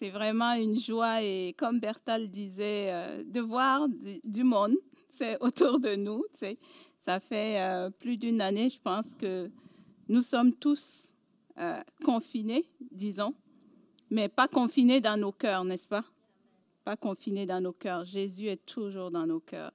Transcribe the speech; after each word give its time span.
C'est 0.00 0.08
vraiment 0.08 0.54
une 0.54 0.80
joie 0.80 1.22
et 1.22 1.54
comme 1.58 1.78
Bertal 1.78 2.30
disait, 2.30 2.86
euh, 2.90 3.22
de 3.22 3.38
voir 3.38 3.86
du, 4.24 4.44
monde 4.44 4.72
c'est 5.10 5.36
autour 5.42 5.78
de 5.78 5.94
nous. 5.94 6.24
Ça 7.04 7.20
fait 7.20 7.60
euh, 7.60 7.90
plus 7.90 8.16
d'une 8.16 8.40
année, 8.40 8.70
je 8.70 8.80
pense 8.80 9.04
que 9.18 9.50
nous 10.08 10.22
sommes 10.22 10.54
tous 10.54 11.12
euh, 11.58 11.82
confinés, 12.02 12.64
disons, 12.90 13.34
mais 14.08 14.30
pas 14.30 14.48
confinés 14.48 15.02
dans 15.02 15.18
nos 15.18 15.32
cœurs, 15.32 15.64
n'est-ce 15.64 15.88
pas? 15.88 16.04
Pas 16.82 16.96
confinés 16.96 17.44
dans 17.44 17.60
nos 17.60 17.74
cœurs. 17.74 18.04
Jésus 18.04 18.46
est 18.46 18.64
toujours 18.64 19.10
dans 19.10 19.26
nos 19.26 19.40
cœurs. 19.40 19.72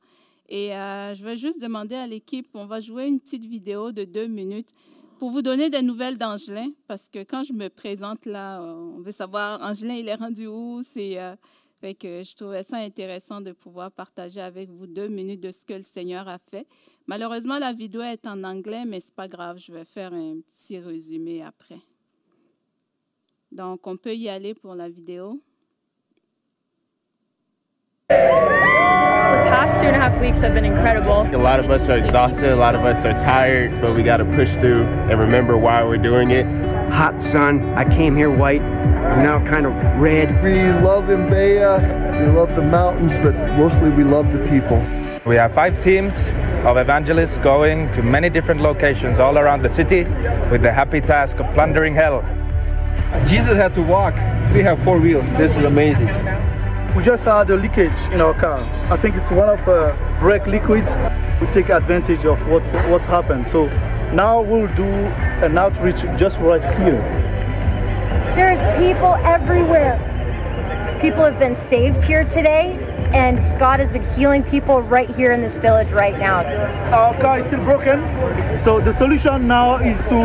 Et 0.50 0.70
je 0.70 1.24
vais 1.24 1.38
juste 1.38 1.62
demander 1.62 1.96
à 1.96 2.08
l'équipe, 2.08 2.48
on 2.56 2.66
va 2.66 2.80
jouer 2.80 3.06
une 3.06 3.20
petite 3.20 3.46
vidéo 3.46 3.92
de 3.92 4.06
deux 4.06 4.28
minutes 4.28 4.74
pour 5.20 5.32
vous 5.32 5.42
donner 5.42 5.70
des 5.70 5.82
nouvelles 5.82 6.18
d'Angelin, 6.18 6.70
parce 6.88 7.10
que 7.10 7.20
quand 7.20 7.44
je 7.44 7.54
me 7.54 7.70
présente 7.70 8.26
là, 8.26 8.62
on 8.62 9.00
veut 9.00 9.12
savoir 9.12 9.62
Angelin, 9.62 9.96
il 9.96 10.08
est 10.10 10.16
rendu 10.16 10.48
où? 10.48 10.82
C'est 10.84 11.20
euh, 11.20 11.36
je 11.84 12.36
trouvais 12.36 12.64
ça 12.64 12.78
intéressant 12.78 13.42
de 13.42 13.52
pouvoir 13.52 13.92
partager 13.92 14.42
avec 14.42 14.70
vous 14.70 14.88
deux 14.88 15.08
minutes 15.08 15.42
de 15.42 15.52
ce 15.52 15.66
que 15.66 15.74
le 15.74 15.84
Seigneur 15.84 16.28
a 16.28 16.40
fait. 16.40 16.68
Malheureusement, 17.08 17.60
la 17.60 17.74
vidéo 17.74 18.02
est 18.02 18.26
en 18.26 18.44
anglais, 18.44 18.86
mais 18.86 19.00
c'est 19.00 19.14
pas 19.14 19.28
grave, 19.28 19.58
je 19.58 19.72
vais 19.72 19.86
faire 19.86 20.14
un 20.14 20.38
petit 20.54 20.80
résumé 20.80 21.44
après. 21.44 21.80
Donc, 23.52 23.86
on 23.86 23.98
peut 23.98 24.16
y 24.16 24.28
aller 24.30 24.54
pour 24.56 24.74
la 24.74 24.90
vidéo. 24.90 25.42
Past 29.86 29.94
two 29.94 29.96
and 29.96 29.96
a 29.96 30.00
half 30.00 30.22
weeks 30.22 30.42
have 30.42 30.54
been 30.54 30.66
incredible. 30.66 31.24
A 31.36 31.38
lot 31.38 31.60
of 31.60 31.70
us 31.70 31.90
are 31.90 31.98
exhausted, 31.98 32.52
a 32.52 32.56
lot 32.56 32.76
of 32.76 32.86
us 32.86 33.06
are 33.06 33.18
tired, 33.20 33.80
but 33.82 33.96
we 33.96 34.04
got 34.04 34.18
to 34.18 34.26
push 34.26 34.56
through 34.56 34.84
and 34.84 35.20
remember 35.20 35.58
why 35.58 35.84
we're 35.84 35.98
doing 35.98 36.32
it. 36.32 36.46
Hot 36.92 37.22
sun. 37.22 37.62
I 37.76 37.84
came 37.84 38.16
here 38.16 38.32
white. 38.32 38.62
I'm 38.62 39.24
now 39.24 39.46
kind 39.46 39.66
of 39.66 39.74
red. 40.00 40.44
We 40.44 40.64
love 40.86 41.06
Mbeya. 41.06 42.20
We 42.20 42.32
love 42.32 42.56
the 42.56 42.62
mountains, 42.62 43.18
but 43.18 43.36
mostly 43.58 43.90
we 43.90 44.04
love 44.04 44.32
the 44.32 44.40
people. 44.50 44.78
We 45.26 45.36
have 45.36 45.54
five 45.54 45.82
teams 45.84 46.16
of 46.66 46.78
evangelists 46.78 47.38
going 47.40 47.92
to 47.92 48.02
many 48.02 48.30
different 48.30 48.62
locations 48.62 49.20
all 49.20 49.38
around 49.38 49.62
the 49.62 49.70
city 49.70 50.04
with 50.52 50.62
the 50.62 50.72
happy 50.72 51.02
task 51.02 51.40
of 51.40 51.52
plundering 51.54 51.94
hell. 51.94 52.22
Jesus 53.28 53.56
had 53.56 53.74
to 53.76 53.82
walk, 53.82 54.14
so 54.48 54.54
we 54.54 54.62
have 54.62 54.80
four 54.84 55.00
wheels. 55.00 55.34
This 55.36 55.58
is 55.58 55.64
amazing. 55.64 56.08
We 56.96 57.04
just 57.04 57.26
had 57.26 57.50
a 57.50 57.58
leakage 57.58 57.92
in 58.14 58.22
our 58.22 58.34
car. 58.34 58.58
I 58.90 58.96
think 58.96 59.18
it's 59.18 59.30
one 59.30 59.50
of 59.50 59.68
uh, 59.68 59.94
brake 60.22 60.48
liquids. 60.48 60.96
We 61.42 61.48
take 61.48 61.68
advantage 61.68 62.24
of 62.24 62.40
what's 62.48 62.72
what's 62.88 63.06
happened. 63.06 63.50
So 63.50 63.68
now 64.14 64.42
we'll 64.42 64.74
do 64.76 64.88
an 65.44 65.58
outreach 65.58 66.04
just 66.18 66.40
right 66.40 66.64
here. 66.80 67.02
There's 68.34 68.62
people 68.80 69.16
everywhere. 69.26 70.00
People 71.02 71.26
have 71.26 71.38
been 71.38 71.54
saved 71.54 72.02
here 72.02 72.24
today, 72.24 72.78
and 73.14 73.40
God 73.60 73.82
has 73.82 73.90
been 73.90 74.06
healing 74.16 74.44
people 74.44 74.82
right 74.82 75.10
here 75.10 75.34
in 75.34 75.42
this 75.42 75.58
village 75.58 75.92
right 75.92 76.18
now. 76.18 76.46
Our 76.96 77.14
car 77.20 77.40
is 77.40 77.46
still 77.46 77.64
broken, 77.66 78.00
so 78.58 78.80
the 78.80 78.94
solution 78.94 79.48
now 79.50 79.76
is 79.76 79.98
to 80.04 80.22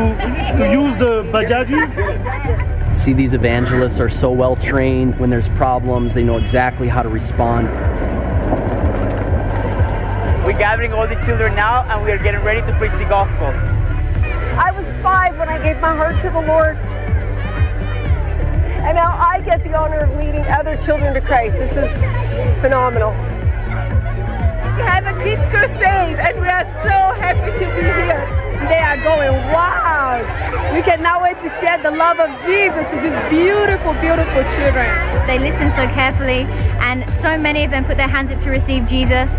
to 0.56 0.70
use 0.70 0.96
the 0.98 1.24
bajajis 1.32 2.69
see 2.94 3.12
these 3.12 3.34
evangelists 3.34 4.00
are 4.00 4.08
so 4.08 4.30
well 4.30 4.56
trained. 4.56 5.18
When 5.18 5.30
there's 5.30 5.48
problems, 5.50 6.14
they 6.14 6.24
know 6.24 6.36
exactly 6.36 6.88
how 6.88 7.02
to 7.02 7.08
respond. 7.08 7.68
We're 10.44 10.58
gathering 10.58 10.92
all 10.92 11.06
the 11.06 11.14
children 11.26 11.54
now 11.54 11.82
and 11.84 12.04
we 12.04 12.10
are 12.10 12.18
getting 12.18 12.42
ready 12.42 12.60
to 12.60 12.78
preach 12.78 12.92
the 12.92 13.04
gospel. 13.04 13.46
I 14.58 14.72
was 14.72 14.92
five 14.94 15.38
when 15.38 15.48
I 15.48 15.62
gave 15.62 15.80
my 15.80 15.94
heart 15.94 16.20
to 16.22 16.30
the 16.30 16.40
Lord. 16.40 16.76
And 18.82 18.96
now 18.96 19.12
I 19.12 19.40
get 19.44 19.62
the 19.62 19.74
honor 19.74 19.98
of 19.98 20.16
leading 20.16 20.44
other 20.46 20.76
children 20.78 21.14
to 21.14 21.20
Christ. 21.20 21.56
This 21.56 21.76
is 21.76 21.92
phenomenal. 22.60 23.12
We 24.76 24.82
have 24.86 25.06
a 25.06 25.22
kids 25.22 25.46
crusade 25.48 26.18
and 26.18 26.40
we 26.40 26.48
are 26.48 26.64
so 26.82 27.20
happy 27.20 27.52
to 27.52 27.66
be 27.76 27.82
here 27.82 28.49
they 28.68 28.78
are 28.78 28.96
going 28.98 29.32
wild. 29.52 30.26
We 30.74 30.82
cannot 30.82 31.22
wait 31.22 31.38
to 31.40 31.48
share 31.48 31.78
the 31.78 31.90
love 31.90 32.20
of 32.20 32.30
Jesus 32.44 32.86
to 32.90 32.96
these 33.00 33.30
beautiful, 33.30 33.94
beautiful 33.94 34.42
children. 34.54 34.88
They 35.26 35.38
listen 35.38 35.70
so 35.70 35.86
carefully, 35.88 36.44
and 36.80 37.08
so 37.10 37.38
many 37.38 37.64
of 37.64 37.70
them 37.70 37.84
put 37.84 37.96
their 37.96 38.08
hands 38.08 38.30
up 38.32 38.40
to 38.40 38.50
receive 38.50 38.86
Jesus. 38.86 39.30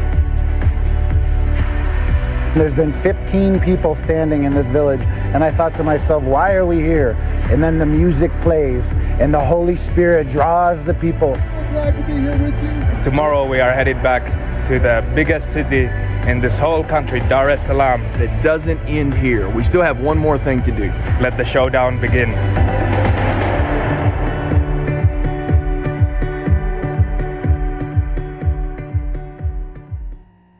There's 2.53 2.73
been 2.73 2.91
15 2.91 3.61
people 3.61 3.95
standing 3.95 4.43
in 4.43 4.51
this 4.51 4.67
village, 4.67 5.01
and 5.33 5.41
I 5.41 5.51
thought 5.51 5.73
to 5.75 5.83
myself, 5.83 6.23
why 6.23 6.53
are 6.53 6.65
we 6.65 6.81
here? 6.81 7.15
And 7.49 7.63
then 7.63 7.77
the 7.77 7.85
music 7.85 8.29
plays, 8.41 8.93
and 9.21 9.33
the 9.33 9.39
Holy 9.39 9.77
Spirit 9.77 10.29
draws 10.29 10.83
the 10.83 10.93
people. 10.93 11.35
I'm 11.35 11.71
glad 11.71 11.95
to 11.95 12.03
be 12.03 12.19
here 12.19 12.37
with 12.37 12.63
you. 12.63 13.03
Tomorrow 13.03 13.47
we 13.47 13.61
are 13.61 13.71
headed 13.71 14.03
back 14.03 14.25
to 14.67 14.79
the 14.79 15.09
biggest 15.15 15.51
city 15.53 15.89
in 16.27 16.39
this 16.39 16.59
whole 16.59 16.83
country, 16.83 17.19
Dar 17.29 17.49
es 17.49 17.61
Salaam. 17.65 18.01
It 18.19 18.29
doesn't 18.43 18.79
end 18.87 19.13
here. 19.13 19.49
We 19.49 19.63
still 19.63 19.81
have 19.81 20.01
one 20.01 20.17
more 20.17 20.37
thing 20.37 20.61
to 20.63 20.71
do. 20.71 20.91
Let 21.19 21.37
the 21.37 21.43
showdown 21.43 21.99
begin. 21.99 22.31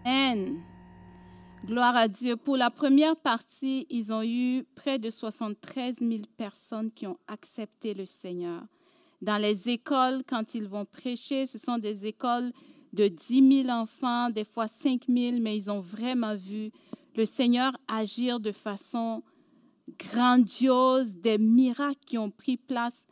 Amen. 0.05 0.61
Gloire 1.65 1.95
à 1.95 2.07
Dieu. 2.07 2.35
Pour 2.37 2.57
la 2.57 2.69
première 2.69 3.15
partie, 3.15 3.85
ils 3.89 4.11
ont 4.11 4.23
eu 4.23 4.65
près 4.75 4.99
de 4.99 5.09
73 5.09 5.95
000 5.99 6.23
personnes 6.37 6.91
qui 6.91 7.05
ont 7.05 7.17
accepté 7.27 7.93
le 7.93 8.05
Seigneur. 8.05 8.63
Dans 9.21 9.37
les 9.37 9.69
écoles, 9.69 10.23
quand 10.27 10.55
ils 10.55 10.67
vont 10.67 10.85
prêcher, 10.85 11.45
ce 11.45 11.59
sont 11.59 11.77
des 11.77 12.07
écoles 12.07 12.51
de 12.93 13.07
10 13.07 13.63
000 13.65 13.69
enfants, 13.69 14.29
des 14.29 14.43
fois 14.43 14.67
5 14.67 15.03
000, 15.07 15.37
mais 15.39 15.55
ils 15.55 15.71
ont 15.71 15.79
vraiment 15.79 16.35
vu 16.35 16.71
le 17.15 17.25
Seigneur 17.25 17.71
agir 17.87 18.39
de 18.39 18.51
façon 18.51 19.23
grandiose, 19.97 21.15
des 21.15 21.37
miracles 21.37 21.99
qui 22.05 22.17
ont 22.17 22.31
pris 22.31 22.57
place. 22.57 23.05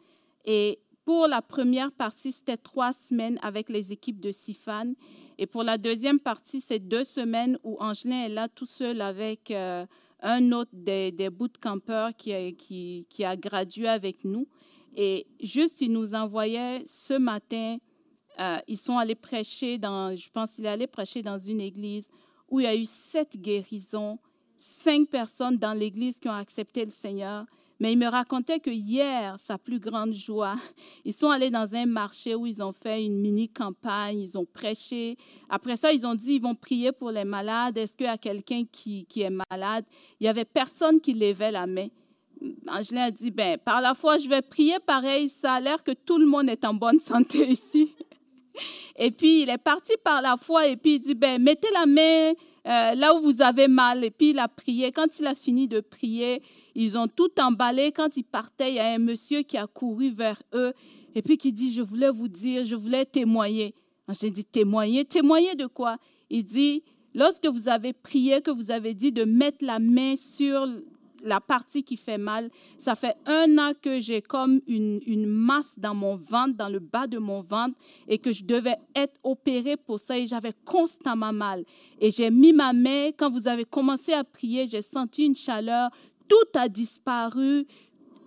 Et 0.45 0.79
pour 1.05 1.27
la 1.27 1.41
première 1.41 1.91
partie, 1.91 2.31
c'était 2.31 2.57
trois 2.57 2.93
semaines 2.93 3.39
avec 3.41 3.69
les 3.69 3.91
équipes 3.91 4.19
de 4.19 4.31
Sifan. 4.31 4.93
Et 5.37 5.47
pour 5.47 5.63
la 5.63 5.77
deuxième 5.77 6.19
partie, 6.19 6.61
c'est 6.61 6.79
deux 6.79 7.03
semaines 7.03 7.57
où 7.63 7.77
Angelin 7.79 8.25
est 8.25 8.29
là 8.29 8.47
tout 8.49 8.65
seul 8.65 9.01
avec 9.01 9.51
euh, 9.51 9.85
un 10.21 10.51
autre 10.51 10.71
des, 10.73 11.11
des 11.11 11.29
bootcampers 11.29 12.15
qui 12.17 12.33
a, 12.33 12.51
qui, 12.51 13.05
qui 13.09 13.23
a 13.23 13.35
gradué 13.35 13.87
avec 13.87 14.23
nous. 14.25 14.47
Et 14.95 15.27
juste, 15.41 15.81
il 15.81 15.91
nous 15.91 16.13
envoyait 16.13 16.83
ce 16.85 17.13
matin 17.13 17.77
euh, 18.39 18.57
ils 18.67 18.77
sont 18.77 18.97
allés 18.97 19.15
prêcher 19.15 19.77
dans, 19.77 20.15
je 20.15 20.29
pense 20.29 20.51
qu'il 20.51 20.65
est 20.65 20.69
allé 20.69 20.87
prêcher 20.87 21.21
dans 21.21 21.39
une 21.39 21.59
église 21.59 22.07
où 22.49 22.59
il 22.59 22.63
y 22.63 22.67
a 22.67 22.75
eu 22.75 22.85
sept 22.85 23.37
guérisons, 23.37 24.17
cinq 24.57 25.09
personnes 25.09 25.57
dans 25.57 25.73
l'église 25.73 26.19
qui 26.19 26.29
ont 26.29 26.33
accepté 26.33 26.85
le 26.85 26.91
Seigneur. 26.91 27.45
Mais 27.81 27.93
il 27.93 27.97
me 27.97 28.07
racontait 28.07 28.59
que 28.59 28.69
hier, 28.69 29.39
sa 29.39 29.57
plus 29.57 29.79
grande 29.79 30.13
joie, 30.13 30.55
ils 31.05 31.13
sont 31.13 31.29
allés 31.29 31.49
dans 31.49 31.75
un 31.75 31.85
marché 31.85 32.35
où 32.35 32.45
ils 32.45 32.61
ont 32.61 32.73
fait 32.73 33.05
une 33.05 33.19
mini-campagne, 33.19 34.19
ils 34.19 34.37
ont 34.37 34.45
prêché. 34.45 35.17
Après 35.49 35.77
ça, 35.77 35.93
ils 35.93 36.05
ont 36.05 36.15
dit, 36.15 36.35
ils 36.35 36.41
vont 36.41 36.55
prier 36.55 36.91
pour 36.91 37.11
les 37.11 37.23
malades. 37.23 37.77
Est-ce 37.77 37.95
qu'il 37.95 38.07
y 38.07 38.09
a 38.09 38.17
quelqu'un 38.17 38.63
qui, 38.69 39.05
est 39.15 39.31
malade? 39.49 39.85
Il 40.19 40.23
n'y 40.23 40.29
avait 40.29 40.45
personne 40.45 40.99
qui 40.99 41.13
levait 41.13 41.51
la 41.51 41.67
main. 41.67 41.87
Angelin 42.67 43.03
a 43.03 43.11
dit, 43.11 43.31
ben, 43.31 43.57
par 43.57 43.81
la 43.81 43.93
foi, 43.93 44.17
je 44.17 44.27
vais 44.27 44.41
prier 44.41 44.77
pareil. 44.85 45.29
Ça 45.29 45.53
a 45.53 45.59
l'air 45.59 45.83
que 45.83 45.91
tout 45.91 46.17
le 46.17 46.25
monde 46.25 46.49
est 46.49 46.65
en 46.65 46.73
bonne 46.73 46.99
santé 46.99 47.47
ici. 47.49 47.95
Et 48.97 49.11
puis, 49.11 49.43
il 49.43 49.49
est 49.49 49.57
parti 49.57 49.93
par 50.03 50.21
la 50.21 50.37
foi 50.37 50.67
et 50.67 50.75
puis 50.75 50.95
il 50.95 50.99
dit, 50.99 51.15
ben, 51.15 51.41
mettez 51.41 51.69
la 51.73 51.85
main 51.85 52.33
euh, 52.67 52.95
là 52.95 53.15
où 53.15 53.21
vous 53.21 53.41
avez 53.41 53.67
mal. 53.67 54.03
Et 54.03 54.11
puis, 54.11 54.31
il 54.31 54.39
a 54.39 54.47
prié. 54.47 54.91
Quand 54.91 55.19
il 55.19 55.27
a 55.27 55.35
fini 55.35 55.67
de 55.67 55.79
prier, 55.79 56.41
ils 56.75 56.97
ont 56.97 57.07
tout 57.07 57.31
emballé. 57.39 57.91
Quand 57.91 58.15
il 58.17 58.23
partait, 58.23 58.69
il 58.69 58.75
y 58.75 58.79
a 58.79 58.91
un 58.93 58.99
monsieur 58.99 59.41
qui 59.41 59.57
a 59.57 59.67
couru 59.67 60.09
vers 60.09 60.41
eux 60.53 60.73
et 61.15 61.21
puis 61.21 61.37
qui 61.37 61.51
dit, 61.51 61.73
je 61.73 61.81
voulais 61.81 62.09
vous 62.09 62.27
dire, 62.27 62.65
je 62.65 62.75
voulais 62.75 63.05
témoigner. 63.05 63.73
J'ai 64.19 64.31
dit, 64.31 64.45
témoigner? 64.45 65.05
Témoigner 65.05 65.55
de 65.55 65.65
quoi? 65.65 65.97
Il 66.29 66.43
dit, 66.43 66.83
lorsque 67.13 67.45
vous 67.47 67.67
avez 67.67 67.93
prié, 67.93 68.41
que 68.41 68.51
vous 68.51 68.71
avez 68.71 68.93
dit 68.93 69.11
de 69.11 69.23
mettre 69.23 69.63
la 69.63 69.79
main 69.79 70.15
sur 70.15 70.67
la 71.23 71.39
partie 71.39 71.83
qui 71.83 71.97
fait 71.97 72.17
mal. 72.17 72.49
Ça 72.77 72.95
fait 72.95 73.15
un 73.25 73.57
an 73.57 73.71
que 73.79 73.99
j'ai 73.99 74.21
comme 74.21 74.61
une, 74.67 75.25
masse 75.25 75.73
dans 75.77 75.95
mon 75.95 76.15
ventre, 76.15 76.55
dans 76.55 76.69
le 76.69 76.79
bas 76.79 77.07
de 77.07 77.17
mon 77.17 77.41
ventre, 77.41 77.75
et 78.07 78.17
que 78.17 78.31
je 78.31 78.43
devais 78.43 78.77
être 78.95 79.15
opérée 79.23 79.77
pour 79.77 79.99
ça, 79.99 80.17
et 80.17 80.27
j'avais 80.27 80.53
constamment 80.65 81.33
mal. 81.33 81.63
Et 81.99 82.11
j'ai 82.11 82.29
mis 82.31 82.53
ma 82.53 82.73
main, 82.73 83.09
quand 83.17 83.29
vous 83.29 83.47
avez 83.47 83.65
commencé 83.65 84.13
à 84.13 84.23
prier, 84.23 84.67
j'ai 84.67 84.81
senti 84.81 85.25
une 85.25 85.35
chaleur, 85.35 85.89
tout 86.27 86.59
a 86.59 86.69
disparu. 86.69 87.65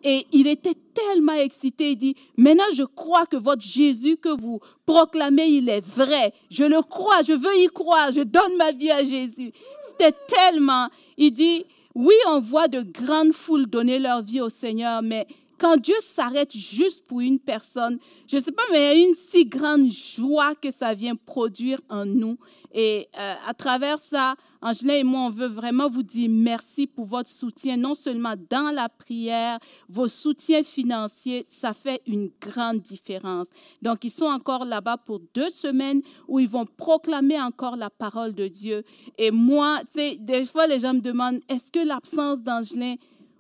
Et 0.05 0.27
il 0.33 0.49
était 0.49 0.75
tellement 0.93 1.35
excité. 1.35 1.93
Il 1.93 1.97
dit, 1.97 2.17
maintenant 2.37 2.65
je 2.75 2.83
crois 2.83 3.25
que 3.25 3.37
votre 3.37 3.63
Jésus 3.63 4.17
que 4.17 4.29
vous 4.29 4.59
proclamez, 4.85 5.47
il 5.47 5.69
est 5.69 5.87
vrai. 5.87 6.33
Je 6.51 6.65
le 6.65 6.83
crois, 6.83 7.23
je 7.23 7.33
veux 7.33 7.57
y 7.59 7.69
croire, 7.69 8.11
je 8.11 8.23
donne 8.23 8.57
ma 8.57 8.73
vie 8.73 8.91
à 8.91 9.05
Jésus. 9.05 9.53
C'était 9.89 10.17
tellement, 10.27 10.89
il 11.17 11.33
dit, 11.33 11.65
oui, 11.95 12.15
on 12.29 12.41
voit 12.41 12.69
de 12.69 12.83
grandes 12.83 13.33
foules 13.33 13.67
donner 13.67 13.99
leur 13.99 14.23
vie 14.23 14.41
au 14.41 14.49
Seigneur, 14.49 15.03
mais 15.03 15.27
quand 15.63 15.77
Dieu 15.77 15.95
s'arrête 16.01 16.57
juste 16.57 17.07
pour 17.07 17.21
une 17.21 17.39
personne, 17.39 18.01
je 18.27 18.37
ne 18.37 18.43
sais 18.43 18.51
pas, 18.51 18.65
mais 18.73 18.79
il 18.79 18.99
y 18.99 19.05
a 19.05 19.07
une 19.07 19.15
si 19.15 19.47
grande 19.47 19.89
joie 19.89 20.57
que 20.57 20.73
ça 20.73 20.93
vient 20.93 21.15
produire 21.15 21.81
en 21.89 22.05
nous. 22.05 22.37
Et 22.75 23.07
euh, 23.17 23.35
à 23.47 23.55
travers 23.55 24.01
ça, 24.01 24.35
Angela 24.61 24.97
et 24.97 25.05
moi, 25.05 25.21
on 25.21 25.31
veut 25.31 25.47
vraiment 25.47 25.89
vous 25.89 26.03
dire 26.03 26.29
merci 26.29 26.89
pour 26.89 27.07
votre 27.07 27.31
soutien, 27.31 27.77
non 27.77 27.95
seulement 27.95 28.35
dans 28.51 28.75
la 28.75 28.89
prière, 28.89 29.61
vos 29.89 30.09
soutiens 30.09 30.65
financiers, 30.65 31.45
ça 31.47 31.75
fait 31.75 32.03
une 32.09 32.31
grande 32.41 32.81
différence. 32.81 33.47
Donc, 33.83 34.03
ils 34.05 34.11
sont 34.11 34.27
encore 34.27 34.65
là-bas 34.65 34.97
pour 34.97 35.21
deux 35.33 35.51
semaines 35.51 36.03
où 36.27 36.41
ils 36.41 36.49
vont 36.49 36.67
proclamer 36.67 37.41
encore 37.41 37.77
la 37.77 37.91
parole 37.91 38.35
de 38.35 38.49
Dieu. 38.49 38.83
Et 39.17 39.31
moi, 39.31 39.81
tu 39.93 40.01
sais, 40.01 40.17
des 40.19 40.45
fois, 40.45 40.67
les 40.67 40.81
gens 40.81 40.95
me 40.95 41.01
demandent, 41.01 41.41
est-ce 41.49 41.71
que 41.71 41.87
l'absence 41.87 42.43
d'Angelin 42.43 42.97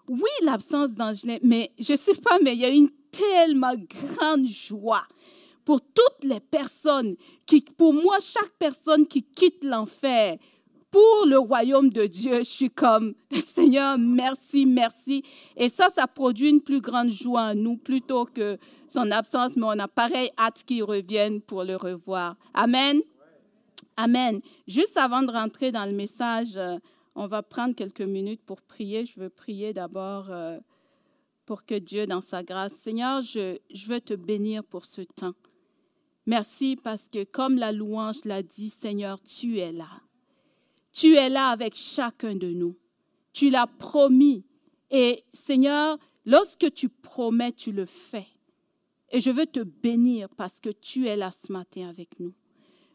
oui, 0.08 0.30
l'absence 0.42 0.90
d'Angelin, 0.90 1.38
mais 1.42 1.70
je 1.78 1.92
ne 1.92 1.98
sais 1.98 2.14
pas, 2.14 2.38
mais 2.42 2.54
il 2.54 2.60
y 2.60 2.64
a 2.64 2.70
une 2.70 2.90
tellement 3.10 3.74
grande 3.74 4.46
joie 4.46 5.06
pour 5.64 5.80
toutes 5.80 6.24
les 6.24 6.40
personnes 6.40 7.16
qui, 7.46 7.60
pour 7.60 7.92
moi, 7.92 8.16
chaque 8.20 8.52
personne 8.58 9.06
qui 9.06 9.22
quitte 9.22 9.62
l'enfer 9.62 10.36
pour 10.92 11.26
le 11.26 11.38
royaume 11.38 11.88
de 11.88 12.04
Dieu, 12.04 12.40
je 12.40 12.50
suis 12.50 12.70
comme, 12.70 13.14
Seigneur, 13.46 13.96
merci, 13.98 14.66
merci. 14.66 15.22
Et 15.56 15.70
ça, 15.70 15.88
ça 15.88 16.06
produit 16.06 16.50
une 16.50 16.60
plus 16.60 16.82
grande 16.82 17.10
joie 17.10 17.44
en 17.44 17.54
nous 17.54 17.78
plutôt 17.78 18.26
que 18.26 18.58
son 18.88 19.10
absence, 19.10 19.52
mais 19.56 19.64
on 19.64 19.78
a 19.78 19.88
pareil 19.88 20.30
hâte 20.38 20.62
qu'il 20.66 20.84
revienne 20.84 21.40
pour 21.40 21.64
le 21.64 21.76
revoir. 21.76 22.36
Amen. 22.52 23.00
Amen. 23.96 24.40
Juste 24.68 24.98
avant 24.98 25.22
de 25.22 25.32
rentrer 25.32 25.72
dans 25.72 25.86
le 25.86 25.92
message, 25.92 26.56
euh, 26.56 26.76
on 27.14 27.26
va 27.26 27.42
prendre 27.42 27.74
quelques 27.74 28.02
minutes 28.02 28.42
pour 28.44 28.62
prier. 28.62 29.04
Je 29.04 29.20
veux 29.20 29.30
prier 29.30 29.72
d'abord 29.72 30.30
euh, 30.30 30.58
pour 31.44 31.64
que 31.64 31.74
Dieu, 31.74 32.06
dans 32.06 32.20
sa 32.20 32.42
grâce, 32.42 32.74
Seigneur, 32.74 33.22
je, 33.22 33.58
je 33.72 33.86
veux 33.88 34.00
te 34.00 34.14
bénir 34.14 34.64
pour 34.64 34.84
ce 34.84 35.02
temps. 35.02 35.34
Merci 36.26 36.76
parce 36.76 37.08
que 37.08 37.24
comme 37.24 37.56
la 37.56 37.72
louange 37.72 38.24
l'a 38.24 38.42
dit, 38.42 38.70
Seigneur, 38.70 39.20
tu 39.20 39.58
es 39.58 39.72
là. 39.72 39.90
Tu 40.92 41.16
es 41.16 41.28
là 41.28 41.48
avec 41.48 41.74
chacun 41.74 42.36
de 42.36 42.48
nous. 42.48 42.76
Tu 43.32 43.50
l'as 43.50 43.66
promis. 43.66 44.44
Et 44.90 45.24
Seigneur, 45.32 45.98
lorsque 46.24 46.72
tu 46.74 46.88
promets, 46.88 47.52
tu 47.52 47.72
le 47.72 47.86
fais. 47.86 48.26
Et 49.10 49.20
je 49.20 49.30
veux 49.30 49.46
te 49.46 49.60
bénir 49.60 50.28
parce 50.30 50.60
que 50.60 50.70
tu 50.70 51.06
es 51.06 51.16
là 51.16 51.30
ce 51.32 51.52
matin 51.52 51.88
avec 51.88 52.18
nous. 52.20 52.34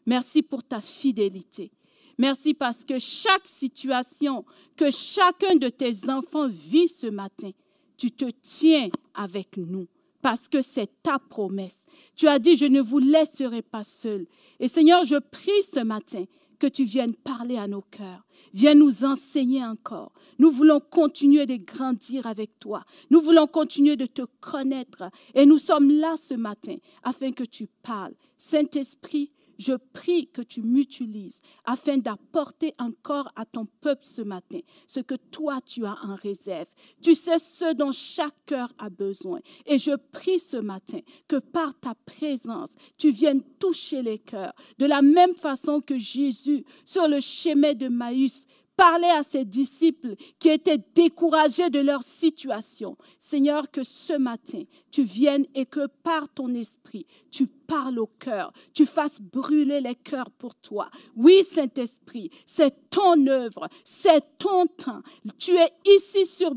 Merci 0.06 0.42
pour 0.42 0.64
ta 0.64 0.80
fidélité. 0.80 1.70
Merci 2.18 2.52
parce 2.52 2.84
que 2.84 2.98
chaque 2.98 3.46
situation 3.46 4.44
que 4.76 4.90
chacun 4.90 5.56
de 5.56 5.68
tes 5.68 6.10
enfants 6.10 6.48
vit 6.48 6.88
ce 6.88 7.06
matin, 7.06 7.50
tu 7.96 8.10
te 8.10 8.26
tiens 8.42 8.88
avec 9.14 9.56
nous 9.56 9.86
parce 10.20 10.48
que 10.48 10.62
c'est 10.62 11.02
ta 11.02 11.18
promesse. 11.18 11.84
Tu 12.16 12.26
as 12.26 12.38
dit, 12.38 12.56
je 12.56 12.66
ne 12.66 12.80
vous 12.80 12.98
laisserai 12.98 13.62
pas 13.62 13.84
seul. 13.84 14.26
Et 14.58 14.68
Seigneur, 14.68 15.04
je 15.04 15.16
prie 15.16 15.62
ce 15.62 15.80
matin 15.80 16.24
que 16.58 16.66
tu 16.66 16.84
viennes 16.84 17.14
parler 17.14 17.56
à 17.56 17.68
nos 17.68 17.82
cœurs. 17.82 18.26
Viens 18.52 18.74
nous 18.74 19.04
enseigner 19.04 19.64
encore. 19.64 20.12
Nous 20.38 20.50
voulons 20.50 20.80
continuer 20.80 21.46
de 21.46 21.56
grandir 21.56 22.26
avec 22.26 22.58
toi. 22.58 22.84
Nous 23.10 23.20
voulons 23.20 23.46
continuer 23.46 23.96
de 23.96 24.06
te 24.06 24.22
connaître. 24.40 25.04
Et 25.34 25.46
nous 25.46 25.58
sommes 25.58 25.90
là 25.90 26.16
ce 26.16 26.34
matin 26.34 26.76
afin 27.04 27.32
que 27.32 27.44
tu 27.44 27.68
parles. 27.82 28.14
Saint-Esprit, 28.36 29.30
je 29.58 29.72
prie 29.92 30.28
que 30.28 30.42
tu 30.42 30.62
m'utilises 30.62 31.40
afin 31.64 31.98
d'apporter 31.98 32.72
encore 32.78 33.30
à 33.36 33.44
ton 33.44 33.66
peuple 33.80 34.04
ce 34.04 34.22
matin 34.22 34.60
ce 34.86 35.00
que 35.00 35.14
toi 35.14 35.60
tu 35.64 35.84
as 35.84 35.96
en 36.04 36.14
réserve. 36.14 36.68
Tu 37.02 37.14
sais 37.14 37.38
ce 37.38 37.74
dont 37.74 37.92
chaque 37.92 38.34
cœur 38.46 38.72
a 38.78 38.88
besoin. 38.88 39.40
Et 39.66 39.78
je 39.78 39.96
prie 39.96 40.38
ce 40.38 40.56
matin 40.56 41.00
que 41.26 41.36
par 41.36 41.78
ta 41.78 41.94
présence, 41.94 42.70
tu 42.96 43.10
viennes 43.10 43.42
toucher 43.58 44.02
les 44.02 44.18
cœurs 44.18 44.54
de 44.78 44.86
la 44.86 45.02
même 45.02 45.34
façon 45.34 45.80
que 45.80 45.98
Jésus 45.98 46.64
sur 46.84 47.08
le 47.08 47.20
chemin 47.20 47.74
de 47.74 47.88
Maïs 47.88 48.46
Parler 48.78 49.08
à 49.08 49.24
ses 49.24 49.44
disciples 49.44 50.14
qui 50.38 50.50
étaient 50.50 50.78
découragés 50.94 51.68
de 51.68 51.80
leur 51.80 52.04
situation. 52.04 52.96
Seigneur, 53.18 53.72
que 53.72 53.82
ce 53.82 54.12
matin, 54.12 54.62
tu 54.92 55.02
viennes 55.02 55.46
et 55.52 55.66
que 55.66 55.88
par 56.04 56.28
ton 56.28 56.54
esprit, 56.54 57.04
tu 57.28 57.48
parles 57.48 57.98
au 57.98 58.06
cœur, 58.06 58.52
tu 58.72 58.86
fasses 58.86 59.20
brûler 59.20 59.80
les 59.80 59.96
cœurs 59.96 60.30
pour 60.30 60.54
toi. 60.54 60.88
Oui, 61.16 61.42
Saint-Esprit, 61.42 62.30
c'est 62.46 62.88
ton 62.88 63.26
œuvre, 63.26 63.68
c'est 63.82 64.38
ton 64.38 64.66
temps. 64.66 65.02
Tu 65.38 65.56
es 65.56 65.72
ici, 65.96 66.24
sur 66.24 66.52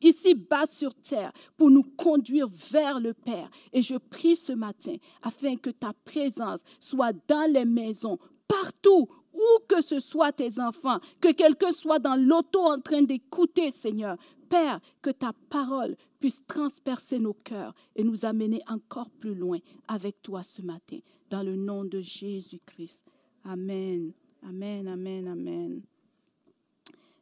ici 0.00 0.34
bas 0.36 0.66
sur 0.68 0.94
terre 0.94 1.32
pour 1.56 1.72
nous 1.72 1.82
conduire 1.82 2.46
vers 2.70 3.00
le 3.00 3.14
Père. 3.14 3.50
Et 3.72 3.82
je 3.82 3.96
prie 3.96 4.36
ce 4.36 4.52
matin 4.52 4.94
afin 5.22 5.56
que 5.56 5.70
ta 5.70 5.92
présence 6.04 6.60
soit 6.78 7.12
dans 7.26 7.50
les 7.50 7.64
maisons, 7.64 8.20
partout 8.48 9.08
où 9.32 9.58
que 9.68 9.82
ce 9.82 9.98
soit 9.98 10.32
tes 10.32 10.60
enfants, 10.60 11.00
que 11.20 11.32
quelqu'un 11.32 11.72
soit 11.72 11.98
dans 11.98 12.16
l'auto 12.16 12.60
en 12.60 12.80
train 12.80 13.02
d'écouter, 13.02 13.70
Seigneur. 13.70 14.16
Père, 14.48 14.80
que 15.02 15.10
ta 15.10 15.32
parole 15.50 15.96
puisse 16.20 16.44
transpercer 16.46 17.18
nos 17.18 17.34
cœurs 17.34 17.74
et 17.96 18.04
nous 18.04 18.24
amener 18.24 18.60
encore 18.68 19.10
plus 19.10 19.34
loin 19.34 19.58
avec 19.88 20.22
toi 20.22 20.42
ce 20.42 20.62
matin, 20.62 20.98
dans 21.30 21.42
le 21.42 21.56
nom 21.56 21.84
de 21.84 22.00
Jésus-Christ. 22.00 23.06
Amen. 23.44 24.12
Amen, 24.46 24.86
amen, 24.86 25.26
amen. 25.28 25.82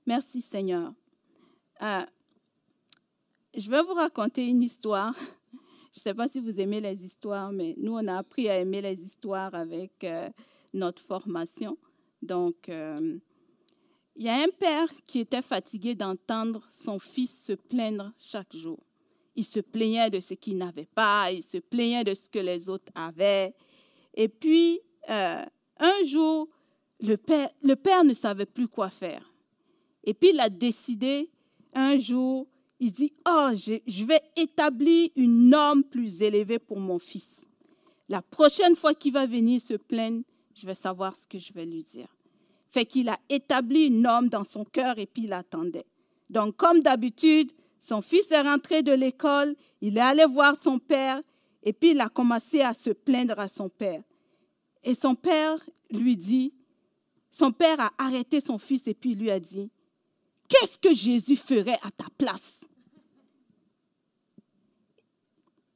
Merci 0.07 0.41
Seigneur. 0.43 0.93
Euh, 1.81 2.05
je 3.57 3.71
vais 3.71 3.83
vous 3.83 3.95
raconter 3.95 4.47
une 4.47 4.63
histoire. 4.63 5.15
Je 5.95 5.99
ne 5.99 6.03
sais 6.03 6.15
pas 6.15 6.27
si 6.27 6.41
vous 6.41 6.59
aimez 6.59 6.81
les 6.81 7.05
histoires, 7.05 7.53
mais 7.53 7.75
nous, 7.77 7.93
on 7.93 8.07
a 8.09 8.17
appris 8.17 8.49
à 8.49 8.59
aimer 8.59 8.81
les 8.81 8.99
histoires 9.03 9.55
avec 9.55 10.05
euh, 10.05 10.31
notre 10.73 11.03
formation. 11.03 11.77
Donc, 12.23 12.69
euh, 12.69 13.19
il 14.17 14.25
y 14.25 14.29
a 14.29 14.43
un 14.43 14.49
père 14.59 14.89
qui 15.05 15.21
était 15.21 15.43
fatigué 15.43 15.95
d'entendre 15.95 16.67
son 16.71 16.99
fils 16.99 17.45
se 17.45 17.53
plaindre 17.53 18.13
chaque 18.19 18.55
jour. 18.55 18.79
Il 19.35 19.45
se 19.45 19.61
plaignait 19.61 20.11
de 20.11 20.21
ce 20.21 20.35
qu'il 20.35 20.59
n'avait 20.59 20.89
pas, 20.95 21.33
il 21.33 21.43
se 21.43 21.59
plaignait 21.59 22.05
de 22.05 22.13
ce 22.13 22.29
que 22.29 22.39
les 22.39 22.69
autres 22.69 22.93
avaient. 22.95 23.55
Et 24.15 24.29
puis, 24.29 24.81
euh, 25.09 25.43
un 25.79 26.05
jour, 26.05 26.49
le 27.01 27.17
père, 27.17 28.05
ne 28.05 28.13
savait 28.13 28.47
plus 28.47 28.69
quoi 28.69 28.91
faire. 28.91 29.33
Et 30.05 30.13
puis, 30.13 30.31
il 30.33 30.41
a 30.41 30.51
décidé, 30.51 31.31
un 31.73 31.97
jour, 31.97 32.47
il 32.79 32.93
dit, 32.93 33.13
oh, 33.27 33.51
je 33.55 34.05
vais 34.05 34.21
établir 34.37 35.09
une 35.17 35.49
norme 35.49 35.83
plus 35.85 36.21
élevée 36.21 36.59
pour 36.59 36.79
mon 36.79 36.99
fils. 36.99 37.49
La 38.09 38.21
prochaine 38.21 38.77
fois 38.77 38.93
qu'il 38.93 39.15
va 39.15 39.25
venir 39.25 39.61
se 39.61 39.75
plaindre, 39.75 40.23
je 40.55 40.67
vais 40.67 40.75
savoir 40.75 41.17
ce 41.17 41.27
que 41.27 41.39
je 41.39 41.53
vais 41.53 41.67
lui 41.67 41.85
dire. 41.85 42.09
Fait 42.71 42.87
qu'il 42.87 43.09
a 43.09 43.19
établi 43.29 43.87
une 43.87 44.03
norme 44.03 44.29
dans 44.29 44.45
son 44.45 44.65
cœur 44.65 44.99
et 44.99 45.07
puis 45.07 45.25
il 45.25 45.33
attendait. 45.33 45.87
Donc, 46.31 46.57
comme 46.57 46.81
d'habitude, 46.81 47.53
son 47.79 48.01
fils 48.01 48.31
est 48.31 48.41
rentré 48.41 48.83
de 48.83 48.93
l'école, 48.93 49.55
il 49.81 49.99
est 49.99 50.01
allé 50.01 50.25
voir 50.25 50.57
son 50.57 50.79
père 50.79 51.21
et 51.63 51.73
puis 51.73 51.91
il 51.91 52.01
a 52.01 52.09
commencé 52.09 52.61
à 52.63 52.75
se 52.75 52.91
plaindre 52.91 53.39
à 53.39 53.49
son 53.49 53.69
père. 53.69 54.03
Et 54.85 54.95
son 54.95 55.15
père 55.15 55.59
lui 55.91 56.17
dit, 56.17 56.55
son 57.31 57.53
père 57.53 57.81
a 57.81 57.93
arrêté 57.99 58.41
son 58.41 58.59
fils 58.59 58.87
et 58.87 58.95
puis 58.95 59.15
lui 59.15 59.31
a 59.31 59.41
dit, 59.41 59.71
qu'est-ce 60.49 60.79
que 60.79 60.95
Jésus 60.95 61.37
ferait 61.37 61.79
à 61.83 61.91
ta 61.91 62.07
place 62.17 62.65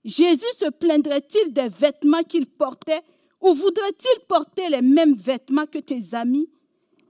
Jésus 0.04 0.46
se 0.56 0.70
plaindrait-il 0.70 1.52
des 1.52 1.68
vêtements 1.68 2.22
qu'il 2.22 2.46
portait 2.46 3.02
ou 3.46 3.54
voudrait-il 3.54 4.26
porter 4.26 4.68
les 4.70 4.82
mêmes 4.82 5.14
vêtements 5.14 5.66
que 5.66 5.78
tes 5.78 6.14
amis? 6.14 6.50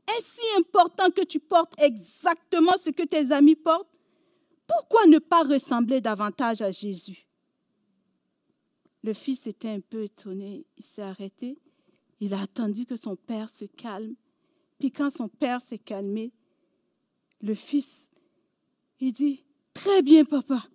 Est-ce 0.07 0.35
si 0.35 0.59
important 0.59 1.11
que 1.11 1.25
tu 1.25 1.41
portes 1.41 1.73
exactement 1.81 2.77
ce 2.79 2.91
que 2.91 3.05
tes 3.05 3.33
amis 3.33 3.57
portent? 3.57 3.89
Pourquoi 4.67 5.07
ne 5.07 5.19
pas 5.19 5.45
ressembler 5.45 6.03
davantage 6.03 6.61
à 6.61 6.71
Jésus? 6.71 7.27
Le 9.03 9.15
fils 9.15 9.47
était 9.47 9.71
un 9.71 9.81
peu 9.81 10.03
étonné. 10.03 10.67
Il 10.77 10.85
s'est 10.85 11.03
arrêté. 11.03 11.59
Il 12.21 12.35
a 12.35 12.43
attendu 12.43 12.85
que 12.85 12.97
son 12.97 13.17
père 13.17 13.49
se 13.49 13.65
calme. 13.65 14.15
Puis 14.79 14.91
quand 14.91 15.11
son 15.11 15.29
père 15.29 15.63
s'est 15.63 15.79
calmé, 15.79 16.33
le 17.41 17.55
fils 17.55 18.11
Il 19.01 19.13
dit, 19.13 19.43
très 19.73 20.03
bien 20.03 20.25
papa, 20.25 20.67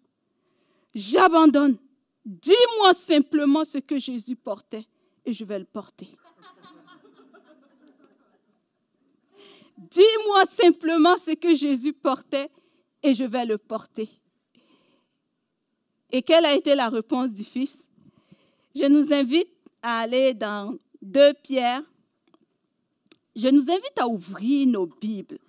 j'abandonne. 0.96 1.78
Dis-moi 2.26 2.94
simplement 2.94 3.66
ce 3.66 3.80
que 3.80 3.98
Jésus 3.98 4.36
portait 4.36 4.88
et 5.26 5.34
je 5.34 5.46
vais 5.46 5.60
le 5.60 5.66
porter. 5.66 6.08
Dis-moi 9.78 10.46
simplement 10.46 11.18
ce 11.18 11.32
que 11.32 11.54
Jésus 11.56 11.94
portait 11.94 12.50
et 13.04 13.14
je 13.14 13.24
vais 13.24 13.46
le 13.46 13.58
porter. 13.58 14.10
Et 16.12 16.22
quelle 16.22 16.46
a 16.46 16.54
été 16.56 16.76
la 16.76 16.90
réponse 16.90 17.34
du 17.34 17.44
Fils? 17.44 17.88
Je 18.76 18.86
nous 18.86 19.14
invite 19.14 19.50
à 19.82 20.00
aller 20.00 20.34
dans 20.34 20.78
2 21.02 21.34
Pierre. 21.44 21.82
Je 23.36 23.48
nous 23.48 23.70
invite 23.72 23.98
à 23.98 24.08
ouvrir 24.08 24.68
nos 24.68 24.86
Bibles. 24.86 25.40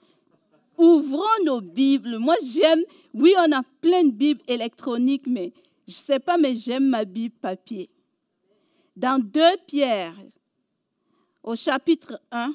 Ouvrons 0.78 1.44
nos 1.44 1.60
Bibles. 1.60 2.18
Moi, 2.18 2.36
j'aime, 2.44 2.82
oui, 3.12 3.34
on 3.38 3.52
a 3.52 3.62
plein 3.80 4.04
de 4.04 4.12
Bibles 4.12 4.42
électroniques, 4.48 5.26
mais 5.26 5.52
je 5.86 5.92
ne 5.92 5.96
sais 5.96 6.20
pas, 6.20 6.38
mais 6.38 6.54
j'aime 6.54 6.88
ma 6.88 7.04
Bible 7.04 7.34
papier. 7.40 7.88
Dans 8.94 9.18
2 9.18 9.40
Pierre, 9.66 10.14
au 11.42 11.56
chapitre 11.56 12.20
1, 12.30 12.54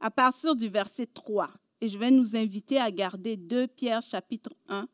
à 0.00 0.10
partir 0.10 0.54
du 0.54 0.68
verset 0.68 1.06
3, 1.06 1.50
et 1.80 1.88
je 1.88 1.98
vais 1.98 2.10
nous 2.10 2.36
inviter 2.36 2.78
à 2.78 2.90
garder 2.90 3.36
2 3.36 3.66
Pierre 3.68 4.02
chapitre 4.02 4.50
1 4.68 4.86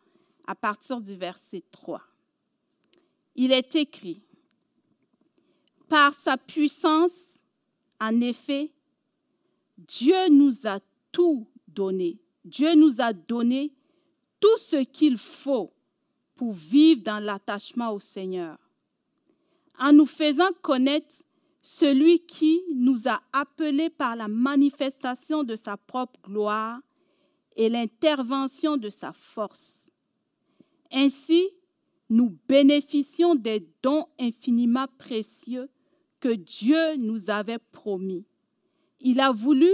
à 0.46 0.54
partir 0.54 1.00
du 1.00 1.16
verset 1.16 1.62
3. 1.70 2.00
Il 3.34 3.52
est 3.52 3.74
écrit, 3.74 4.22
par 5.88 6.14
sa 6.14 6.36
puissance, 6.36 7.38
en 8.00 8.20
effet, 8.20 8.72
Dieu 9.76 10.28
nous 10.30 10.66
a 10.66 10.78
tout 11.10 11.46
donné. 11.68 12.18
Dieu 12.44 12.74
nous 12.74 13.00
a 13.00 13.12
donné 13.12 13.72
tout 14.40 14.56
ce 14.56 14.84
qu'il 14.84 15.18
faut 15.18 15.72
pour 16.34 16.52
vivre 16.52 17.02
dans 17.02 17.18
l'attachement 17.18 17.92
au 17.92 18.00
Seigneur, 18.00 18.58
en 19.82 19.92
nous 19.92 20.06
faisant 20.06 20.52
connaître 20.62 21.24
celui 21.60 22.20
qui 22.20 22.62
nous 22.72 23.08
a 23.08 23.20
appelés 23.32 23.90
par 23.90 24.14
la 24.14 24.28
manifestation 24.28 25.42
de 25.42 25.56
sa 25.56 25.76
propre 25.76 26.20
gloire 26.22 26.80
et 27.56 27.68
l'intervention 27.68 28.76
de 28.76 28.88
sa 28.90 29.12
force. 29.12 29.90
Ainsi, 30.92 31.48
nous 32.08 32.38
bénéficions 32.48 33.34
des 33.34 33.66
dons 33.82 34.06
infiniment 34.20 34.86
précieux 34.98 35.68
que 36.20 36.32
Dieu 36.32 36.96
nous 36.96 37.28
avait 37.28 37.58
promis. 37.58 38.24
Il 39.00 39.18
a 39.18 39.32
voulu, 39.32 39.70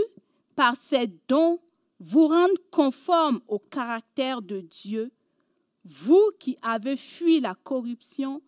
par 0.57 0.75
ces 0.75 1.09
dons, 1.29 1.61
vous 2.01 2.29
rendre 2.29 2.55
conformes 2.71 3.41
au 3.47 3.59
caractère 3.59 4.41
de 4.41 4.61
Dieu, 4.61 5.11
vous 5.85 6.31
qui 6.41 6.57
avez 6.63 6.97
fui 6.97 7.41
la 7.41 7.55
corruption 7.55 8.41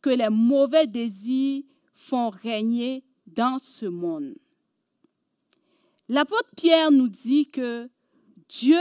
que 0.00 0.10
les 0.10 0.28
mauvais 0.28 0.86
désirs 0.86 1.62
font 1.94 2.30
régner 2.30 3.04
dans 3.26 3.58
ce 3.58 3.86
monde. 3.86 4.34
L'apôtre 6.08 6.50
Pierre 6.56 6.90
nous 6.90 7.08
dit 7.08 7.46
que 7.46 7.88
Dieu 8.48 8.78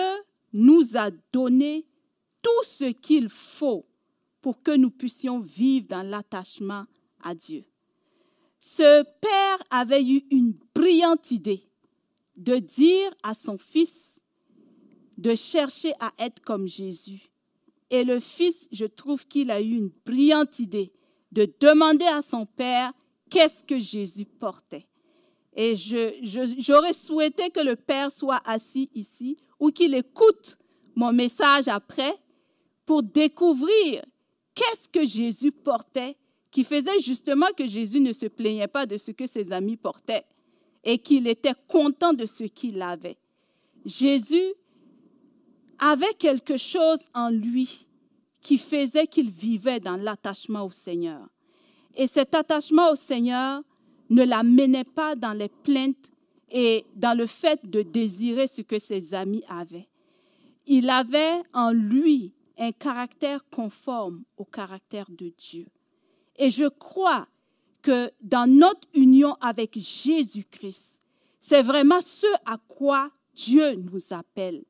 nous 0.54 0.96
a 0.96 1.12
donné 1.34 1.86
tout 2.42 2.64
ce 2.64 2.86
qu'il 2.86 3.30
faut 3.30 3.86
pour 4.42 4.62
que 4.62 4.72
nous 4.72 4.92
puissions 4.92 5.40
vivre 5.40 5.88
dans 5.90 6.04
l'attachement 6.04 6.86
à 7.22 7.36
Dieu. 7.36 7.66
Ce 8.62 9.04
père 9.04 9.58
avait 9.70 10.04
eu 10.04 10.24
une 10.32 10.54
brillante 10.74 11.32
idée 11.32 11.68
de 12.36 12.58
dire 12.58 13.12
à 13.24 13.34
son 13.34 13.58
fils 13.58 14.22
de 15.18 15.36
chercher 15.36 15.94
à 16.00 16.14
être 16.20 16.42
comme 16.42 16.68
Jésus. 16.68 17.30
Et 17.90 18.04
le 18.04 18.20
fils, 18.20 18.68
je 18.72 18.86
trouve 18.86 19.26
qu'il 19.28 19.50
a 19.52 19.62
eu 19.62 19.76
une 19.76 19.92
brillante 20.06 20.60
idée 20.60 20.94
de 21.32 21.52
demander 21.60 22.06
à 22.06 22.22
son 22.22 22.46
père 22.46 22.92
qu'est-ce 23.30 23.64
que 23.64 23.80
Jésus 23.80 24.26
portait. 24.26 24.88
Et 25.56 25.76
j'aurais 25.76 26.94
souhaité 26.94 27.50
que 27.50 27.62
le 27.62 27.76
Père 27.76 28.12
soit 28.12 28.42
assis 28.46 28.90
ici 28.94 29.38
ou 29.60 29.70
qu'il 29.70 29.96
écoute 29.96 30.58
mon 30.96 31.12
message 31.12 31.68
après 31.68 32.14
pour 32.86 33.02
découvrir 33.02 34.06
qu'est-ce 34.54 34.88
que 34.88 35.06
Jésus 35.06 35.52
portait 35.52 36.16
qui 36.52 36.64
faisait 36.64 37.00
justement 37.00 37.48
que 37.58 37.66
Jésus 37.66 38.00
ne 38.00 38.14
se 38.14 38.28
plaignait 38.28 38.68
pas 38.68 38.86
de 38.86 38.98
ce 38.98 39.12
que 39.12 39.26
ses 39.26 39.52
amis 39.52 39.78
portaient 39.78 40.26
et 40.84 41.00
qu'il 41.00 41.28
était 41.28 41.56
content 41.68 42.14
de 42.14 42.26
ce 42.26 42.44
qu'il 42.44 42.82
avait. 42.82 43.18
Jésus 43.86 44.54
avait 45.80 46.14
quelque 46.20 46.58
chose 46.58 47.00
en 47.14 47.30
lui 47.30 47.87
qui 48.48 48.58
faisait 48.58 49.08
qu'il 49.08 49.30
vivait 49.30 49.82
dans 49.82 49.98
l'attachement 49.98 50.63
au 50.63 50.72
Seigneur. 50.72 51.27
Et 51.98 52.08
cet 52.08 52.34
attachement 52.34 52.94
au 52.94 52.96
Seigneur 52.96 53.62
ne 54.10 54.24
l'amenait 54.24 54.86
pas 54.86 55.16
dans 55.16 55.34
les 55.34 55.50
plaintes 55.50 56.10
et 56.50 56.86
dans 56.96 57.18
le 57.18 57.27
fait 57.27 57.60
de 57.70 57.82
désirer 57.82 58.48
ce 58.48 58.62
que 58.62 58.80
ses 58.80 59.13
amis 59.13 59.44
avaient. 59.50 59.89
Il 60.66 60.89
avait 60.89 61.42
en 61.51 61.72
lui 61.72 62.32
un 62.58 62.72
caractère 62.72 63.44
conforme 63.51 64.24
au 64.38 64.46
caractère 64.46 65.10
de 65.10 65.34
Dieu. 65.38 65.66
Et 66.38 66.50
je 66.50 66.70
crois 66.70 67.27
que 67.82 68.10
dans 68.22 68.50
notre 68.50 68.88
union 68.94 69.36
avec 69.42 69.77
Jésus-Christ, 69.77 71.01
c'est 71.42 71.63
vraiment 71.63 72.00
ce 72.00 72.27
à 72.46 72.56
quoi 72.70 73.10
Dieu 73.36 73.75
nous 73.75 74.13
appelle. 74.13 74.63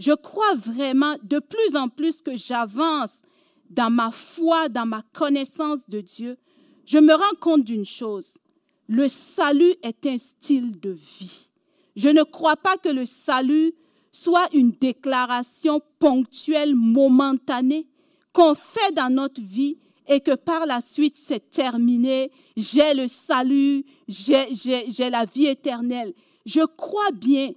Je 0.00 0.12
crois 0.12 0.54
vraiment 0.54 1.14
de 1.22 1.38
plus 1.38 1.76
en 1.76 1.88
plus 1.88 2.22
que 2.22 2.34
j'avance 2.34 3.20
dans 3.68 3.90
ma 3.90 4.10
foi, 4.10 4.70
dans 4.70 4.86
ma 4.86 5.02
connaissance 5.12 5.86
de 5.88 6.00
Dieu, 6.00 6.38
je 6.86 6.98
me 6.98 7.12
rends 7.12 7.36
compte 7.38 7.64
d'une 7.64 7.84
chose. 7.84 8.38
Le 8.88 9.08
salut 9.08 9.74
est 9.82 10.06
un 10.06 10.16
style 10.16 10.80
de 10.80 10.90
vie. 10.90 11.48
Je 11.96 12.08
ne 12.08 12.22
crois 12.22 12.56
pas 12.56 12.78
que 12.78 12.88
le 12.88 13.04
salut 13.04 13.74
soit 14.10 14.48
une 14.54 14.72
déclaration 14.72 15.82
ponctuelle, 15.98 16.74
momentanée, 16.74 17.86
qu'on 18.32 18.54
fait 18.54 18.92
dans 18.92 19.12
notre 19.12 19.42
vie 19.42 19.76
et 20.08 20.20
que 20.20 20.34
par 20.34 20.64
la 20.64 20.80
suite 20.80 21.16
c'est 21.16 21.50
terminé, 21.50 22.32
j'ai 22.56 22.94
le 22.94 23.06
salut, 23.06 23.84
j'ai 24.08 25.10
la 25.10 25.26
vie 25.26 25.46
éternelle. 25.46 26.14
Je 26.46 26.64
crois 26.64 27.12
bien 27.12 27.52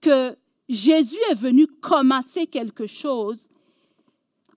que 0.00 0.36
Jésus 0.68 1.18
est 1.30 1.34
venu 1.34 1.66
commencer 1.66 2.46
quelque 2.46 2.86
chose 2.86 3.48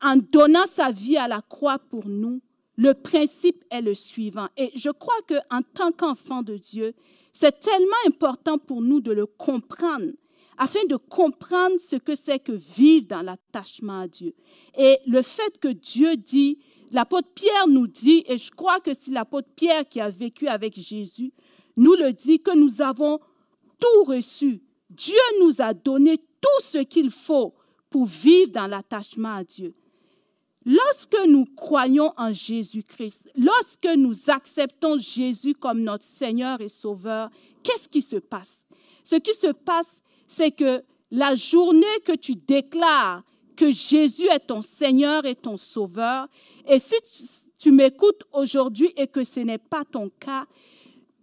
en 0.02 0.16
donnant 0.16 0.66
sa 0.68 0.92
vie 0.92 1.18
à 1.18 1.28
la 1.28 1.42
croix 1.42 1.78
pour 1.78 2.08
nous 2.08 2.42
le 2.80 2.94
principe 2.94 3.66
est 3.72 3.82
le 3.82 3.94
suivant. 3.94 4.48
Et 4.56 4.72
je 4.74 4.90
crois 4.90 5.20
qu'en 5.28 5.62
tant 5.74 5.92
qu'enfant 5.92 6.44
de 6.44 6.56
Dieu, 6.56 6.94
c'est 7.34 7.60
tellement 7.60 8.08
important 8.08 8.58
pour 8.58 8.82
nous 8.82 9.02
de 9.02 9.12
le 9.12 9.26
comprendre, 9.26 10.14
afin 10.58 10.80
de 10.88 10.96
comprendre 10.96 11.76
ce 11.78 11.98
que 11.98 12.16
c'est 12.16 12.40
que 12.40 12.54
vivre 12.54 13.08
dans 13.08 13.22
l'attachement 13.22 14.00
à 14.00 14.08
Dieu. 14.08 14.34
Et 14.78 14.98
le 15.06 15.22
fait 15.22 15.60
que 15.60 15.68
Dieu 15.68 16.16
dit, 16.16 16.58
l'apôtre 16.94 17.28
Pierre 17.36 17.68
nous 17.68 17.88
dit, 17.88 18.24
et 18.30 18.38
je 18.38 18.50
crois 18.50 18.80
que 18.80 18.94
c'est 18.94 19.12
l'apôtre 19.12 19.50
Pierre 19.58 19.88
qui 19.88 20.00
a 20.00 20.10
vécu 20.10 20.48
avec 20.48 20.80
Jésus, 20.80 21.34
nous 21.76 21.96
le 21.96 22.14
dit 22.14 22.40
que 22.40 22.56
nous 22.56 22.82
avons 22.82 23.20
tout 23.78 24.04
reçu. 24.06 24.62
Dieu 24.90 25.20
nous 25.42 25.62
a 25.62 25.74
donné 25.74 26.18
tout 26.18 26.64
ce 26.64 26.80
qu'il 26.80 27.12
faut 27.12 27.54
pour 27.90 28.06
vivre 28.06 28.52
dans 28.52 28.68
l'attachement 28.68 29.36
à 29.36 29.44
Dieu. 29.44 29.74
Lorsque 30.66 31.18
nous 31.28 31.46
croyons 31.56 32.14
en 32.18 32.32
Jésus-Christ, 32.32 33.30
lorsque 33.36 33.88
nous 33.98 34.30
acceptons 34.30 34.98
Jésus 34.98 35.54
comme 35.54 35.82
notre 35.82 36.04
Seigneur 36.04 36.60
et 36.62 36.70
Sauveur, 36.70 37.30
qu'est-ce 37.64 37.88
qui 37.88 38.02
se 38.02 38.18
passe? 38.18 38.66
Ce 39.04 39.16
qui 39.16 39.34
se 39.34 39.52
passe, 39.52 40.02
c'est 40.28 40.52
que 40.52 40.84
la 41.12 41.34
journée 41.34 41.86
que 42.06 42.16
tu 42.16 42.36
déclares 42.36 43.24
que 43.56 43.72
Jésus 43.72 44.28
est 44.32 44.48
ton 44.48 44.62
Seigneur 44.62 45.26
et 45.26 45.36
ton 45.36 45.58
Sauveur, 45.58 46.28
et 46.68 46.80
si 46.80 46.96
tu, 47.58 47.72
m'écoutes 47.72 48.24
aujourd'hui 48.32 48.94
et 48.96 49.08
que 49.08 49.24
ce 49.24 49.42
n'est 49.42 49.58
pas 49.58 49.84
ton 49.84 50.10
cas, 50.20 50.46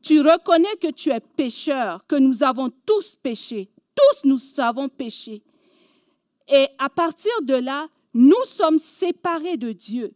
tu 0.07 0.21
reconnais 0.21 0.77
que 0.81 0.93
tu 0.93 1.11
es 1.11 1.19
pécheur, 1.19 2.07
que 2.07 2.15
nous 2.15 2.45
avons 2.45 2.71
tous 2.87 3.17
péché. 3.21 3.69
Tous 3.93 4.29
nous 4.29 4.39
avons 4.59 4.89
péché. 4.89 5.43
Et 6.49 6.69
à 6.79 6.89
partir 6.89 7.33
de 7.43 7.55
là, 7.55 7.89
nous 8.15 8.45
sommes 8.45 8.79
séparés 8.79 9.57
de 9.57 9.73
Dieu. 9.73 10.15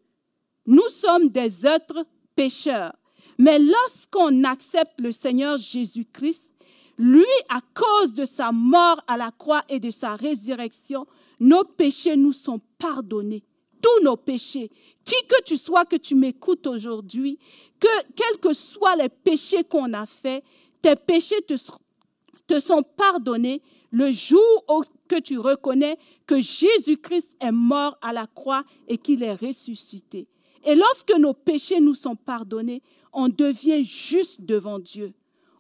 Nous 0.65 0.89
sommes 0.89 1.29
des 1.29 1.67
êtres 1.67 2.07
pécheurs. 2.37 2.95
Mais 3.37 3.59
lorsqu'on 3.59 4.45
accepte 4.45 5.01
le 5.01 5.11
Seigneur 5.11 5.57
Jésus-Christ, 5.57 6.55
lui, 6.97 7.25
à 7.49 7.61
cause 7.75 8.15
de 8.15 8.25
sa 8.25 8.53
mort 8.53 9.03
à 9.09 9.17
la 9.17 9.33
croix 9.33 9.65
et 9.69 9.81
de 9.81 9.91
sa 9.91 10.15
résurrection, 10.15 11.05
nos 11.41 11.65
péchés 11.65 12.15
nous 12.15 12.33
sont 12.33 12.61
pardonnés. 12.79 13.43
Tous 13.81 14.05
nos 14.05 14.17
péchés. 14.17 14.71
Qui 15.05 15.17
que 15.27 15.43
tu 15.43 15.57
sois, 15.57 15.85
que 15.85 15.97
tu 15.97 16.15
m'écoutes 16.15 16.67
aujourd'hui, 16.67 17.39
que 17.79 17.89
quels 18.15 18.39
que 18.39 18.53
soient 18.53 18.97
les 18.97 19.09
péchés 19.09 19.65
qu'on 19.65 19.93
a 19.95 20.07
faits, 20.07 20.45
tes 20.83 20.97
péchés 20.97 21.41
te, 21.43 22.61
sont 22.61 22.83
pardonnés 22.83 23.63
le 23.91 24.13
jour 24.13 24.65
où 24.69 24.83
que 25.09 25.19
tu 25.19 25.39
reconnais 25.39 25.99
que 26.27 26.41
Jésus-Christ 26.41 27.35
est 27.41 27.51
mort 27.51 27.99
à 28.01 28.13
la 28.13 28.27
croix 28.27 28.63
et 28.87 28.99
qu'il 28.99 29.23
est 29.23 29.35
ressuscité. 29.35 30.29
Et 30.65 30.75
lorsque 30.75 31.13
nos 31.19 31.35
péchés 31.35 31.81
nous 31.81 31.95
sont 31.95 32.15
pardonnés, 32.15 32.83
on 33.13 33.29
devient 33.29 33.85
juste 33.85 34.43
devant 34.43 34.79
Dieu. 34.79 35.13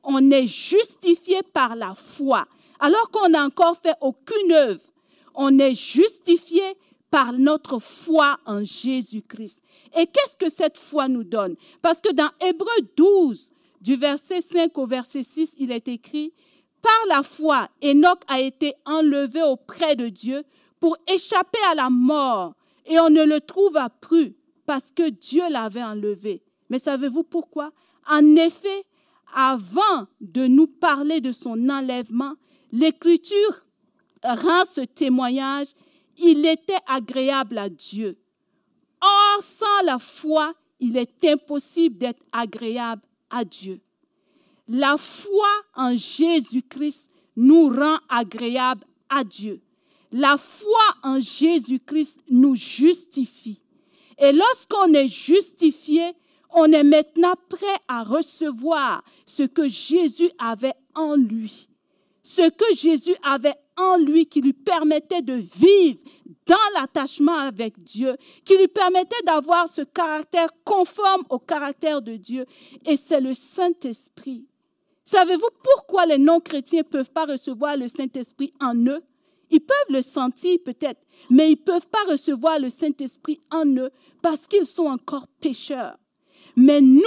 On 0.04 0.30
est 0.30 0.46
justifié 0.46 1.42
par 1.42 1.74
la 1.74 1.94
foi, 1.94 2.46
alors 2.78 3.10
qu'on 3.10 3.28
n'a 3.28 3.44
encore 3.44 3.76
fait 3.76 3.94
aucune 4.00 4.52
œuvre. 4.52 4.80
On 5.34 5.58
est 5.58 5.74
justifié 5.74 6.62
par 7.10 7.32
notre 7.32 7.78
foi 7.78 8.38
en 8.46 8.64
Jésus-Christ. 8.64 9.60
Et 9.96 10.06
qu'est-ce 10.06 10.36
que 10.36 10.50
cette 10.50 10.78
foi 10.78 11.08
nous 11.08 11.24
donne? 11.24 11.56
Parce 11.82 12.00
que 12.00 12.12
dans 12.12 12.30
Hébreu 12.40 12.68
12, 12.96 13.50
du 13.80 13.96
verset 13.96 14.40
5 14.40 14.76
au 14.78 14.86
verset 14.86 15.22
6, 15.22 15.56
il 15.58 15.72
est 15.72 15.88
écrit, 15.88 16.32
Par 16.82 17.06
la 17.08 17.22
foi, 17.22 17.68
Enoch 17.82 18.20
a 18.28 18.40
été 18.40 18.74
enlevé 18.84 19.42
auprès 19.42 19.96
de 19.96 20.08
Dieu 20.08 20.44
pour 20.78 20.96
échapper 21.12 21.58
à 21.70 21.74
la 21.74 21.90
mort, 21.90 22.54
et 22.86 22.98
on 22.98 23.10
ne 23.10 23.24
le 23.24 23.40
trouva 23.40 23.88
plus 23.90 24.34
parce 24.66 24.92
que 24.92 25.08
Dieu 25.10 25.42
l'avait 25.50 25.82
enlevé. 25.82 26.42
Mais 26.68 26.78
savez-vous 26.78 27.24
pourquoi? 27.24 27.72
En 28.08 28.36
effet, 28.36 28.84
avant 29.34 30.06
de 30.20 30.46
nous 30.46 30.66
parler 30.66 31.20
de 31.20 31.32
son 31.32 31.68
enlèvement, 31.68 32.34
l'Écriture 32.72 33.62
rend 34.22 34.64
ce 34.64 34.82
témoignage, 34.82 35.68
il 36.20 36.46
était 36.46 36.78
agréable 36.86 37.58
à 37.58 37.68
Dieu. 37.68 38.18
Or, 39.00 39.42
sans 39.42 39.84
la 39.84 39.98
foi, 39.98 40.52
il 40.78 40.96
est 40.96 41.24
impossible 41.24 41.98
d'être 41.98 42.24
agréable 42.32 43.02
à 43.30 43.44
Dieu. 43.44 43.80
La 44.68 44.96
foi 44.96 45.48
en 45.74 45.96
Jésus-Christ 45.96 47.10
nous 47.36 47.68
rend 47.68 47.98
agréable 48.08 48.84
à 49.08 49.24
Dieu. 49.24 49.60
La 50.12 50.36
foi 50.36 50.80
en 51.02 51.20
Jésus-Christ 51.20 52.20
nous 52.28 52.56
justifie. 52.56 53.60
Et 54.18 54.32
lorsqu'on 54.32 54.92
est 54.92 55.08
justifié, 55.08 56.12
on 56.52 56.70
est 56.72 56.84
maintenant 56.84 57.34
prêt 57.48 57.66
à 57.88 58.02
recevoir 58.02 59.02
ce 59.24 59.44
que 59.44 59.68
Jésus 59.68 60.30
avait 60.38 60.74
en 60.94 61.14
lui. 61.14 61.68
Ce 62.22 62.48
que 62.50 62.76
Jésus 62.76 63.14
avait 63.22 63.56
en 63.80 63.96
lui 63.96 64.26
qui 64.26 64.40
lui 64.40 64.52
permettait 64.52 65.22
de 65.22 65.34
vivre 65.34 65.98
dans 66.46 66.80
l'attachement 66.80 67.36
avec 67.36 67.82
Dieu, 67.82 68.16
qui 68.44 68.56
lui 68.56 68.68
permettait 68.68 69.22
d'avoir 69.24 69.68
ce 69.68 69.82
caractère 69.82 70.48
conforme 70.64 71.24
au 71.30 71.38
caractère 71.38 72.02
de 72.02 72.16
Dieu. 72.16 72.44
Et 72.86 72.96
c'est 72.96 73.20
le 73.20 73.34
Saint-Esprit. 73.34 74.46
Savez-vous 75.04 75.48
pourquoi 75.62 76.06
les 76.06 76.18
non-chrétiens 76.18 76.80
ne 76.80 76.84
peuvent 76.84 77.10
pas 77.10 77.24
recevoir 77.24 77.76
le 77.76 77.88
Saint-Esprit 77.88 78.52
en 78.60 78.74
eux? 78.86 79.02
Ils 79.50 79.60
peuvent 79.60 79.76
le 79.90 80.02
sentir 80.02 80.58
peut-être, 80.64 81.00
mais 81.28 81.48
ils 81.48 81.58
ne 81.58 81.64
peuvent 81.64 81.88
pas 81.88 82.12
recevoir 82.12 82.58
le 82.58 82.70
Saint-Esprit 82.70 83.40
en 83.50 83.66
eux 83.76 83.90
parce 84.22 84.46
qu'ils 84.46 84.66
sont 84.66 84.86
encore 84.86 85.26
pécheurs. 85.40 85.96
Mais 86.56 86.80
nous, 86.80 87.02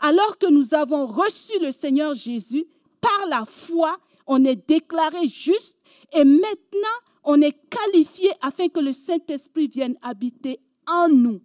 alors 0.00 0.38
que 0.38 0.46
nous 0.46 0.74
avons 0.74 1.06
reçu 1.06 1.52
le 1.60 1.70
Seigneur 1.70 2.14
Jésus, 2.14 2.66
par 3.00 3.28
la 3.28 3.44
foi, 3.44 3.96
on 4.26 4.44
est 4.44 4.68
déclaré 4.68 5.28
juste 5.28 5.76
et 6.12 6.24
maintenant 6.24 6.98
on 7.24 7.40
est 7.40 7.56
qualifié 7.68 8.30
afin 8.40 8.68
que 8.68 8.80
le 8.80 8.92
Saint-Esprit 8.92 9.68
vienne 9.68 9.96
habiter 10.02 10.60
en 10.86 11.08
nous. 11.08 11.40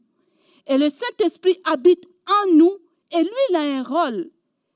Et 0.68 0.78
le 0.78 0.90
Saint-Esprit 0.90 1.58
habite 1.66 2.06
en 2.28 2.56
nous 2.56 2.78
et 3.12 3.22
lui, 3.22 3.32
il 3.50 3.56
a 3.56 3.62
un 3.62 3.84
rôle. 3.84 4.32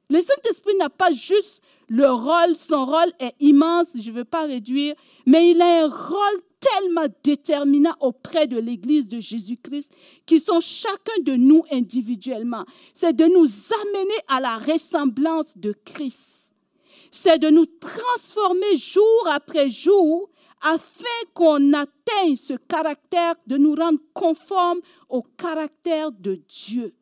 Le 0.09 0.21
Saint-Esprit 0.21 0.75
n'a 0.77 0.89
pas 0.89 1.11
juste 1.11 1.61
le 1.87 2.09
rôle, 2.09 2.55
son 2.55 2.85
rôle 2.85 3.11
est 3.19 3.33
immense, 3.39 3.87
je 3.99 4.11
ne 4.11 4.17
veux 4.17 4.25
pas 4.25 4.45
réduire, 4.45 4.93
mais 5.25 5.51
il 5.51 5.61
a 5.61 5.85
un 5.85 5.87
rôle 5.87 6.41
tellement 6.59 7.07
déterminant 7.23 7.95
auprès 7.99 8.47
de 8.47 8.59
l'Église 8.59 9.07
de 9.07 9.19
Jésus-Christ 9.19 9.91
qui 10.25 10.39
sont 10.39 10.59
chacun 10.59 11.21
de 11.23 11.33
nous 11.33 11.63
individuellement. 11.71 12.65
C'est 12.93 13.15
de 13.15 13.25
nous 13.25 13.47
amener 13.81 14.19
à 14.27 14.39
la 14.39 14.57
ressemblance 14.57 15.57
de 15.57 15.73
Christ. 15.85 16.38
C'est 17.11 17.39
de 17.39 17.49
nous 17.49 17.65
transformer 17.65 18.77
jour 18.77 19.27
après 19.27 19.69
jour 19.69 20.29
afin 20.61 21.05
qu'on 21.33 21.73
atteigne 21.73 22.35
ce 22.35 22.53
caractère, 22.53 23.35
de 23.47 23.57
nous 23.57 23.75
rendre 23.75 23.99
conformes 24.13 24.79
au 25.07 25.21
caractère 25.21 26.11
de 26.11 26.39
Dieu. 26.47 26.93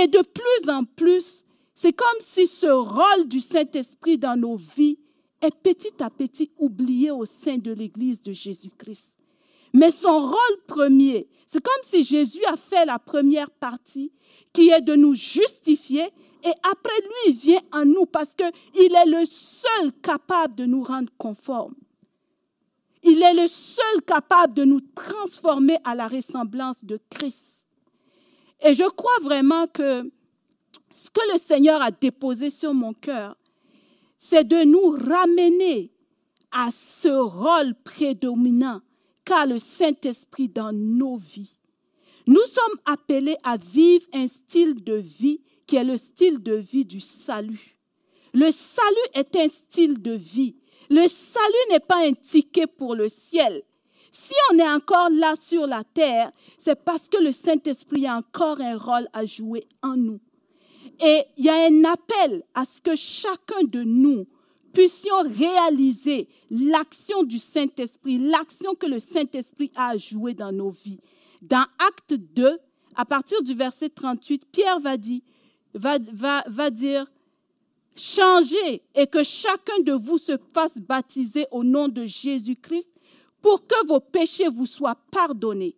Et 0.00 0.06
de 0.06 0.20
plus 0.20 0.70
en 0.70 0.84
plus, 0.84 1.44
c'est 1.74 1.92
comme 1.92 2.20
si 2.20 2.46
ce 2.46 2.66
rôle 2.66 3.28
du 3.28 3.40
Saint-Esprit 3.40 4.18
dans 4.18 4.38
nos 4.38 4.56
vies 4.56 4.98
est 5.40 5.54
petit 5.62 6.02
à 6.02 6.10
petit 6.10 6.50
oublié 6.58 7.10
au 7.10 7.24
sein 7.24 7.58
de 7.58 7.72
l'Église 7.72 8.20
de 8.20 8.32
Jésus-Christ. 8.32 9.16
Mais 9.72 9.90
son 9.90 10.20
rôle 10.20 10.58
premier, 10.66 11.28
c'est 11.46 11.62
comme 11.62 11.82
si 11.82 12.02
Jésus 12.02 12.44
a 12.46 12.56
fait 12.56 12.84
la 12.86 12.98
première 12.98 13.50
partie, 13.50 14.12
qui 14.52 14.70
est 14.70 14.80
de 14.80 14.94
nous 14.94 15.14
justifier, 15.14 16.04
et 16.48 16.52
après 16.62 17.00
lui, 17.26 17.32
vient 17.32 17.60
en 17.72 17.84
nous 17.84 18.06
parce 18.06 18.34
qu'il 18.34 18.94
est 18.94 19.06
le 19.06 19.24
seul 19.26 19.92
capable 20.02 20.54
de 20.54 20.64
nous 20.64 20.82
rendre 20.82 21.12
conformes. 21.18 21.74
Il 23.02 23.22
est 23.22 23.34
le 23.34 23.46
seul 23.46 24.02
capable 24.06 24.54
de 24.54 24.64
nous 24.64 24.80
transformer 24.80 25.76
à 25.84 25.94
la 25.94 26.08
ressemblance 26.08 26.84
de 26.84 26.98
Christ. 27.10 27.66
Et 28.60 28.74
je 28.74 28.84
crois 28.84 29.18
vraiment 29.22 29.66
que 29.66 30.10
ce 30.94 31.10
que 31.10 31.32
le 31.32 31.38
Seigneur 31.38 31.82
a 31.82 31.90
déposé 31.90 32.50
sur 32.50 32.74
mon 32.74 32.92
cœur, 32.92 33.36
c'est 34.16 34.44
de 34.44 34.64
nous 34.64 34.90
ramener 34.90 35.92
à 36.50 36.70
ce 36.70 37.08
rôle 37.08 37.74
prédominant 37.84 38.80
qu'a 39.24 39.46
le 39.46 39.58
Saint-Esprit 39.58 40.48
dans 40.48 40.72
nos 40.72 41.16
vies. 41.16 41.56
Nous 42.26 42.44
sommes 42.44 42.80
appelés 42.84 43.36
à 43.44 43.56
vivre 43.58 44.06
un 44.12 44.26
style 44.26 44.82
de 44.82 44.94
vie 44.94 45.40
qui 45.68 45.76
est 45.76 45.84
le 45.84 45.96
style 45.96 46.42
de 46.42 46.54
vie 46.54 46.84
du 46.84 46.98
salut. 46.98 47.76
Le 48.32 48.50
salut 48.50 49.08
est 49.14 49.36
un 49.36 49.48
style 49.48 50.02
de 50.02 50.12
vie. 50.12 50.56
Le 50.90 51.06
salut 51.06 51.70
n'est 51.70 51.78
pas 51.78 52.04
un 52.06 52.14
ticket 52.14 52.66
pour 52.66 52.94
le 52.94 53.08
ciel. 53.08 53.62
Si 54.10 54.34
on 54.50 54.58
est 54.58 54.68
encore 54.68 55.10
là 55.10 55.34
sur 55.38 55.66
la 55.66 55.84
terre, 55.84 56.32
c'est 56.56 56.82
parce 56.82 57.08
que 57.08 57.22
le 57.22 57.30
Saint-Esprit 57.30 58.06
a 58.06 58.16
encore 58.16 58.60
un 58.60 58.76
rôle 58.76 59.06
à 59.12 59.26
jouer 59.26 59.64
en 59.82 59.96
nous. 59.96 60.20
Et 61.04 61.22
il 61.36 61.44
y 61.44 61.48
a 61.50 61.66
un 61.66 61.84
appel 61.84 62.42
à 62.54 62.64
ce 62.64 62.80
que 62.80 62.96
chacun 62.96 63.64
de 63.64 63.82
nous 63.82 64.26
puissions 64.72 65.22
réaliser 65.36 66.28
l'action 66.50 67.22
du 67.24 67.38
Saint-Esprit, 67.38 68.18
l'action 68.18 68.74
que 68.74 68.86
le 68.86 68.98
Saint-Esprit 68.98 69.70
a 69.76 69.90
à 69.90 69.96
jouer 69.98 70.34
dans 70.34 70.52
nos 70.52 70.70
vies. 70.70 71.00
Dans 71.42 71.64
Acte 71.78 72.14
2, 72.14 72.58
à 72.96 73.04
partir 73.04 73.42
du 73.42 73.54
verset 73.54 73.90
38, 73.90 74.46
Pierre 74.50 74.80
va 74.80 74.96
dire, 74.96 75.20
va, 75.74 76.70
dire 76.70 77.06
changez 77.96 78.82
et 78.94 79.06
que 79.06 79.22
chacun 79.22 79.80
de 79.82 79.92
vous 79.92 80.18
se 80.18 80.38
fasse 80.52 80.78
baptiser 80.78 81.46
au 81.50 81.64
nom 81.64 81.88
de 81.88 82.06
Jésus-Christ 82.06 82.90
pour 83.40 83.66
que 83.66 83.86
vos 83.86 84.00
péchés 84.00 84.48
vous 84.48 84.66
soient 84.66 84.98
pardonnés. 85.10 85.76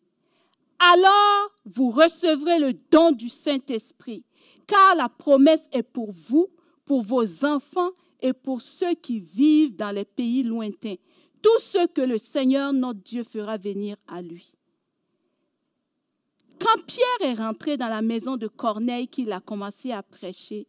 Alors 0.79 1.51
vous 1.65 1.91
recevrez 1.91 2.59
le 2.59 2.73
don 2.91 3.13
du 3.13 3.29
Saint-Esprit 3.29 4.25
car 4.67 4.95
la 4.97 5.09
promesse 5.09 5.65
est 5.73 5.83
pour 5.83 6.13
vous, 6.13 6.49
pour 6.85 7.03
vos 7.03 7.45
enfants 7.45 7.91
et 8.21 8.33
pour 8.33 8.61
ceux 8.61 8.95
qui 8.95 9.21
vivent 9.21 9.77
dans 9.77 9.91
les 9.91 10.05
pays 10.05 10.43
lointains, 10.43 10.97
tous 11.43 11.59
ceux 11.59 11.87
que 11.87 12.01
le 12.01 12.19
Seigneur 12.19 12.73
notre 12.73 13.01
Dieu 13.01 13.25
fera 13.25 13.57
venir 13.57 13.97
à 14.07 14.23
lui. 14.23 14.53
Quand 16.61 16.85
Pierre 16.87 17.31
est 17.31 17.35
rentré 17.35 17.77
dans 17.77 17.89
la 17.89 18.03
maison 18.03 18.37
de 18.37 18.47
Corneille 18.47 19.09
qu'il 19.09 19.33
a 19.33 19.41
commencé 19.41 19.93
à 19.93 20.03
prêcher, 20.03 20.67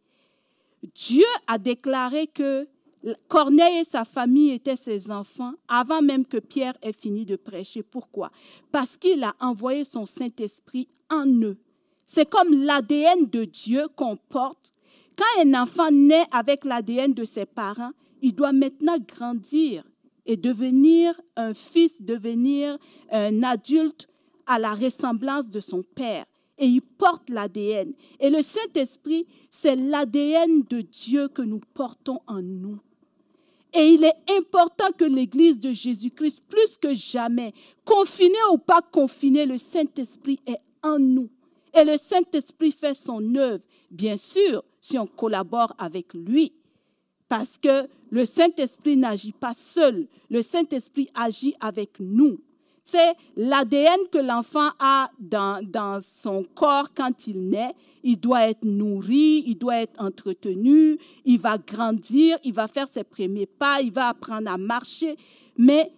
Dieu 0.94 1.26
a 1.46 1.58
déclaré 1.58 2.26
que 2.26 2.66
Corneille 3.28 3.80
et 3.80 3.84
sa 3.84 4.04
famille 4.04 4.52
étaient 4.52 4.76
ses 4.76 5.10
enfants 5.10 5.52
avant 5.68 6.00
même 6.00 6.24
que 6.24 6.38
Pierre 6.38 6.74
ait 6.82 6.92
fini 6.92 7.26
de 7.26 7.36
prêcher. 7.36 7.82
Pourquoi? 7.82 8.30
Parce 8.70 8.96
qu'il 8.96 9.22
a 9.22 9.34
envoyé 9.40 9.84
son 9.84 10.06
Saint-Esprit 10.06 10.88
en 11.10 11.26
eux. 11.26 11.58
C'est 12.06 12.28
comme 12.28 12.64
l'ADN 12.64 13.26
de 13.28 13.44
Dieu 13.44 13.88
qu'on 13.96 14.16
porte. 14.16 14.72
Quand 15.16 15.44
un 15.44 15.62
enfant 15.62 15.90
naît 15.90 16.24
avec 16.30 16.64
l'ADN 16.64 17.12
de 17.12 17.24
ses 17.24 17.44
parents, 17.44 17.92
il 18.22 18.34
doit 18.34 18.52
maintenant 18.52 18.96
grandir 18.98 19.84
et 20.24 20.36
devenir 20.36 21.20
un 21.36 21.52
fils, 21.54 22.00
devenir 22.00 22.78
un 23.10 23.42
adulte 23.42 24.06
à 24.46 24.58
la 24.58 24.74
ressemblance 24.74 25.48
de 25.48 25.60
son 25.60 25.82
père. 25.82 26.24
Et 26.58 26.66
il 26.66 26.82
porte 26.82 27.28
l'ADN. 27.30 27.92
Et 28.20 28.30
le 28.30 28.42
Saint-Esprit, 28.42 29.26
c'est 29.50 29.76
l'ADN 29.76 30.62
de 30.68 30.80
Dieu 30.82 31.28
que 31.28 31.42
nous 31.42 31.60
portons 31.74 32.20
en 32.26 32.40
nous. 32.42 32.78
Et 33.74 33.94
il 33.94 34.04
est 34.04 34.30
important 34.36 34.92
que 34.96 35.04
l'Église 35.04 35.58
de 35.58 35.72
Jésus-Christ, 35.72 36.42
plus 36.46 36.76
que 36.76 36.92
jamais, 36.92 37.54
confinée 37.84 38.34
ou 38.52 38.58
pas 38.58 38.82
confinée, 38.82 39.46
le 39.46 39.56
Saint-Esprit 39.56 40.40
est 40.46 40.60
en 40.82 40.98
nous. 40.98 41.30
Et 41.74 41.84
le 41.84 41.96
Saint-Esprit 41.96 42.70
fait 42.70 42.92
son 42.94 43.34
œuvre, 43.34 43.64
bien 43.90 44.18
sûr, 44.18 44.62
si 44.80 44.98
on 44.98 45.06
collabore 45.06 45.74
avec 45.78 46.12
lui. 46.12 46.52
Parce 47.28 47.56
que 47.56 47.88
le 48.10 48.26
Saint-Esprit 48.26 48.96
n'agit 48.96 49.32
pas 49.32 49.54
seul. 49.54 50.06
Le 50.28 50.42
Saint-Esprit 50.42 51.08
agit 51.14 51.54
avec 51.60 51.98
nous. 51.98 52.40
C'est 52.84 53.14
l'ADN 53.36 54.08
que 54.10 54.18
l'enfant 54.18 54.70
a 54.78 55.10
dans, 55.18 55.64
dans 55.64 56.00
son 56.00 56.44
corps 56.54 56.92
quand 56.94 57.26
il 57.26 57.48
naît. 57.48 57.74
Il 58.02 58.18
doit 58.18 58.48
être 58.48 58.64
nourri, 58.64 59.44
il 59.46 59.56
doit 59.56 59.76
être 59.82 60.00
entretenu, 60.02 60.98
il 61.24 61.38
va 61.38 61.56
grandir, 61.58 62.36
il 62.42 62.52
va 62.52 62.66
faire 62.66 62.88
ses 62.88 63.04
premiers 63.04 63.46
pas, 63.46 63.80
il 63.80 63.92
va 63.92 64.08
apprendre 64.08 64.50
à 64.50 64.58
marcher. 64.58 65.16
Mais 65.56 65.92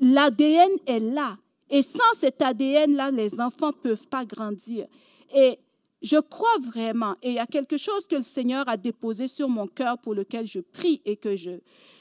l'ADN 0.00 0.70
est 0.86 1.00
là. 1.00 1.38
Et 1.70 1.82
sans 1.82 2.14
cet 2.18 2.42
ADN-là, 2.42 3.10
les 3.10 3.40
enfants 3.40 3.68
ne 3.68 3.72
peuvent 3.72 4.06
pas 4.06 4.24
grandir. 4.24 4.86
Et 5.34 5.58
je 6.02 6.18
crois 6.18 6.58
vraiment, 6.62 7.16
et 7.22 7.30
il 7.30 7.34
y 7.34 7.38
a 7.38 7.46
quelque 7.46 7.76
chose 7.76 8.06
que 8.06 8.16
le 8.16 8.22
Seigneur 8.22 8.68
a 8.68 8.76
déposé 8.76 9.26
sur 9.26 9.48
mon 9.48 9.66
cœur 9.66 9.98
pour 9.98 10.14
lequel 10.14 10.46
je 10.46 10.60
prie 10.60 11.00
et 11.04 11.16
que 11.16 11.34
je, 11.36 11.50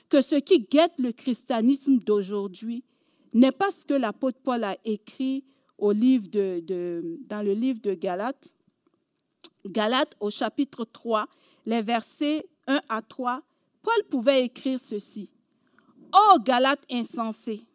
que 0.10 0.22
ce 0.22 0.36
qui 0.36 0.60
guette 0.60 0.94
le 1.00 1.12
christianisme 1.12 1.98
d'aujourd'hui 1.98 2.84
n'est 3.40 3.52
pas 3.52 3.70
ce 3.70 3.86
que 3.86 3.94
l'apôtre 3.94 4.40
Paul 4.42 4.64
a 4.64 4.78
écrit 4.86 5.44
au 5.78 5.92
livre 5.92 6.28
de, 6.30 7.20
dans 7.28 7.46
le 7.46 7.54
livre 7.54 7.82
de 7.82 7.94
Galates. 7.94 8.56
Galates 9.66 10.16
au 10.20 10.30
chapitre 10.30 10.86
3, 10.86 11.28
les 11.66 11.82
versets 11.82 12.48
1 12.68 12.80
à 12.88 13.02
3, 13.02 13.42
Paul 13.84 14.04
pouvait 14.10 14.46
écrire 14.46 14.80
ceci. 14.80 15.32
Ô 16.14 16.40
Galates 16.40 16.86
insensés, 16.90 17.66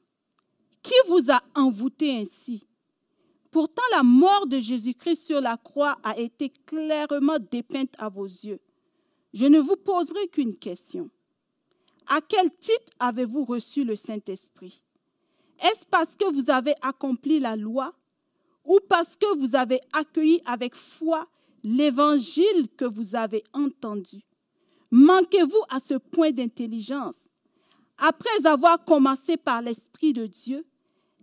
qui 0.83 0.95
vous 1.09 1.31
a 1.31 1.43
envoûté 1.55 2.17
ainsi? 2.17 2.67
Pourtant, 3.51 3.83
la 3.93 4.03
mort 4.03 4.47
de 4.47 4.61
Jésus-Christ 4.61 5.27
sur 5.27 5.41
la 5.41 5.57
croix 5.57 5.99
a 6.03 6.19
été 6.19 6.51
clairement 6.65 7.39
dépeinte 7.51 7.95
à 7.99 8.09
vos 8.09 8.25
yeux. 8.25 8.61
Je 9.35 9.45
ne 9.45 9.59
vous 9.59 9.77
poserai 9.77 10.29
qu'une 10.29 10.57
question. 10.57 11.11
À 12.07 12.21
quel 12.21 12.51
titre 12.51 12.93
avez-vous 12.99 13.45
reçu 13.45 13.85
le 13.85 13.95
Saint-Esprit? 13.97 14.83
Est-ce 15.63 15.85
parce 15.91 16.17
que 16.17 16.33
vous 16.33 16.51
avez 16.51 16.75
accompli 16.83 17.39
la 17.39 17.57
loi 17.57 17.93
ou 18.65 18.79
parce 18.89 19.17
que 19.17 19.39
vous 19.39 19.57
avez 19.57 19.81
accueilli 19.93 20.41
avec 20.45 20.75
foi 20.75 21.27
l'évangile 21.63 22.69
que 22.77 22.85
vous 22.85 23.15
avez 23.15 23.45
entendu? 23.53 24.23
Manquez-vous 24.91 25.63
à 25.69 25.79
ce 25.81 25.95
point 25.95 26.31
d'intelligence? 26.31 27.29
Après 27.99 28.47
avoir 28.47 28.85
commencé 28.85 29.37
par 29.37 29.61
l'Esprit 29.63 30.13
de 30.13 30.27
Dieu, 30.27 30.65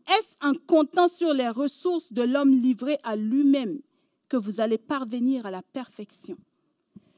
est-ce 0.08 0.48
en 0.48 0.54
comptant 0.54 1.08
sur 1.08 1.34
les 1.34 1.50
ressources 1.50 2.14
de 2.14 2.22
l'homme 2.22 2.56
livré 2.58 2.98
à 3.04 3.16
lui-même 3.16 3.82
que 4.30 4.38
vous 4.38 4.62
allez 4.62 4.78
parvenir 4.78 5.46
à 5.46 5.52
la 5.52 5.64
perfection? 5.64 6.38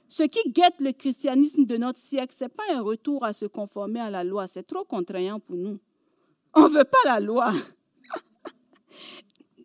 Ce 0.08 0.24
qui 0.24 0.52
guette 0.52 0.80
le 0.80 0.92
christianisme 0.92 1.66
de 1.66 1.78
notre 1.78 2.00
siècle, 2.00 2.34
ce 2.36 2.46
n'est 2.46 2.50
pas 2.50 2.64
un 2.74 2.82
retour 2.82 3.24
à 3.24 3.34
se 3.34 3.46
conformer 3.46 4.00
à 4.00 4.10
la 4.10 4.24
loi, 4.24 4.48
c'est 4.48 4.64
trop 4.64 4.84
contraignant 4.84 5.40
pour 5.40 5.56
nous. 5.56 5.80
On 6.54 6.68
ne 6.68 6.78
veut 6.78 6.84
pas 6.84 6.98
la 7.06 7.20
loi. 7.20 7.52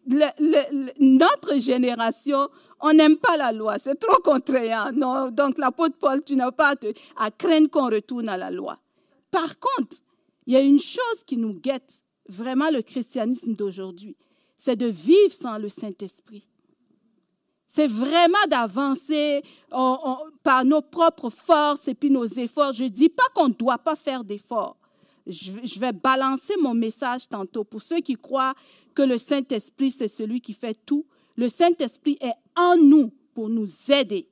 notre 0.99 1.59
génération, 1.59 2.49
on 2.81 2.93
n'aime 2.93 3.17
pas 3.17 3.37
la 3.37 3.53
loi, 3.53 3.79
c'est 3.79 3.99
trop 3.99 4.21
contraignant. 4.23 4.91
Donc 5.31 5.59
l'apôtre 5.59 5.97
Paul, 5.99 6.23
tu 6.23 6.37
n'as 6.37 6.53
pas 6.53 6.75
à 7.17 7.31
craindre 7.31 7.71
qu'on 7.71 7.89
retourne 7.91 8.29
à 8.29 8.37
la 8.37 8.51
loi. 8.51 8.79
Par 9.31 9.59
contre, 9.59 9.97
il 10.47 10.53
y 10.53 10.57
a 10.57 10.61
une 10.61 10.79
chose 10.79 11.25
qui 11.27 11.37
nous 11.37 11.55
guette, 11.55 12.03
vraiment 12.29 12.71
le 12.71 12.83
christianisme 12.83 13.55
d'aujourd'hui, 13.55 14.17
c'est 14.59 14.77
de 14.77 14.87
vivre 14.87 15.33
sans 15.33 15.59
le 15.59 15.69
Saint-Esprit. 15.69 16.47
C'est 17.67 17.89
vraiment 17.89 18.39
d'avancer 18.49 19.43
par 20.43 20.65
nos 20.65 20.83
propres 20.83 21.31
forces 21.31 21.89
et 21.89 21.95
puis 21.95 22.09
nos 22.11 22.27
efforts. 22.27 22.73
Je 22.73 22.85
ne 22.85 22.89
dis 22.89 23.09
pas 23.09 23.25
qu'on 23.35 23.49
ne 23.49 23.55
doit 23.55 23.79
pas 23.79 23.97
faire 23.97 24.23
d'efforts. 24.23 24.77
Je, 25.27 25.79
vais 25.79 25.93
balancer 25.93 26.55
mon 26.61 26.75
message 26.75 27.29
tantôt 27.29 27.65
pour 27.65 27.83
ceux 27.83 28.01
qui 28.01 28.15
croient 28.15 28.55
que 28.95 29.03
le 29.03 29.19
Saint-Esprit, 29.19 29.91
c'est 29.91 30.09
celui 30.09 30.41
qui 30.41 30.53
fait 30.53 30.79
tout. 30.85 31.07
Le 31.37 31.49
Saint-Esprit 31.49 32.19
est 32.21 32.35
en 32.57 32.77
nous 32.77 33.11
pour 33.33 33.49
nous 33.49 33.67
aider. 33.91 34.29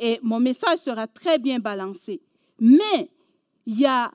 Et 0.00 0.18
mon 0.22 0.40
message 0.40 0.78
sera 0.78 1.06
très 1.06 1.38
bien 1.38 1.58
balancé. 1.58 2.20
Mais 2.60 3.10
il 3.66 3.78
y 3.78 3.86
a 3.86 4.12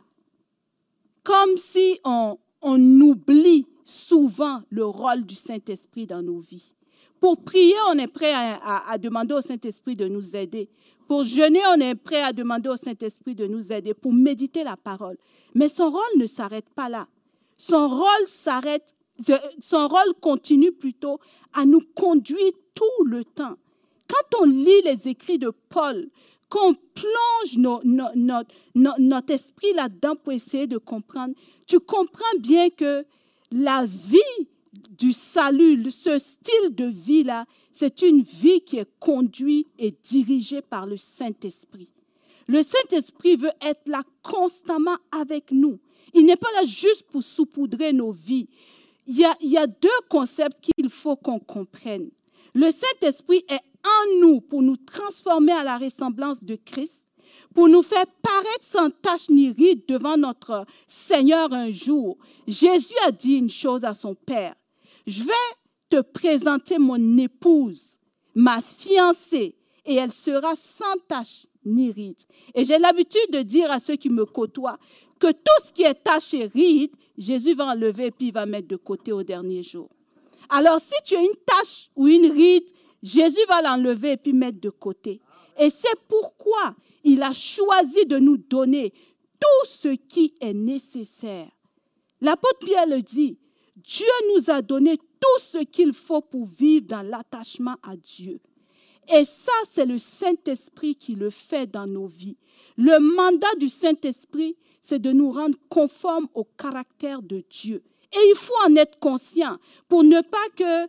comme 1.23 1.55
si 1.57 1.99
on, 2.03 2.37
on 2.61 3.01
oublie 3.01 3.65
souvent 3.83 4.61
le 4.69 4.85
rôle 4.85 5.25
du 5.25 5.35
Saint-Esprit 5.35 6.05
dans 6.05 6.21
nos 6.21 6.39
vies. 6.39 6.73
Pour 7.23 7.37
prier, 7.37 7.77
on 7.89 7.97
est 7.99 8.11
prêt 8.11 8.33
à, 8.33 8.97
demander 8.97 9.33
au 9.33 9.39
Saint-Esprit 9.39 9.95
de 9.95 10.09
nous 10.09 10.35
aider. 10.35 10.67
Pour 11.07 11.23
jeûner, 11.23 11.61
on 11.73 11.79
est 11.79 11.95
prêt 11.95 12.21
à 12.21 12.33
demander 12.33 12.67
au 12.67 12.75
Saint-Esprit 12.75 13.33
de 13.33 13.47
nous 13.47 13.71
aider. 13.71 13.93
Pour 13.93 14.11
méditer 14.11 14.65
la 14.65 14.75
parole. 14.75 15.15
Mais 15.55 15.69
son 15.69 15.89
rôle 15.89 16.17
ne 16.17 16.25
s'arrête 16.25 16.69
pas 16.75 16.89
là. 16.89 17.07
Son 17.55 17.87
rôle 17.87 18.27
s'arrête, 18.27 18.93
son 19.61 19.87
rôle 19.87 20.13
continue 20.19 20.73
plutôt 20.73 21.17
à 21.53 21.65
nous 21.65 21.79
conduire 21.95 22.51
tout 22.75 23.05
le 23.05 23.23
temps. 23.23 23.55
Quand 24.05 24.41
on 24.41 24.45
lit 24.45 24.81
les 24.83 25.07
écrits 25.07 25.39
de 25.39 25.53
Paul, 25.69 26.09
qu'on 26.49 26.73
plonge 26.73 27.57
notre 28.75 29.31
esprit 29.31 29.71
là-dedans 29.73 30.17
pour 30.17 30.33
essayer 30.33 30.67
de 30.67 30.77
comprendre, 30.77 31.35
tu 31.67 31.79
comprends 31.79 32.37
bien 32.41 32.69
que 32.69 33.05
la 33.49 33.85
vie 33.85 34.49
du 34.97 35.11
salut, 35.11 35.91
ce 35.91 36.17
style 36.17 36.75
de 36.75 36.85
vie-là, 36.85 37.45
c'est 37.71 38.01
une 38.01 38.21
vie 38.21 38.61
qui 38.61 38.77
est 38.77 38.89
conduite 38.99 39.67
et 39.79 39.95
dirigée 40.03 40.61
par 40.61 40.85
le 40.85 40.97
Saint-Esprit. 40.97 41.89
Le 42.47 42.61
Saint-Esprit 42.61 43.35
veut 43.35 43.51
être 43.61 43.87
là 43.87 44.03
constamment 44.21 44.97
avec 45.11 45.51
nous. 45.51 45.79
Il 46.13 46.25
n'est 46.25 46.35
pas 46.35 46.51
là 46.55 46.65
juste 46.65 47.03
pour 47.09 47.23
saupoudrer 47.23 47.93
nos 47.93 48.11
vies. 48.11 48.47
Il 49.07 49.17
y 49.17 49.25
a, 49.25 49.35
il 49.41 49.49
y 49.49 49.57
a 49.57 49.67
deux 49.67 49.89
concepts 50.09 50.69
qu'il 50.77 50.89
faut 50.89 51.15
qu'on 51.15 51.39
comprenne. 51.39 52.09
Le 52.53 52.69
Saint-Esprit 52.69 53.43
est 53.49 53.61
en 53.85 54.19
nous 54.19 54.41
pour 54.41 54.61
nous 54.61 54.77
transformer 54.77 55.53
à 55.53 55.63
la 55.63 55.77
ressemblance 55.77 56.43
de 56.43 56.55
Christ 56.55 57.03
pour 57.53 57.69
nous 57.69 57.81
faire 57.81 58.05
paraître 58.21 58.63
sans 58.63 58.89
tache 58.89 59.29
ni 59.29 59.51
ride 59.51 59.83
devant 59.87 60.17
notre 60.17 60.65
Seigneur 60.87 61.51
un 61.53 61.71
jour. 61.71 62.17
Jésus 62.47 62.95
a 63.05 63.11
dit 63.11 63.35
une 63.35 63.49
chose 63.49 63.85
à 63.85 63.93
son 63.93 64.15
Père. 64.15 64.55
Je 65.05 65.23
vais 65.23 65.31
te 65.89 66.01
présenter 66.01 66.77
mon 66.77 67.17
épouse, 67.17 67.97
ma 68.35 68.61
fiancée, 68.61 69.55
et 69.85 69.95
elle 69.95 70.11
sera 70.11 70.55
sans 70.55 70.97
tache 71.07 71.47
ni 71.65 71.91
ride. 71.91 72.21
Et 72.55 72.63
j'ai 72.63 72.79
l'habitude 72.79 73.31
de 73.31 73.41
dire 73.41 73.69
à 73.71 73.79
ceux 73.79 73.95
qui 73.95 74.09
me 74.09 74.25
côtoient 74.25 74.79
que 75.19 75.31
tout 75.31 75.65
ce 75.65 75.73
qui 75.73 75.83
est 75.83 75.93
tache 75.93 76.33
et 76.33 76.45
ride, 76.45 76.91
Jésus 77.17 77.53
va 77.53 77.67
enlever 77.67 78.07
et 78.07 78.11
puis 78.11 78.27
il 78.27 78.33
va 78.33 78.45
mettre 78.45 78.67
de 78.67 78.75
côté 78.75 79.11
au 79.11 79.23
dernier 79.23 79.63
jour. 79.63 79.89
Alors 80.49 80.79
si 80.79 80.95
tu 81.05 81.15
as 81.15 81.21
une 81.21 81.35
tache 81.45 81.89
ou 81.95 82.07
une 82.07 82.31
ride, 82.31 82.69
Jésus 83.01 83.45
va 83.47 83.61
l'enlever 83.61 84.13
et 84.13 84.17
puis 84.17 84.33
mettre 84.33 84.59
de 84.59 84.69
côté. 84.69 85.21
Et 85.59 85.69
c'est 85.69 85.99
pourquoi 86.07 86.75
il 87.03 87.21
a 87.21 87.33
choisi 87.33 88.05
de 88.05 88.17
nous 88.17 88.37
donner 88.37 88.91
tout 89.39 89.67
ce 89.67 89.89
qui 89.89 90.33
est 90.39 90.53
nécessaire. 90.53 91.49
L'apôtre 92.21 92.59
Pierre 92.59 92.87
le 92.87 93.01
dit, 93.01 93.37
Dieu 93.85 94.07
nous 94.33 94.49
a 94.49 94.61
donné 94.61 94.97
tout 94.97 95.41
ce 95.41 95.59
qu'il 95.59 95.93
faut 95.93 96.21
pour 96.21 96.45
vivre 96.45 96.85
dans 96.87 97.01
l'attachement 97.01 97.75
à 97.83 97.95
Dieu. 97.95 98.39
Et 99.13 99.25
ça, 99.25 99.51
c'est 99.69 99.85
le 99.85 99.97
Saint-Esprit 99.97 100.95
qui 100.95 101.15
le 101.15 101.29
fait 101.29 101.67
dans 101.67 101.87
nos 101.87 102.07
vies. 102.07 102.37
Le 102.77 102.99
mandat 102.99 103.55
du 103.59 103.69
Saint-Esprit, 103.69 104.55
c'est 104.81 104.99
de 104.99 105.11
nous 105.11 105.31
rendre 105.31 105.57
conformes 105.69 106.27
au 106.33 106.45
caractère 106.57 107.21
de 107.21 107.43
Dieu. 107.49 107.83
Et 108.13 108.29
il 108.29 108.35
faut 108.35 108.53
en 108.65 108.75
être 108.75 108.99
conscient 108.99 109.57
pour 109.87 110.03
ne 110.03 110.21
pas 110.21 110.49
que 110.55 110.87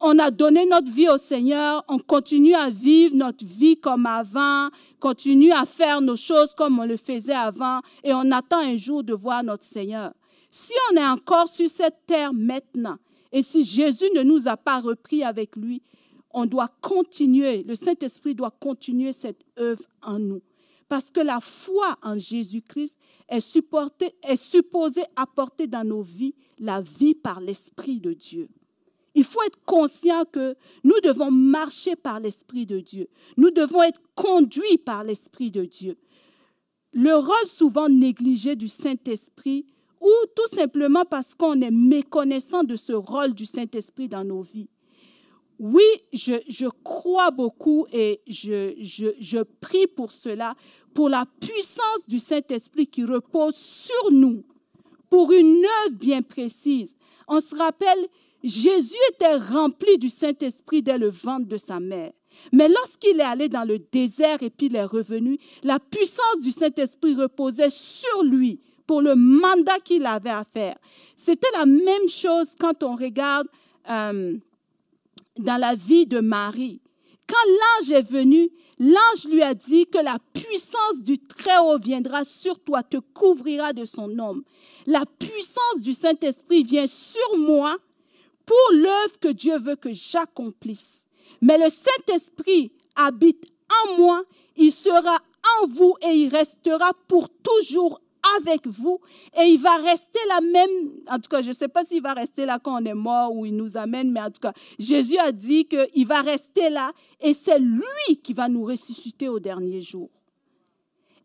on 0.00 0.18
a 0.18 0.30
donné 0.30 0.66
notre 0.66 0.90
vie 0.90 1.08
au 1.08 1.16
Seigneur, 1.16 1.82
on 1.88 1.98
continue 1.98 2.54
à 2.54 2.68
vivre 2.68 3.14
notre 3.14 3.44
vie 3.44 3.76
comme 3.76 4.04
avant, 4.04 4.68
continue 5.00 5.52
à 5.52 5.64
faire 5.64 6.00
nos 6.00 6.16
choses 6.16 6.54
comme 6.54 6.78
on 6.78 6.84
le 6.84 6.98
faisait 6.98 7.32
avant, 7.32 7.80
et 8.02 8.12
on 8.12 8.30
attend 8.30 8.58
un 8.58 8.76
jour 8.76 9.02
de 9.02 9.14
voir 9.14 9.42
notre 9.42 9.64
Seigneur. 9.64 10.12
Si 10.54 10.72
on 10.92 10.96
est 10.96 11.04
encore 11.04 11.48
sur 11.48 11.68
cette 11.68 12.06
terre 12.06 12.32
maintenant, 12.32 12.96
et 13.32 13.42
si 13.42 13.64
Jésus 13.64 14.08
ne 14.14 14.22
nous 14.22 14.46
a 14.46 14.56
pas 14.56 14.80
repris 14.80 15.24
avec 15.24 15.56
lui, 15.56 15.82
on 16.30 16.46
doit 16.46 16.70
continuer, 16.80 17.64
le 17.64 17.74
Saint-Esprit 17.74 18.36
doit 18.36 18.52
continuer 18.52 19.12
cette 19.12 19.42
œuvre 19.58 19.82
en 20.00 20.20
nous. 20.20 20.42
Parce 20.88 21.10
que 21.10 21.18
la 21.18 21.40
foi 21.40 21.98
en 22.04 22.16
Jésus-Christ 22.18 22.96
est, 23.28 23.44
est 24.22 24.36
supposée 24.36 25.02
apporter 25.16 25.66
dans 25.66 25.82
nos 25.82 26.02
vies 26.02 26.36
la 26.60 26.80
vie 26.80 27.16
par 27.16 27.40
l'Esprit 27.40 27.98
de 27.98 28.12
Dieu. 28.12 28.48
Il 29.16 29.24
faut 29.24 29.42
être 29.42 29.58
conscient 29.66 30.24
que 30.24 30.54
nous 30.84 31.00
devons 31.02 31.32
marcher 31.32 31.96
par 31.96 32.20
l'Esprit 32.20 32.64
de 32.64 32.78
Dieu. 32.78 33.08
Nous 33.36 33.50
devons 33.50 33.82
être 33.82 34.00
conduits 34.14 34.78
par 34.78 35.02
l'Esprit 35.02 35.50
de 35.50 35.64
Dieu. 35.64 35.96
Le 36.92 37.16
rôle 37.16 37.48
souvent 37.48 37.88
négligé 37.88 38.54
du 38.54 38.68
Saint-Esprit, 38.68 39.66
ou 40.04 40.26
tout 40.36 40.54
simplement 40.54 41.04
parce 41.08 41.34
qu'on 41.34 41.60
est 41.62 41.70
méconnaissant 41.70 42.62
de 42.62 42.76
ce 42.76 42.92
rôle 42.92 43.32
du 43.32 43.46
Saint-Esprit 43.46 44.06
dans 44.06 44.22
nos 44.22 44.42
vies, 44.42 44.68
oui, 45.58 45.84
je, 46.12 46.68
crois 46.82 47.30
beaucoup 47.30 47.86
et 47.90 48.20
je, 48.26 48.74
je, 48.80 49.06
je 49.18 49.38
prie 49.38 49.86
pour 49.86 50.10
cela, 50.10 50.54
pour 50.92 51.08
la 51.08 51.24
puissance 51.40 52.06
du 52.06 52.18
Saint-Esprit 52.18 52.86
qui 52.86 53.04
repose 53.04 53.54
sur 53.54 54.12
nous, 54.12 54.44
pour 55.08 55.32
une 55.32 55.64
œuvre 55.86 55.96
bien 55.96 56.20
précise. 56.20 56.94
On 57.26 57.40
se 57.40 57.54
rappelle, 57.54 58.06
Jésus 58.42 58.98
était 59.14 59.36
rempli 59.36 59.96
du 59.96 60.10
Saint-Esprit 60.10 60.82
dès 60.82 60.98
le 60.98 61.08
ventre 61.08 61.48
de 61.48 61.56
sa 61.56 61.80
mère. 61.80 62.12
Mais 62.52 62.68
lorsqu'il 62.68 63.20
est 63.20 63.24
allé 63.24 63.48
dans 63.48 63.64
le 63.64 63.78
désert 63.78 64.42
et 64.42 64.50
puis 64.50 64.66
il 64.66 64.76
est 64.76 64.84
revenu, 64.84 65.38
la 65.62 65.78
puissance 65.78 66.40
du 66.42 66.50
Saint-Esprit 66.50 67.14
reposait 67.14 67.70
sur 67.70 68.22
lui 68.24 68.60
pour 68.86 69.00
le 69.00 69.14
mandat 69.14 69.78
qu'il 69.84 70.06
avait 70.06 70.30
à 70.30 70.44
faire. 70.44 70.76
C'était 71.16 71.50
la 71.56 71.66
même 71.66 72.08
chose 72.08 72.48
quand 72.58 72.82
on 72.82 72.96
regarde 72.96 73.48
euh, 73.88 74.36
dans 75.38 75.60
la 75.60 75.74
vie 75.74 76.06
de 76.06 76.20
Marie. 76.20 76.80
Quand 77.26 77.48
l'ange 77.48 77.90
est 77.90 78.10
venu, 78.10 78.50
l'ange 78.78 79.26
lui 79.30 79.42
a 79.42 79.54
dit 79.54 79.86
que 79.86 79.98
la 79.98 80.18
puissance 80.32 81.02
du 81.02 81.18
Très-Haut 81.18 81.78
viendra 81.78 82.24
sur 82.24 82.60
toi, 82.60 82.82
te 82.82 82.98
couvrira 82.98 83.72
de 83.72 83.84
son 83.84 84.18
homme. 84.18 84.42
La 84.86 85.04
puissance 85.18 85.80
du 85.80 85.94
Saint-Esprit 85.94 86.64
vient 86.64 86.86
sur 86.86 87.38
moi 87.38 87.76
pour 88.44 88.72
l'œuvre 88.72 89.18
que 89.20 89.28
Dieu 89.28 89.58
veut 89.58 89.76
que 89.76 89.92
j'accomplisse. 89.92 91.06
Mais 91.40 91.56
le 91.56 91.70
Saint-Esprit 91.70 92.72
habite 92.94 93.46
en 93.84 93.96
moi, 93.96 94.22
il 94.56 94.70
sera 94.70 95.18
en 95.60 95.66
vous 95.66 95.94
et 96.02 96.12
il 96.12 96.28
restera 96.28 96.92
pour 97.08 97.28
toujours 97.30 98.00
avec 98.38 98.66
vous 98.66 99.00
et 99.38 99.44
il 99.44 99.60
va 99.60 99.76
rester 99.76 100.18
là 100.28 100.40
même, 100.40 100.90
en 101.08 101.18
tout 101.18 101.28
cas, 101.28 101.42
je 101.42 101.48
ne 101.48 101.54
sais 101.54 101.68
pas 101.68 101.84
s'il 101.84 102.02
va 102.02 102.12
rester 102.12 102.46
là 102.46 102.58
quand 102.62 102.80
on 102.80 102.84
est 102.84 102.94
mort 102.94 103.34
ou 103.34 103.46
il 103.46 103.56
nous 103.56 103.76
amène, 103.76 104.10
mais 104.10 104.20
en 104.20 104.30
tout 104.30 104.40
cas, 104.40 104.52
Jésus 104.78 105.18
a 105.18 105.32
dit 105.32 105.66
qu'il 105.66 106.06
va 106.06 106.22
rester 106.22 106.70
là 106.70 106.92
et 107.20 107.34
c'est 107.34 107.58
lui 107.58 108.16
qui 108.22 108.32
va 108.32 108.48
nous 108.48 108.64
ressusciter 108.64 109.28
au 109.28 109.40
dernier 109.40 109.82
jour. 109.82 110.10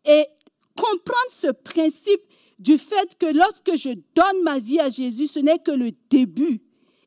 Et 0.04 0.26
comprendre 0.76 1.30
ce 1.30 1.48
principe 1.48 2.20
du 2.58 2.78
fait 2.78 3.16
que 3.18 3.26
lorsque 3.26 3.76
je 3.76 3.90
donne 4.14 4.42
ma 4.42 4.58
vie 4.58 4.80
à 4.80 4.88
Jésus, 4.88 5.26
ce 5.26 5.38
n'est 5.38 5.58
que 5.58 5.70
le 5.70 5.92
début. 6.10 6.60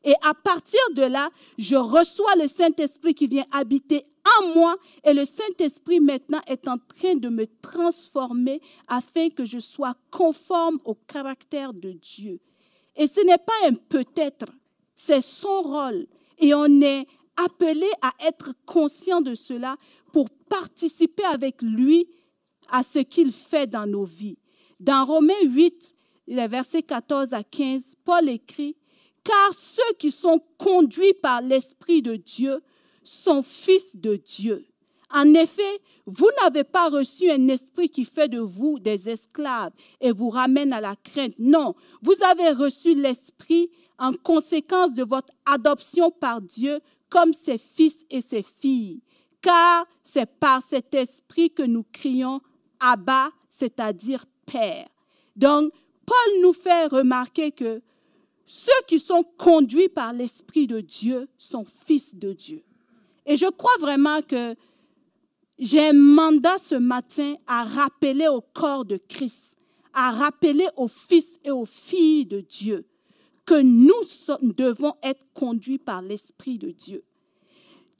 Et 0.04 0.14
à 0.22 0.34
partir 0.34 0.80
de 0.94 1.02
là, 1.02 1.30
je 1.56 1.76
reçois 1.76 2.34
le 2.36 2.46
Saint-Esprit 2.46 3.14
qui 3.14 3.26
vient 3.26 3.46
habiter 3.50 4.04
en 4.38 4.54
moi 4.54 4.76
et 5.02 5.14
le 5.14 5.24
Saint-Esprit 5.24 6.00
maintenant 6.00 6.40
est 6.46 6.68
en 6.68 6.76
train 6.78 7.14
de 7.14 7.28
me 7.28 7.46
transformer 7.62 8.60
afin 8.86 9.30
que 9.30 9.46
je 9.46 9.58
sois 9.58 9.94
conforme 10.10 10.78
au 10.84 10.94
caractère 10.94 11.72
de 11.72 11.92
Dieu. 11.92 12.38
Et 12.96 13.06
ce 13.06 13.20
n'est 13.22 13.38
pas 13.38 13.68
un 13.68 13.74
peut-être, 13.74 14.46
c'est 14.94 15.22
son 15.22 15.62
rôle. 15.62 16.06
Et 16.38 16.54
on 16.54 16.80
est 16.82 17.06
appelé 17.36 17.88
à 18.02 18.12
être 18.26 18.52
conscient 18.66 19.20
de 19.20 19.34
cela 19.34 19.76
pour 20.12 20.28
participer 20.48 21.24
avec 21.24 21.62
lui 21.62 22.06
à 22.70 22.82
ce 22.82 22.98
qu'il 23.00 23.32
fait 23.32 23.66
dans 23.66 23.86
nos 23.86 24.04
vies. 24.04 24.38
Dans 24.80 25.04
Romains 25.04 25.32
8, 25.44 25.94
les 26.28 26.46
versets 26.46 26.82
14 26.82 27.32
à 27.32 27.42
15, 27.42 27.94
Paul 28.04 28.28
écrit, 28.28 28.76
car 29.24 29.54
ceux 29.54 29.94
qui 29.98 30.10
sont 30.10 30.40
conduits 30.58 31.14
par 31.14 31.40
l'Esprit 31.40 32.02
de 32.02 32.16
Dieu 32.16 32.62
sont 33.02 33.42
fils 33.42 33.96
de 33.96 34.16
Dieu. 34.16 34.66
En 35.10 35.32
effet, 35.34 35.80
vous 36.06 36.28
n'avez 36.42 36.64
pas 36.64 36.88
reçu 36.88 37.30
un 37.30 37.48
esprit 37.48 37.88
qui 37.88 38.04
fait 38.04 38.28
de 38.28 38.40
vous 38.40 38.78
des 38.78 39.08
esclaves 39.08 39.72
et 40.00 40.10
vous 40.10 40.28
ramène 40.28 40.72
à 40.72 40.80
la 40.80 40.96
crainte. 40.96 41.38
Non, 41.38 41.74
vous 42.02 42.16
avez 42.28 42.50
reçu 42.50 42.94
l'esprit 42.94 43.70
en 43.98 44.12
conséquence 44.12 44.92
de 44.94 45.04
votre 45.04 45.32
adoption 45.46 46.10
par 46.10 46.40
Dieu 46.40 46.80
comme 47.08 47.32
ses 47.32 47.58
fils 47.58 48.04
et 48.10 48.20
ses 48.20 48.42
filles. 48.42 49.02
Car 49.40 49.86
c'est 50.02 50.26
par 50.26 50.62
cet 50.62 50.94
esprit 50.94 51.50
que 51.50 51.62
nous 51.62 51.84
crions 51.92 52.40
Abba, 52.80 53.30
c'est-à-dire 53.48 54.26
Père. 54.46 54.88
Donc, 55.36 55.72
Paul 56.04 56.42
nous 56.42 56.52
fait 56.52 56.86
remarquer 56.86 57.52
que 57.52 57.80
ceux 58.46 58.72
qui 58.86 58.98
sont 58.98 59.24
conduits 59.38 59.88
par 59.88 60.12
l'Esprit 60.12 60.66
de 60.66 60.80
Dieu 60.80 61.28
sont 61.38 61.64
fils 61.64 62.14
de 62.14 62.32
Dieu. 62.32 62.62
Et 63.26 63.36
je 63.36 63.46
crois 63.46 63.76
vraiment 63.80 64.20
que 64.20 64.54
j'ai 65.58 65.88
un 65.88 65.92
mandat 65.94 66.58
ce 66.58 66.74
matin 66.74 67.34
à 67.46 67.64
rappeler 67.64 68.28
au 68.28 68.40
corps 68.40 68.84
de 68.84 68.96
Christ, 68.96 69.56
à 69.92 70.10
rappeler 70.10 70.68
aux 70.76 70.88
fils 70.88 71.38
et 71.44 71.50
aux 71.50 71.64
filles 71.64 72.26
de 72.26 72.40
Dieu 72.40 72.86
que 73.46 73.60
nous 73.60 73.92
devons 74.54 74.94
être 75.02 75.26
conduits 75.34 75.78
par 75.78 76.02
l'Esprit 76.02 76.58
de 76.58 76.70
Dieu. 76.70 77.04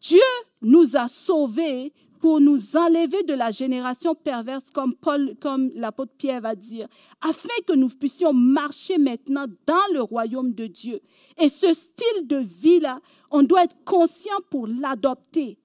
Dieu 0.00 0.20
nous 0.60 0.96
a 0.96 1.08
sauvés 1.08 1.92
pour 2.24 2.40
nous 2.40 2.74
enlever 2.74 3.22
de 3.24 3.34
la 3.34 3.50
génération 3.50 4.14
perverse, 4.14 4.70
comme 4.72 4.94
Paul, 4.94 5.34
comme 5.42 5.70
l'apôtre 5.74 6.14
Pierre 6.16 6.40
va 6.40 6.54
dire, 6.54 6.88
afin 7.20 7.52
que 7.66 7.74
nous 7.74 7.90
puissions 7.90 8.32
marcher 8.32 8.96
maintenant 8.96 9.44
dans 9.66 9.92
le 9.92 10.00
royaume 10.00 10.54
de 10.54 10.66
Dieu. 10.66 11.02
Et 11.36 11.50
ce 11.50 11.74
style 11.74 12.26
de 12.26 12.38
vie-là, 12.38 13.02
on 13.30 13.42
doit 13.42 13.64
être 13.64 13.76
conscient 13.84 14.38
pour 14.48 14.66
l'adopter. 14.66 15.58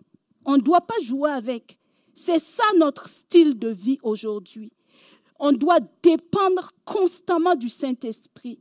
On 0.43 0.57
ne 0.57 0.61
doit 0.61 0.81
pas 0.81 0.99
jouer 1.01 1.29
avec. 1.29 1.79
C'est 2.13 2.39
ça 2.39 2.65
notre 2.77 3.07
style 3.07 3.57
de 3.57 3.69
vie 3.69 3.99
aujourd'hui. 4.03 4.73
On 5.39 5.53
doit 5.53 5.79
dépendre 6.03 6.73
constamment 6.83 7.55
du 7.55 7.69
Saint-Esprit. 7.69 8.59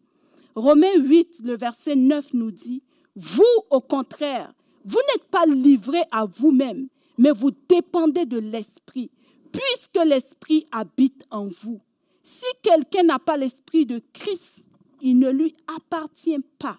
Romains 0.55 0.99
8, 0.99 1.41
le 1.43 1.57
verset 1.57 1.97
9 1.97 2.35
nous 2.35 2.53
dit, 2.53 2.81
vous, 3.17 3.43
au 3.71 3.81
contraire, 3.81 4.55
vous 4.85 5.01
n'êtes 5.13 5.25
pas 5.25 5.47
livrés 5.47 6.05
à 6.13 6.27
vous-même, 6.27 6.87
mais 7.19 7.33
vous 7.33 7.51
dépendez 7.69 8.25
de 8.25 8.39
l'Esprit, 8.39 9.11
puisque 9.53 10.05
l'Esprit 10.05 10.67
habite 10.71 11.25
en 11.31 11.49
vous. 11.49 11.81
Si 12.23 12.47
quelqu'un 12.63 13.03
n'a 13.03 13.19
pas 13.19 13.37
l'Esprit 13.37 13.85
de 13.85 14.01
Christ, 14.13 14.69
il 15.03 15.19
ne 15.19 15.31
lui 15.31 15.55
appartient 15.77 16.39
pas. 16.59 16.79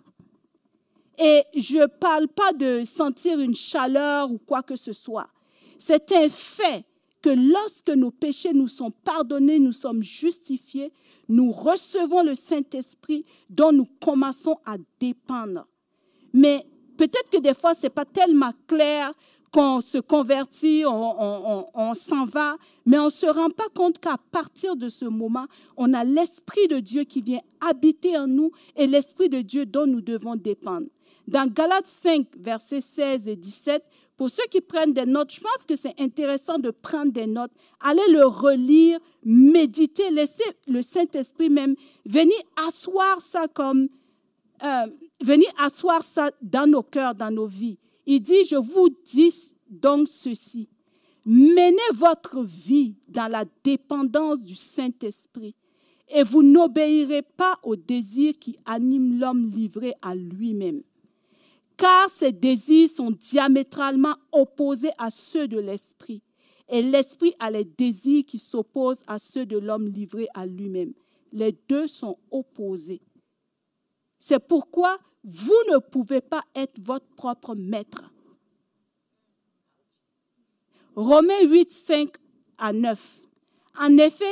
Et 1.18 1.44
je 1.56 1.80
ne 1.80 1.86
parle 1.86 2.30
pas 2.30 2.54
de 2.54 2.84
sentir 2.86 3.40
une 3.40 3.56
chaleur 3.56 4.32
ou 4.32 4.38
quoi 4.38 4.64
que 4.64 4.76
ce 4.76 4.94
soit. 4.94 5.30
C'est 5.78 6.12
un 6.14 6.30
fait 6.30 6.86
que 7.22 7.30
lorsque 7.30 7.90
nos 7.90 8.12
péchés 8.12 8.54
nous 8.54 8.70
sont 8.70 8.92
pardonnés, 8.92 9.60
nous 9.60 9.74
sommes 9.74 10.04
justifiés, 10.04 10.94
nous 11.28 11.52
recevons 11.52 12.24
le 12.24 12.36
Saint-Esprit 12.36 13.26
dont 13.50 13.74
nous 13.74 13.88
commençons 14.02 14.58
à 14.66 14.78
dépendre. 15.00 15.68
Mais 16.32 16.66
peut-être 16.98 17.30
que 17.30 17.40
des 17.40 17.54
fois, 17.54 17.74
ce 17.74 17.84
n'est 17.84 17.90
pas 17.90 18.06
tellement 18.06 18.52
clair 18.68 19.14
qu'on 19.52 19.82
se 19.82 19.98
convertit, 19.98 20.84
on, 20.86 21.94
s'en 21.94 22.26
va, 22.26 22.58
mais 22.86 23.00
on 23.00 23.06
ne 23.06 23.10
se 23.10 23.26
rend 23.26 23.50
pas 23.50 23.68
compte 23.74 24.00
qu'à 24.00 24.18
partir 24.32 24.76
de 24.76 24.90
ce 24.90 25.06
moment, 25.06 25.46
on 25.78 25.94
a 25.94 26.04
l'Esprit 26.04 26.68
de 26.68 26.80
Dieu 26.80 27.04
qui 27.04 27.22
vient 27.22 27.42
habiter 27.62 28.18
en 28.18 28.28
nous 28.28 28.52
et 28.76 28.88
l'Esprit 28.88 29.30
de 29.30 29.42
Dieu 29.42 29.66
dont 29.66 29.88
nous 29.88 30.02
devons 30.02 30.36
dépendre. 30.36 30.88
Dans 31.28 31.52
Galates 31.52 31.88
5, 31.88 32.28
versets 32.40 32.82
16 32.82 33.28
et 33.28 33.36
17, 33.36 33.84
pour 34.18 34.30
ceux 34.30 34.44
qui 34.52 34.60
prennent 34.60 34.94
des 34.94 35.06
notes, 35.06 35.34
je 35.34 35.40
pense 35.40 35.66
que 35.66 35.76
c'est 35.76 36.00
intéressant 36.02 36.58
de 36.58 36.72
prendre 36.72 37.12
des 37.12 37.26
notes, 37.26 37.52
allez 37.80 38.02
le 38.12 38.26
relire, 38.26 39.00
méditer, 39.24 40.12
laisser 40.12 40.44
le 40.68 40.82
Saint-Esprit 40.82 41.50
même 41.50 41.76
venir 42.06 42.38
asseoir 42.68 43.22
ça 43.22 43.48
comme, 43.48 43.88
euh, 44.62 44.88
venir 45.24 45.48
asseoir 45.58 46.04
ça 46.04 46.32
dans 46.42 46.68
nos 46.68 46.84
cœurs, 46.84 47.16
dans 47.16 47.32
nos 47.32 47.48
vies. 47.48 47.78
Il 48.06 48.22
dit, 48.22 48.46
je 48.46 48.56
vous 48.56 48.90
dis 49.06 49.54
donc 49.70 50.08
ceci. 50.08 50.68
Menez 51.26 51.78
votre 51.94 52.42
vie 52.44 52.96
dans 53.08 53.28
la 53.28 53.46
dépendance 53.64 54.40
du 54.40 54.56
Saint-Esprit 54.56 55.56
et 56.10 56.24
vous 56.24 56.42
n'obéirez 56.42 57.22
pas 57.22 57.60
aux 57.64 57.76
désirs 57.76 58.34
qui 58.40 58.58
animent 58.66 59.20
l'homme 59.20 59.52
livré 59.52 59.94
à 60.02 60.16
lui-même. 60.16 60.82
Car 61.78 62.10
ces 62.10 62.32
désirs 62.32 62.90
sont 62.90 63.12
diamétralement 63.12 64.16
opposés 64.32 64.92
à 64.98 65.12
ceux 65.12 65.48
de 65.48 65.60
l'Esprit. 65.60 66.22
Et 66.68 66.82
l'Esprit 66.82 67.34
a 67.40 67.52
les 67.52 67.64
désirs 67.64 68.26
qui 68.26 68.38
s'opposent 68.38 69.04
à 69.08 69.18
ceux 69.18 69.46
de 69.46 69.58
l'homme 69.58 69.88
livré 69.88 70.28
à 70.34 70.46
lui-même. 70.46 70.94
Les 71.32 71.56
deux 71.68 71.88
sont 71.88 72.18
opposés. 72.32 73.02
C'est 74.20 74.40
pourquoi 74.40 74.98
vous 75.24 75.62
ne 75.72 75.78
pouvez 75.80 76.22
pas 76.22 76.44
être 76.56 76.80
votre 76.80 77.08
propre 77.16 77.56
maître. 77.56 78.04
Romains 80.96 81.44
8, 81.44 81.72
5 81.72 82.10
à 82.58 82.74
9. 82.74 83.20
En 83.80 83.98
effet, 83.98 84.26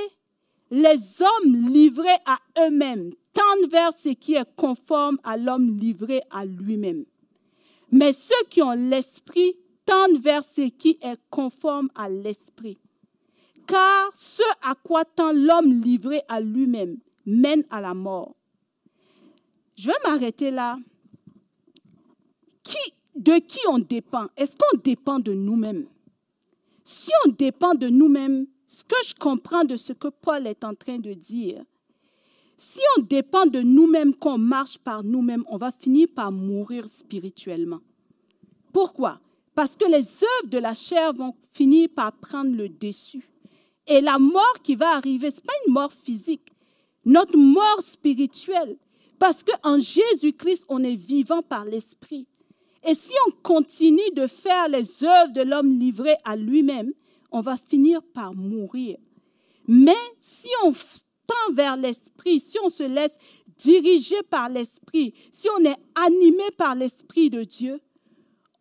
les 0.72 1.22
hommes 1.22 1.70
livrés 1.72 2.10
à 2.26 2.40
eux-mêmes 2.66 3.12
tendent 3.34 3.72
vers 3.72 3.94
ce 3.98 4.10
qui 4.10 4.36
est 4.36 4.56
conforme 4.56 5.18
à 5.24 5.38
l'homme 5.38 5.78
livré 5.78 6.22
à 6.30 6.46
lui-même. 6.46 7.06
Mais 7.92 8.12
ceux 8.12 8.44
qui 8.50 8.62
ont 8.62 8.72
l'esprit 8.72 9.56
tendent 9.86 10.22
vers 10.22 10.44
ce 10.44 10.70
qui 10.70 10.98
est 11.02 11.20
conforme 11.30 11.90
à 11.96 12.10
l'esprit. 12.10 12.78
Car 13.66 14.10
ce 14.14 14.44
à 14.62 14.76
quoi 14.76 15.06
tend 15.06 15.32
l'homme 15.32 15.82
livré 15.82 16.22
à 16.28 16.42
lui-même 16.42 16.98
mène 17.26 17.64
à 17.70 17.82
la 17.82 17.94
mort. 17.94 18.37
Je 19.78 19.88
vais 19.88 20.10
m'arrêter 20.10 20.50
là. 20.50 20.78
Qui, 22.64 22.94
de 23.16 23.38
qui 23.38 23.60
on 23.70 23.78
dépend? 23.78 24.26
Est-ce 24.36 24.58
qu'on 24.58 24.78
dépend 24.80 25.20
de 25.20 25.34
nous-mêmes? 25.34 25.86
Si 26.84 27.12
on 27.26 27.30
dépend 27.30 27.76
de 27.76 27.88
nous-mêmes, 27.88 28.48
ce 28.68 28.84
que 28.84 28.96
je 29.06 29.14
comprends 29.14 29.64
de 29.64 29.78
ce 29.78 29.94
que 29.94 30.08
Paul 30.08 30.48
est 30.48 30.64
en 30.64 30.74
train 30.74 30.98
de 30.98 31.14
dire, 31.14 31.64
si 32.58 32.80
on 32.98 33.02
dépend 33.02 33.46
de 33.46 33.62
nous-mêmes, 33.62 34.16
qu'on 34.16 34.40
marche 34.40 34.80
par 34.80 35.04
nous-mêmes, 35.04 35.44
on 35.48 35.58
va 35.58 35.72
finir 35.72 36.08
par 36.16 36.32
mourir 36.32 36.90
spirituellement. 36.90 37.82
Pourquoi? 38.74 39.20
Parce 39.54 39.78
que 39.78 39.86
les 39.86 40.24
œuvres 40.24 40.50
de 40.50 40.58
la 40.58 40.74
chair 40.74 41.14
vont 41.14 41.36
finir 41.52 41.90
par 41.96 42.14
prendre 42.14 42.56
le 42.56 42.68
dessus. 42.68 43.30
Et 43.86 44.02
la 44.02 44.18
mort 44.18 44.56
qui 44.64 44.76
va 44.76 44.96
arriver, 44.96 45.30
ce 45.30 45.36
n'est 45.36 45.44
pas 45.44 45.54
une 45.68 45.74
mort 45.74 45.94
physique, 45.94 46.52
notre 47.06 47.38
mort 47.38 47.82
spirituelle. 47.82 48.76
Parce 49.20 49.44
qu'en 49.44 49.80
Jésus-Christ, 49.80 50.66
on 50.70 50.84
est 50.84 50.96
vivant 50.96 51.42
par 51.42 51.66
l'Esprit. 51.66 52.28
Et 52.86 52.94
si 52.94 53.14
on 53.28 53.32
continue 53.42 54.12
de 54.16 54.28
faire 54.28 54.70
les 54.70 55.04
œuvres 55.04 55.34
de 55.34 55.42
l'homme 55.42 55.78
livré 55.78 56.14
à 56.24 56.36
lui-même, 56.36 56.94
on 57.32 57.42
va 57.42 57.58
finir 57.58 58.02
par 58.14 58.34
mourir. 58.34 58.98
Mais 59.68 59.98
si 60.22 60.50
on 60.64 60.72
tend 60.72 61.54
vers 61.54 61.76
l'Esprit, 61.76 62.40
si 62.40 62.58
on 62.64 62.70
se 62.70 62.84
laisse 62.84 63.18
diriger 63.58 64.22
par 64.30 64.50
l'Esprit, 64.50 65.14
si 65.32 65.48
on 65.58 65.66
est 65.66 65.76
animé 65.96 66.44
par 66.58 66.76
l'Esprit 66.76 67.30
de 67.30 67.44
Dieu, 67.44 67.82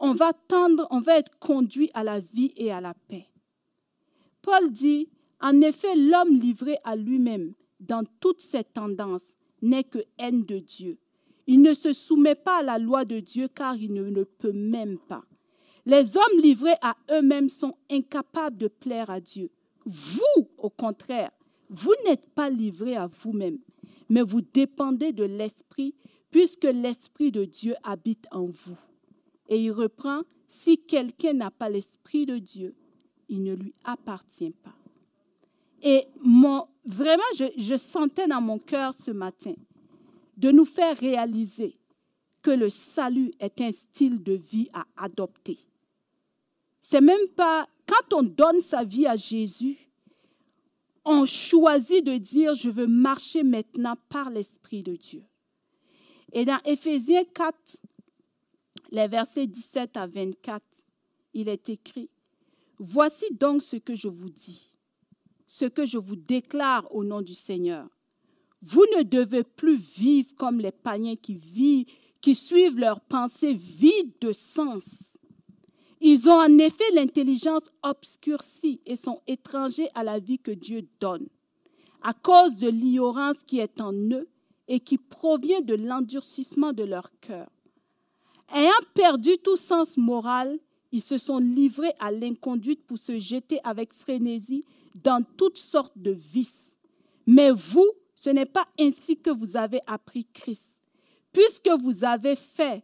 on 0.00 0.12
va 0.12 0.32
tendre, 0.32 0.86
on 0.90 1.00
va 1.00 1.18
être 1.18 1.38
conduit 1.38 1.90
à 1.94 2.02
la 2.02 2.20
vie 2.20 2.52
et 2.56 2.72
à 2.72 2.80
la 2.80 2.94
paix. 2.94 3.28
Paul 4.42 4.70
dit, 4.70 5.08
en 5.40 5.60
effet, 5.60 5.94
l'homme 5.94 6.38
livré 6.38 6.76
à 6.84 6.96
lui-même 6.96 7.54
dans 7.80 8.04
toutes 8.20 8.40
ses 8.40 8.64
tendances 8.64 9.35
n'est 9.62 9.84
que 9.84 10.04
haine 10.18 10.44
de 10.44 10.58
Dieu. 10.58 10.98
Il 11.46 11.62
ne 11.62 11.74
se 11.74 11.92
soumet 11.92 12.34
pas 12.34 12.58
à 12.58 12.62
la 12.62 12.78
loi 12.78 13.04
de 13.04 13.20
Dieu 13.20 13.48
car 13.48 13.76
il 13.76 13.92
ne 13.92 14.02
le 14.02 14.24
peut 14.24 14.52
même 14.52 14.98
pas. 14.98 15.24
Les 15.84 16.16
hommes 16.16 16.40
livrés 16.40 16.74
à 16.82 16.96
eux-mêmes 17.12 17.48
sont 17.48 17.76
incapables 17.90 18.56
de 18.56 18.68
plaire 18.68 19.08
à 19.08 19.20
Dieu. 19.20 19.50
Vous, 19.84 20.48
au 20.58 20.68
contraire, 20.68 21.30
vous 21.70 21.94
n'êtes 22.04 22.28
pas 22.34 22.50
livrés 22.50 22.96
à 22.96 23.06
vous-même, 23.06 23.58
mais 24.08 24.22
vous 24.22 24.40
dépendez 24.40 25.12
de 25.12 25.24
l'Esprit, 25.24 25.94
puisque 26.30 26.64
l'Esprit 26.64 27.30
de 27.30 27.44
Dieu 27.44 27.74
habite 27.84 28.26
en 28.32 28.46
vous. 28.46 28.76
Et 29.48 29.60
il 29.60 29.70
reprend, 29.70 30.22
si 30.48 30.78
quelqu'un 30.78 31.34
n'a 31.34 31.52
pas 31.52 31.68
l'Esprit 31.68 32.26
de 32.26 32.38
Dieu, 32.38 32.74
il 33.28 33.44
ne 33.44 33.54
lui 33.54 33.72
appartient 33.84 34.50
pas. 34.50 34.74
Et 35.86 36.04
vraiment, 36.84 37.22
je, 37.38 37.44
je 37.56 37.76
sentais 37.76 38.26
dans 38.26 38.40
mon 38.40 38.58
cœur 38.58 38.92
ce 38.92 39.12
matin 39.12 39.54
de 40.36 40.50
nous 40.50 40.64
faire 40.64 40.98
réaliser 40.98 41.78
que 42.42 42.50
le 42.50 42.70
salut 42.70 43.30
est 43.38 43.60
un 43.60 43.70
style 43.70 44.20
de 44.20 44.32
vie 44.32 44.68
à 44.72 44.84
adopter. 44.96 45.60
C'est 46.82 47.00
même 47.00 47.28
pas 47.36 47.68
quand 47.86 48.14
on 48.14 48.24
donne 48.24 48.60
sa 48.60 48.82
vie 48.82 49.06
à 49.06 49.14
Jésus, 49.14 49.78
on 51.04 51.24
choisit 51.24 52.04
de 52.04 52.16
dire 52.16 52.54
je 52.54 52.68
veux 52.68 52.88
marcher 52.88 53.44
maintenant 53.44 53.94
par 54.08 54.30
l'esprit 54.30 54.82
de 54.82 54.96
Dieu. 54.96 55.22
Et 56.32 56.44
dans 56.44 56.58
Éphésiens 56.64 57.22
4, 57.32 57.56
les 58.90 59.06
versets 59.06 59.46
17 59.46 59.96
à 59.96 60.08
24, 60.08 60.64
il 61.32 61.48
est 61.48 61.68
écrit 61.68 62.10
Voici 62.80 63.26
donc 63.30 63.62
ce 63.62 63.76
que 63.76 63.94
je 63.94 64.08
vous 64.08 64.30
dis, 64.30 64.72
ce 65.46 65.64
que 65.64 65.86
je 65.86 65.98
vous 65.98 66.16
déclare 66.16 66.86
au 66.94 67.04
nom 67.04 67.22
du 67.22 67.34
Seigneur. 67.34 67.88
Vous 68.62 68.84
ne 68.96 69.02
devez 69.02 69.44
plus 69.44 69.76
vivre 69.76 70.34
comme 70.36 70.60
les 70.60 70.72
païens 70.72 71.16
qui 71.16 71.34
vivent, 71.34 71.86
qui 72.20 72.34
suivent 72.34 72.78
leurs 72.78 73.00
pensées 73.00 73.54
vides 73.54 74.14
de 74.20 74.32
sens. 74.32 75.18
Ils 76.00 76.28
ont 76.28 76.40
en 76.40 76.58
effet 76.58 76.90
l'intelligence 76.94 77.70
obscurcie 77.82 78.80
et 78.86 78.96
sont 78.96 79.20
étrangers 79.26 79.88
à 79.94 80.02
la 80.02 80.18
vie 80.18 80.38
que 80.38 80.50
Dieu 80.50 80.86
donne, 81.00 81.26
à 82.02 82.12
cause 82.12 82.56
de 82.56 82.68
l'ignorance 82.68 83.36
qui 83.46 83.60
est 83.60 83.80
en 83.80 83.92
eux 83.92 84.28
et 84.68 84.80
qui 84.80 84.98
provient 84.98 85.60
de 85.60 85.74
l'endurcissement 85.74 86.72
de 86.72 86.82
leur 86.82 87.10
cœur. 87.20 87.48
Ayant 88.54 88.72
perdu 88.94 89.38
tout 89.42 89.56
sens 89.56 89.96
moral, 89.96 90.58
ils 90.92 91.02
se 91.02 91.18
sont 91.18 91.38
livrés 91.38 91.92
à 91.98 92.10
l'inconduite 92.10 92.84
pour 92.86 92.98
se 92.98 93.18
jeter 93.18 93.58
avec 93.64 93.92
frénésie 93.92 94.64
dans 95.02 95.24
toutes 95.36 95.58
sortes 95.58 95.96
de 95.96 96.12
vices. 96.12 96.76
Mais 97.26 97.50
vous, 97.50 97.90
ce 98.14 98.30
n'est 98.30 98.46
pas 98.46 98.66
ainsi 98.78 99.16
que 99.16 99.30
vous 99.30 99.56
avez 99.56 99.80
appris 99.86 100.26
Christ. 100.32 100.82
Puisque 101.32 101.68
vous 101.80 102.04
avez 102.04 102.36
fait, 102.36 102.82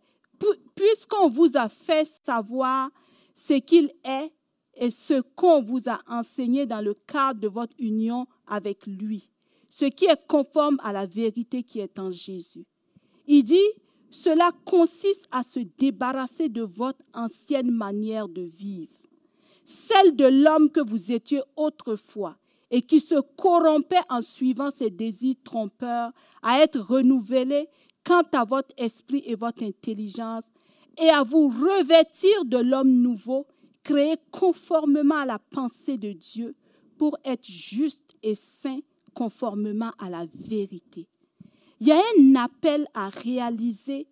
puisqu'on 0.75 1.29
vous 1.29 1.57
a 1.57 1.69
fait 1.69 2.07
savoir 2.23 2.91
ce 3.35 3.55
qu'il 3.55 3.91
est 4.05 4.33
et 4.75 4.91
ce 4.91 5.21
qu'on 5.21 5.63
vous 5.63 5.89
a 5.89 5.99
enseigné 6.07 6.67
dans 6.67 6.81
le 6.81 6.95
cadre 6.95 7.41
de 7.41 7.49
votre 7.49 7.75
union 7.79 8.27
avec 8.47 8.87
lui, 8.87 9.29
ce 9.69 9.87
qui 9.87 10.05
est 10.07 10.27
conforme 10.27 10.79
à 10.83 10.93
la 10.93 11.07
vérité 11.07 11.63
qui 11.63 11.81
est 11.81 11.99
en 11.99 12.11
Jésus. 12.11 12.67
Il 13.27 13.45
dit, 13.45 13.57
cela 14.11 14.51
consiste 14.67 15.27
à 15.31 15.43
se 15.43 15.61
débarrasser 15.61 16.49
de 16.49 16.63
votre 16.63 17.05
ancienne 17.15 17.71
manière 17.71 18.29
de 18.29 18.43
vivre, 18.43 18.93
celle 19.65 20.17
de 20.17 20.25
l'homme 20.25 20.71
que 20.71 20.81
vous 20.81 21.13
étiez 21.13 21.41
autrefois 21.57 22.37
et 22.71 22.81
qui 22.81 23.01
se 23.01 23.21
corrompait 23.37 23.97
en 24.09 24.23
suivant 24.23 24.71
ses 24.71 24.89
désirs 24.89 25.37
trompeurs, 25.45 26.11
à 26.43 26.61
être 26.61 26.81
renouvelé 26.81 27.69
quant 28.05 28.23
à 28.33 28.45
votre 28.45 28.75
esprit 28.79 29.23
et 29.27 29.35
votre 29.35 29.63
intelligence, 29.63 30.43
et 30.99 31.11
à 31.11 31.23
vous 31.23 31.49
revêtir 31.49 32.47
de 32.47 32.57
l'homme 32.57 32.91
nouveau, 32.91 33.47
créé 33.83 34.17
conformément 34.31 35.19
à 35.19 35.27
la 35.27 35.39
pensée 35.39 35.99
de 35.99 36.13
Dieu, 36.13 36.55
pour 36.97 37.19
être 37.25 37.47
juste 37.47 38.17
et 38.23 38.35
saint 38.35 38.81
conformément 39.13 39.93
à 39.99 40.09
la 40.09 40.25
vérité. 40.35 41.07
Il 41.79 41.89
y 41.89 41.93
a 41.93 42.01
un 42.19 42.37
appel 42.37 42.87
à 42.95 43.11
réaliser 43.11 44.07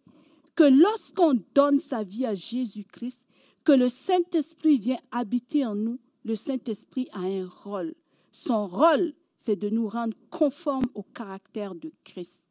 que 0.55 0.65
lorsqu'on 0.65 1.41
donne 1.55 1.79
sa 1.79 2.03
vie 2.03 2.27
à 2.27 2.35
Jésus-Christ, 2.35 3.25
que 3.65 3.73
le 3.73 3.89
Saint-Esprit 3.89 4.79
vient 4.79 4.99
habiter 5.11 5.65
en 5.67 5.75
nous, 5.75 5.99
le 6.25 6.37
Saint-Esprit 6.37 7.09
a 7.13 7.21
un 7.21 7.49
rôle. 7.49 7.95
Son 8.33 8.67
rôle, 8.69 9.15
c'est 9.37 9.57
de 9.57 9.69
nous 9.69 9.89
rendre 9.89 10.17
conformes 10.31 10.89
au 10.95 11.03
caractère 11.03 11.75
de 11.75 11.93
Christ. 12.05 12.47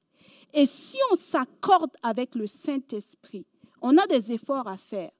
Et 0.53 0.65
si 0.65 0.97
on 1.11 1.15
s'accorde 1.15 1.91
avec 2.01 2.35
le 2.35 2.47
Saint-Esprit, 2.47 3.45
on 3.81 3.97
a 3.97 4.07
des 4.07 4.31
efforts 4.31 4.67
à 4.67 4.77
faire, 4.77 5.11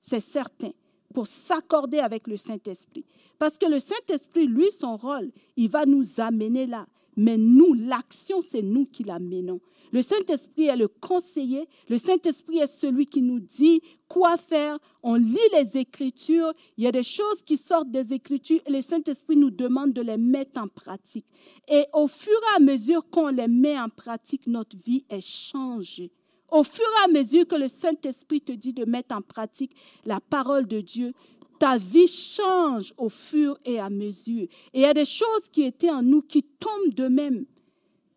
c'est 0.00 0.20
certain, 0.20 0.72
pour 1.12 1.26
s'accorder 1.26 2.00
avec 2.00 2.26
le 2.26 2.36
Saint-Esprit. 2.36 3.04
Parce 3.38 3.58
que 3.58 3.66
le 3.66 3.78
Saint-Esprit, 3.78 4.46
lui, 4.46 4.70
son 4.72 4.96
rôle, 4.96 5.30
il 5.56 5.70
va 5.70 5.86
nous 5.86 6.20
amener 6.20 6.66
là. 6.66 6.86
Mais 7.16 7.36
nous, 7.36 7.74
l'action, 7.74 8.40
c'est 8.42 8.62
nous 8.62 8.86
qui 8.86 9.04
l'amenons. 9.04 9.60
Le 9.92 10.02
Saint-Esprit 10.02 10.66
est 10.66 10.76
le 10.76 10.88
conseiller. 10.88 11.68
Le 11.88 11.98
Saint-Esprit 11.98 12.58
est 12.58 12.66
celui 12.66 13.06
qui 13.06 13.22
nous 13.22 13.38
dit 13.38 13.80
quoi 14.08 14.36
faire. 14.36 14.78
On 15.02 15.14
lit 15.14 15.38
les 15.52 15.78
Écritures. 15.78 16.52
Il 16.76 16.84
y 16.84 16.86
a 16.88 16.92
des 16.92 17.04
choses 17.04 17.42
qui 17.44 17.56
sortent 17.56 17.92
des 17.92 18.12
Écritures 18.12 18.60
et 18.66 18.72
le 18.72 18.80
Saint-Esprit 18.80 19.36
nous 19.36 19.50
demande 19.50 19.92
de 19.92 20.02
les 20.02 20.16
mettre 20.16 20.60
en 20.60 20.66
pratique. 20.66 21.26
Et 21.68 21.84
au 21.92 22.08
fur 22.08 22.32
et 22.32 22.56
à 22.56 22.60
mesure 22.60 23.08
qu'on 23.08 23.28
les 23.28 23.46
met 23.46 23.78
en 23.78 23.88
pratique, 23.88 24.46
notre 24.48 24.76
vie 24.76 25.04
est 25.08 25.24
changée. 25.24 26.10
Au 26.50 26.62
fur 26.62 26.84
et 27.00 27.04
à 27.04 27.12
mesure 27.12 27.46
que 27.48 27.56
le 27.56 27.68
Saint-Esprit 27.68 28.40
te 28.40 28.52
dit 28.52 28.72
de 28.72 28.84
mettre 28.84 29.16
en 29.16 29.22
pratique 29.22 29.74
la 30.04 30.20
parole 30.20 30.66
de 30.66 30.80
Dieu, 30.80 31.12
ta 31.58 31.78
vie 31.78 32.08
change 32.08 32.92
au 32.96 33.08
fur 33.08 33.58
et 33.64 33.78
à 33.78 33.90
mesure. 33.90 34.44
Et 34.72 34.80
il 34.80 34.80
y 34.80 34.86
a 34.86 34.94
des 34.94 35.04
choses 35.04 35.48
qui 35.52 35.62
étaient 35.62 35.90
en 35.90 36.02
nous 36.02 36.22
qui 36.22 36.42
tombent 36.42 36.94
de 36.94 37.08
même. 37.08 37.46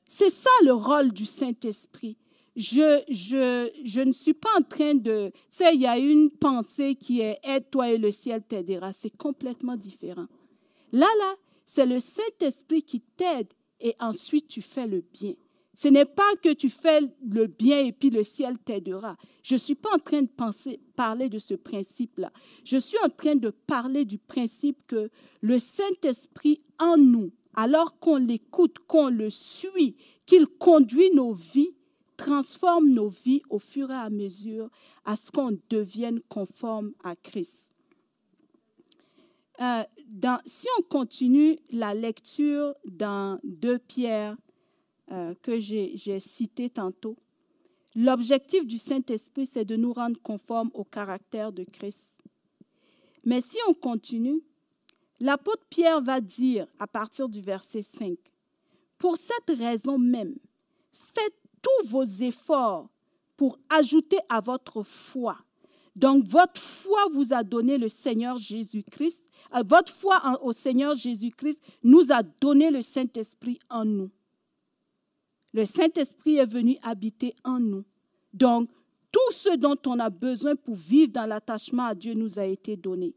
C'est 0.08 0.30
ça 0.30 0.50
le 0.64 0.74
rôle 0.74 1.12
du 1.12 1.26
Saint-Esprit. 1.26 2.18
Je, 2.56 3.04
je, 3.10 3.70
je 3.86 4.02
ne 4.02 4.12
suis 4.12 4.34
pas 4.34 4.50
en 4.58 4.64
train 4.64 4.96
de... 4.96 5.30
Tu 5.30 5.42
sais, 5.52 5.76
il 5.76 5.82
y 5.82 5.86
a 5.86 5.98
une 5.98 6.32
pensée 6.32 6.96
qui 6.96 7.22
est 7.22 7.38
aide-toi 7.44 7.92
et 7.92 7.98
le 7.98 8.10
ciel 8.10 8.42
t'aidera. 8.42 8.94
C'est 8.94 9.16
complètement 9.16 9.76
différent. 9.76 10.26
Là, 10.92 11.08
là, 11.20 11.34
c'est 11.66 11.86
le 11.86 12.00
Saint-Esprit 12.00 12.82
qui 12.82 13.02
t'aide 13.02 13.54
et 13.80 13.96
ensuite 14.00 14.48
tu 14.48 14.62
fais 14.62 14.88
le 14.88 15.04
bien. 15.14 15.34
Ce 15.78 15.88
n'est 15.90 16.06
pas 16.06 16.36
que 16.42 16.54
tu 16.54 16.72
fais 16.72 17.02
le 17.24 17.46
bien 17.46 17.82
et 17.82 17.92
puis 17.92 18.10
le 18.10 18.24
ciel 18.24 18.58
t'aidera. 18.58 19.16
Je 19.44 19.54
ne 19.54 19.60
suis 19.60 19.76
pas 19.76 19.94
en 19.94 20.00
train 20.00 20.24
de 20.24 20.28
penser, 20.28 20.80
parler 20.96 21.30
de 21.30 21.38
ce 21.38 21.54
principe-là. 21.54 22.32
Je 22.66 22.78
suis 22.78 22.98
en 23.06 23.10
train 23.10 23.36
de 23.36 23.52
parler 23.52 24.04
du 24.04 24.18
principe 24.18 24.80
que 24.88 25.12
le 25.42 25.60
Saint-Esprit 25.60 26.62
en 26.80 26.98
nous, 26.98 27.32
alors 27.54 28.00
qu'on 28.00 28.16
l'écoute, 28.16 28.80
qu'on 28.88 29.10
le 29.10 29.30
suit, 29.30 29.96
qu'il 30.26 30.48
conduit 30.48 31.12
nos 31.14 31.34
vies, 31.34 31.76
transforme 32.18 32.90
nos 32.90 33.10
vies 33.10 33.44
au 33.52 33.60
fur 33.60 33.92
et 33.92 33.94
à 33.94 34.10
mesure 34.10 34.72
à 35.06 35.16
ce 35.16 35.30
qu'on 35.30 35.60
devienne 35.70 36.22
conforme 36.28 36.94
à 37.04 37.16
Christ. 37.16 37.72
Euh, 39.62 39.84
si 40.48 40.66
on 40.80 40.82
continue 40.82 41.60
la 41.70 41.94
lecture 41.94 42.74
dans 42.84 43.40
2 43.44 43.78
Pierre 43.78 44.36
euh, 45.12 45.34
que 45.42 45.60
j'ai 45.60 46.20
cité 46.20 46.70
tantôt. 46.70 47.16
L'objectif 47.96 48.66
du 48.66 48.78
Saint-Esprit, 48.78 49.46
c'est 49.46 49.66
de 49.66 49.76
nous 49.76 49.94
rendre 49.94 50.22
conformes 50.22 50.70
au 50.74 50.84
caractère 50.84 51.52
de 51.52 51.64
Christ. 51.64 52.10
Mais 53.24 53.42
si 53.42 53.58
on 53.68 53.74
continue, 53.74 54.42
l'apôtre 55.20 55.66
Pierre 55.70 56.02
va 56.02 56.22
dire 56.22 56.68
à 56.78 56.88
partir 56.88 57.28
du 57.28 57.42
verset 57.42 57.84
5, 57.84 58.18
Pour 58.98 59.18
cette 59.18 59.58
raison 59.58 59.98
même, 59.98 60.36
faites 60.92 61.36
tous 61.62 61.88
vos 61.88 62.04
efforts 62.04 62.90
pour 63.36 63.58
ajouter 63.70 64.20
à 64.30 64.42
votre 64.42 64.84
foi. 64.84 65.38
Donc, 65.96 66.26
votre 66.26 66.62
foi 66.62 67.00
vous 67.12 67.34
a 67.34 67.44
donné 67.44 67.78
le 67.78 67.90
Seigneur 67.90 68.38
Jésus-Christ. 68.38 69.28
Euh, 69.56 69.64
votre 69.68 69.92
foi 69.92 70.22
au 70.44 70.54
Seigneur 70.54 70.96
Jésus-Christ 70.96 71.60
nous 71.84 72.12
a 72.12 72.22
donné 72.22 72.70
le 72.70 72.82
Saint-Esprit 72.82 73.58
en 73.70 73.86
nous. 73.86 74.12
Le 75.58 75.66
Saint-Esprit 75.66 76.38
est 76.38 76.46
venu 76.46 76.78
habiter 76.84 77.34
en 77.44 77.60
nous. 77.60 77.84
Donc, 78.32 78.70
tout 79.12 79.32
ce 79.32 79.56
dont 79.56 79.76
on 79.88 79.98
a 79.98 80.12
besoin 80.12 80.56
pour 80.56 80.76
vivre 80.76 81.12
dans 81.12 81.26
l'attachement 81.26 81.88
à 81.88 81.96
Dieu 81.96 82.14
nous 82.14 82.38
a 82.38 82.46
été 82.46 82.78
donné. 82.78 83.16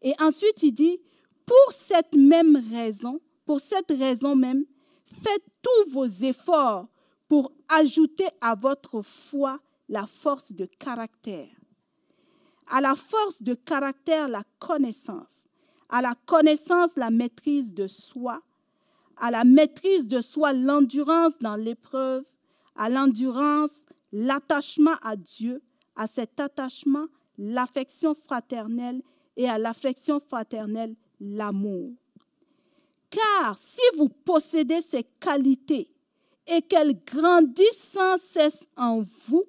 Et 0.00 0.14
ensuite, 0.18 0.62
il 0.62 0.72
dit, 0.72 0.98
pour 1.44 1.70
cette 1.70 2.14
même 2.14 2.56
raison, 2.72 3.20
pour 3.44 3.60
cette 3.60 3.90
raison 3.90 4.34
même, 4.34 4.64
faites 5.04 5.44
tous 5.60 5.90
vos 5.90 6.06
efforts 6.06 6.88
pour 7.28 7.52
ajouter 7.68 8.28
à 8.40 8.54
votre 8.54 9.02
foi 9.02 9.60
la 9.90 10.06
force 10.06 10.54
de 10.54 10.64
caractère. 10.64 11.54
À 12.68 12.80
la 12.80 12.94
force 12.94 13.42
de 13.42 13.52
caractère, 13.52 14.28
la 14.28 14.44
connaissance. 14.58 15.44
À 15.90 16.00
la 16.00 16.14
connaissance, 16.24 16.92
la 16.96 17.10
maîtrise 17.10 17.74
de 17.74 17.86
soi 17.86 18.40
à 19.16 19.30
la 19.30 19.44
maîtrise 19.44 20.06
de 20.06 20.20
soi, 20.20 20.52
l'endurance 20.52 21.38
dans 21.40 21.56
l'épreuve, 21.56 22.24
à 22.76 22.88
l'endurance, 22.88 23.84
l'attachement 24.12 24.96
à 25.02 25.16
Dieu, 25.16 25.62
à 25.96 26.06
cet 26.06 26.40
attachement, 26.40 27.06
l'affection 27.38 28.14
fraternelle 28.14 29.02
et 29.36 29.48
à 29.48 29.58
l'affection 29.58 30.20
fraternelle, 30.20 30.94
l'amour. 31.20 31.92
Car 33.10 33.58
si 33.58 33.82
vous 33.96 34.08
possédez 34.08 34.80
ces 34.80 35.04
qualités 35.20 35.88
et 36.46 36.62
qu'elles 36.62 36.98
grandissent 37.04 37.92
sans 37.92 38.16
cesse 38.16 38.68
en 38.76 39.02
vous, 39.26 39.44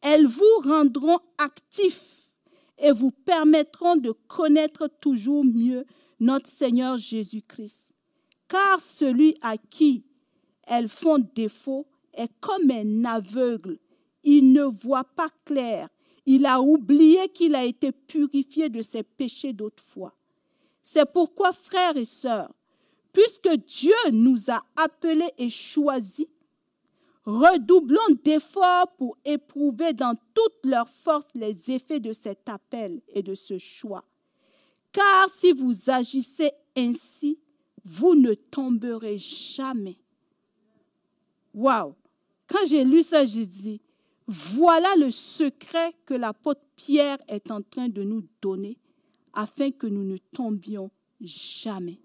elles 0.00 0.26
vous 0.26 0.58
rendront 0.64 1.18
actifs 1.38 2.30
et 2.78 2.92
vous 2.92 3.10
permettront 3.10 3.96
de 3.96 4.12
connaître 4.28 4.88
toujours 5.00 5.44
mieux 5.44 5.84
notre 6.20 6.48
Seigneur 6.48 6.96
Jésus-Christ 6.96 7.93
car 8.54 8.78
celui 8.78 9.34
à 9.42 9.56
qui 9.56 10.04
elles 10.64 10.88
font 10.88 11.18
défaut 11.18 11.88
est 12.12 12.30
comme 12.38 12.70
un 12.70 13.04
aveugle. 13.04 13.80
Il 14.22 14.52
ne 14.52 14.62
voit 14.62 15.02
pas 15.02 15.28
clair. 15.44 15.88
Il 16.24 16.46
a 16.46 16.60
oublié 16.60 17.28
qu'il 17.30 17.56
a 17.56 17.64
été 17.64 17.90
purifié 17.90 18.68
de 18.68 18.80
ses 18.80 19.02
péchés 19.02 19.52
d'autrefois. 19.52 20.14
C'est 20.84 21.10
pourquoi, 21.12 21.52
frères 21.52 21.96
et 21.96 22.04
sœurs, 22.04 22.54
puisque 23.12 23.52
Dieu 23.66 24.10
nous 24.12 24.48
a 24.48 24.62
appelés 24.76 25.32
et 25.36 25.50
choisis, 25.50 26.28
redoublons 27.24 28.14
d'efforts 28.22 28.94
pour 28.96 29.18
éprouver 29.24 29.94
dans 29.94 30.14
toute 30.32 30.64
leur 30.64 30.88
force 30.88 31.26
les 31.34 31.72
effets 31.72 31.98
de 31.98 32.12
cet 32.12 32.48
appel 32.48 33.00
et 33.08 33.22
de 33.24 33.34
ce 33.34 33.58
choix. 33.58 34.04
Car 34.92 35.28
si 35.28 35.50
vous 35.50 35.90
agissez 35.90 36.52
ainsi, 36.76 37.40
vous 37.84 38.14
ne 38.14 38.34
tomberez 38.34 39.18
jamais. 39.18 39.98
Waouh! 41.52 41.94
Quand 42.46 42.66
j'ai 42.66 42.84
lu 42.84 43.02
ça, 43.02 43.24
j'ai 43.24 43.46
dit, 43.46 43.80
voilà 44.26 44.88
le 44.98 45.10
secret 45.10 45.92
que 46.06 46.14
l'apôtre 46.14 46.62
Pierre 46.76 47.18
est 47.28 47.50
en 47.50 47.62
train 47.62 47.88
de 47.88 48.02
nous 48.02 48.26
donner 48.40 48.78
afin 49.32 49.70
que 49.70 49.86
nous 49.86 50.04
ne 50.04 50.16
tombions 50.16 50.90
jamais. 51.20 52.00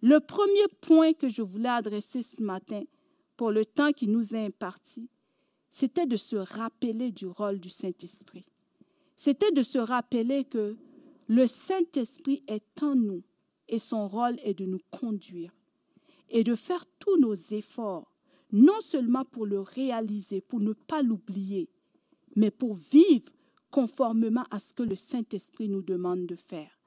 Le 0.00 0.18
premier 0.18 0.66
point 0.80 1.12
que 1.12 1.28
je 1.28 1.42
voulais 1.42 1.68
adresser 1.68 2.22
ce 2.22 2.42
matin, 2.42 2.82
pour 3.36 3.50
le 3.50 3.64
temps 3.64 3.92
qui 3.92 4.08
nous 4.08 4.34
est 4.34 4.46
imparti, 4.46 5.08
c'était 5.70 6.06
de 6.06 6.16
se 6.16 6.36
rappeler 6.36 7.10
du 7.10 7.26
rôle 7.26 7.60
du 7.60 7.70
Saint-Esprit. 7.70 8.44
C'était 9.16 9.52
de 9.52 9.62
se 9.62 9.78
rappeler 9.78 10.44
que 10.44 10.76
le 11.28 11.46
Saint-Esprit 11.46 12.42
est 12.46 12.82
en 12.82 12.94
nous 12.94 13.22
et 13.68 13.78
son 13.78 14.08
rôle 14.08 14.36
est 14.42 14.54
de 14.54 14.66
nous 14.66 14.80
conduire 14.90 15.52
et 16.28 16.44
de 16.44 16.54
faire 16.54 16.84
tous 16.98 17.18
nos 17.18 17.34
efforts, 17.34 18.10
non 18.52 18.80
seulement 18.80 19.24
pour 19.24 19.46
le 19.46 19.60
réaliser, 19.60 20.40
pour 20.40 20.60
ne 20.60 20.72
pas 20.72 21.02
l'oublier, 21.02 21.68
mais 22.34 22.50
pour 22.50 22.74
vivre 22.74 23.30
conformément 23.70 24.44
à 24.50 24.58
ce 24.58 24.74
que 24.74 24.82
le 24.82 24.96
Saint-Esprit 24.96 25.68
nous 25.68 25.82
demande 25.82 26.26
de 26.26 26.36
faire. 26.36 26.78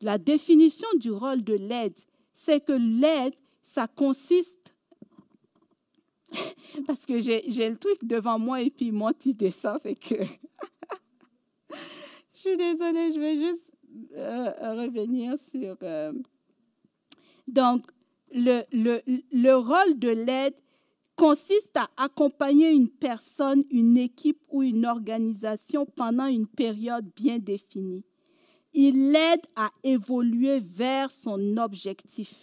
La 0.00 0.18
définition 0.18 0.88
du 0.98 1.10
rôle 1.10 1.44
de 1.44 1.54
l'aide, 1.54 1.98
c'est 2.34 2.64
que 2.64 2.72
l'aide, 2.72 3.34
ça 3.62 3.86
consiste 3.86 4.76
parce 6.86 7.06
que 7.06 7.20
j'ai 7.20 7.68
le 7.68 7.76
truc 7.76 8.04
devant 8.04 8.38
moi 8.38 8.62
et 8.62 8.70
puis 8.70 8.90
mon 8.90 9.12
petit 9.12 9.34
dessin 9.34 9.78
fait 9.78 9.94
que 9.94 10.14
je 12.34 12.40
suis 12.40 12.56
désolée, 12.56 13.12
je 13.12 13.20
vais 13.20 13.36
juste 13.36 13.71
revenir 14.14 15.36
sur... 15.52 15.76
Euh, 15.82 16.12
donc, 17.46 17.86
le, 18.32 18.62
le, 18.72 19.00
le 19.32 19.54
rôle 19.56 19.98
de 19.98 20.08
l'aide 20.08 20.54
consiste 21.16 21.76
à 21.76 21.88
accompagner 21.96 22.70
une 22.70 22.88
personne, 22.88 23.64
une 23.70 23.96
équipe 23.98 24.40
ou 24.48 24.62
une 24.62 24.86
organisation 24.86 25.84
pendant 25.84 26.26
une 26.26 26.46
période 26.46 27.10
bien 27.14 27.38
définie. 27.38 28.04
Il 28.72 29.12
l'aide 29.12 29.42
à 29.54 29.70
évoluer 29.82 30.60
vers 30.60 31.10
son 31.10 31.58
objectif, 31.58 32.34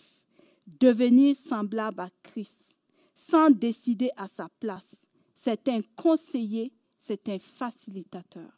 devenir 0.79 1.35
semblable 1.35 2.01
à 2.01 2.09
Christ, 2.21 2.77
sans 3.15 3.49
décider 3.49 4.11
à 4.15 4.27
sa 4.27 4.47
place. 4.59 5.07
C'est 5.33 5.67
un 5.69 5.81
conseiller, 5.95 6.71
c'est 6.99 7.27
un 7.29 7.39
facilitateur. 7.39 8.51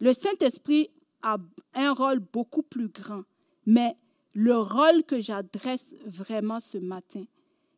Le 0.00 0.12
Saint-Esprit 0.12 0.90
un 1.22 1.92
rôle 1.92 2.20
beaucoup 2.20 2.62
plus 2.62 2.88
grand. 2.88 3.24
Mais 3.66 3.96
le 4.34 4.58
rôle 4.58 5.04
que 5.04 5.20
j'adresse 5.20 5.94
vraiment 6.06 6.60
ce 6.60 6.78
matin, 6.78 7.24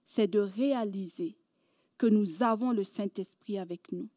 c'est 0.05 0.28
de 0.28 0.38
réaliser 0.38 1.36
que 1.99 2.07
nous 2.07 2.42
avons 2.42 2.72
le 2.72 2.84
Saint-Esprit 2.84 3.59
avec 3.59 3.92
nous, 3.92 4.09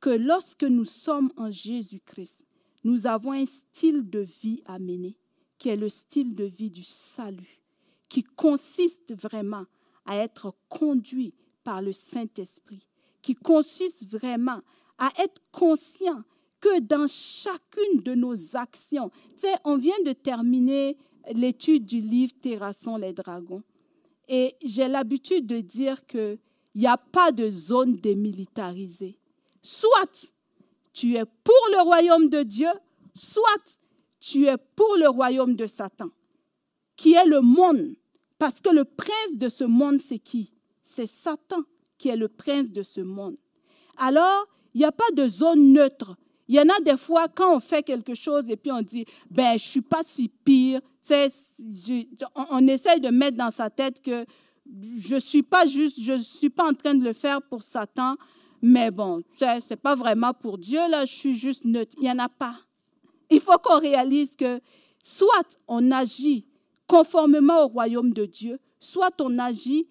que 0.00 0.10
lorsque 0.10 0.64
nous 0.64 0.84
sommes 0.84 1.30
en 1.36 1.50
Jésus-Christ, 1.50 2.46
nous 2.84 3.06
avons 3.06 3.32
un 3.32 3.44
style 3.44 4.08
de 4.08 4.20
vie 4.20 4.62
à 4.66 4.78
mener, 4.78 5.16
qui 5.58 5.68
est 5.68 5.76
le 5.76 5.88
style 5.88 6.34
de 6.34 6.44
vie 6.44 6.70
du 6.70 6.84
salut, 6.84 7.60
qui 8.08 8.22
consiste 8.22 9.14
vraiment 9.14 9.66
à 10.06 10.16
être 10.16 10.54
conduit 10.68 11.34
par 11.64 11.82
le 11.82 11.92
Saint-Esprit, 11.92 12.86
qui 13.20 13.34
consiste 13.34 14.06
vraiment 14.06 14.62
à 14.96 15.10
être 15.18 15.42
conscient 15.52 16.22
que 16.60 16.80
dans 16.80 17.06
chacune 17.06 18.00
de 18.02 18.14
nos 18.14 18.56
actions, 18.56 19.10
tu 19.36 19.46
sais, 19.46 19.54
on 19.64 19.76
vient 19.76 20.00
de 20.04 20.12
terminer 20.12 20.96
l'étude 21.32 21.84
du 21.84 22.00
livre 22.00 22.32
Terrassons 22.40 22.96
les 22.96 23.12
dragons. 23.12 23.62
Et 24.28 24.54
j'ai 24.62 24.88
l'habitude 24.88 25.46
de 25.46 25.60
dire 25.60 26.06
qu'il 26.06 26.38
n'y 26.74 26.86
a 26.86 26.96
pas 26.96 27.32
de 27.32 27.48
zone 27.48 27.96
démilitarisée. 27.96 29.18
Soit 29.62 30.32
tu 30.92 31.16
es 31.16 31.24
pour 31.24 31.68
le 31.72 31.82
royaume 31.82 32.28
de 32.28 32.42
Dieu, 32.42 32.68
soit 33.14 33.78
tu 34.20 34.46
es 34.46 34.56
pour 34.76 34.96
le 34.96 35.08
royaume 35.08 35.54
de 35.54 35.66
Satan, 35.66 36.10
qui 36.96 37.14
est 37.14 37.24
le 37.24 37.40
monde. 37.40 37.94
Parce 38.38 38.60
que 38.60 38.70
le 38.70 38.84
prince 38.84 39.34
de 39.34 39.48
ce 39.48 39.64
monde, 39.64 39.98
c'est 39.98 40.18
qui? 40.18 40.52
C'est 40.84 41.06
Satan 41.06 41.62
qui 41.96 42.08
est 42.08 42.16
le 42.16 42.28
prince 42.28 42.70
de 42.70 42.82
ce 42.82 43.00
monde. 43.00 43.36
Alors, 43.96 44.46
il 44.74 44.78
n'y 44.78 44.84
a 44.84 44.92
pas 44.92 45.10
de 45.14 45.28
zone 45.28 45.72
neutre. 45.72 46.16
Il 46.48 46.54
y 46.54 46.60
en 46.60 46.68
a 46.68 46.80
des 46.80 46.96
fois, 46.96 47.28
quand 47.28 47.56
on 47.56 47.60
fait 47.60 47.82
quelque 47.82 48.14
chose 48.14 48.48
et 48.48 48.56
puis 48.56 48.72
on 48.72 48.80
dit, 48.80 49.04
ben, 49.30 49.58
je 49.58 49.64
suis 49.64 49.82
pas 49.82 50.00
si 50.02 50.28
pire, 50.28 50.80
on, 51.10 52.46
on 52.50 52.66
essaye 52.66 53.00
de 53.00 53.10
mettre 53.10 53.36
dans 53.36 53.50
sa 53.50 53.70
tête 53.70 54.02
que 54.02 54.24
je 54.96 55.14
ne 55.14 55.20
suis 55.20 55.42
pas 55.42 55.66
juste, 55.66 56.00
je 56.00 56.16
suis 56.18 56.50
pas 56.50 56.68
en 56.68 56.74
train 56.74 56.94
de 56.94 57.04
le 57.04 57.12
faire 57.12 57.42
pour 57.42 57.62
Satan, 57.62 58.16
mais 58.60 58.90
bon, 58.90 59.22
ce 59.38 59.70
n'est 59.70 59.76
pas 59.76 59.94
vraiment 59.94 60.32
pour 60.32 60.58
Dieu, 60.58 60.80
là, 60.88 61.04
je 61.04 61.12
suis 61.12 61.34
juste 61.34 61.64
neutre. 61.64 61.94
Il 61.98 62.04
n'y 62.04 62.10
en 62.10 62.18
a 62.18 62.28
pas. 62.28 62.56
Il 63.30 63.40
faut 63.40 63.58
qu'on 63.58 63.78
réalise 63.78 64.34
que 64.36 64.60
soit 65.02 65.58
on 65.66 65.90
agit 65.90 66.46
conformément 66.86 67.64
au 67.64 67.68
royaume 67.68 68.12
de 68.12 68.24
Dieu, 68.24 68.58
soit 68.80 69.14
on 69.20 69.38
agit 69.38 69.86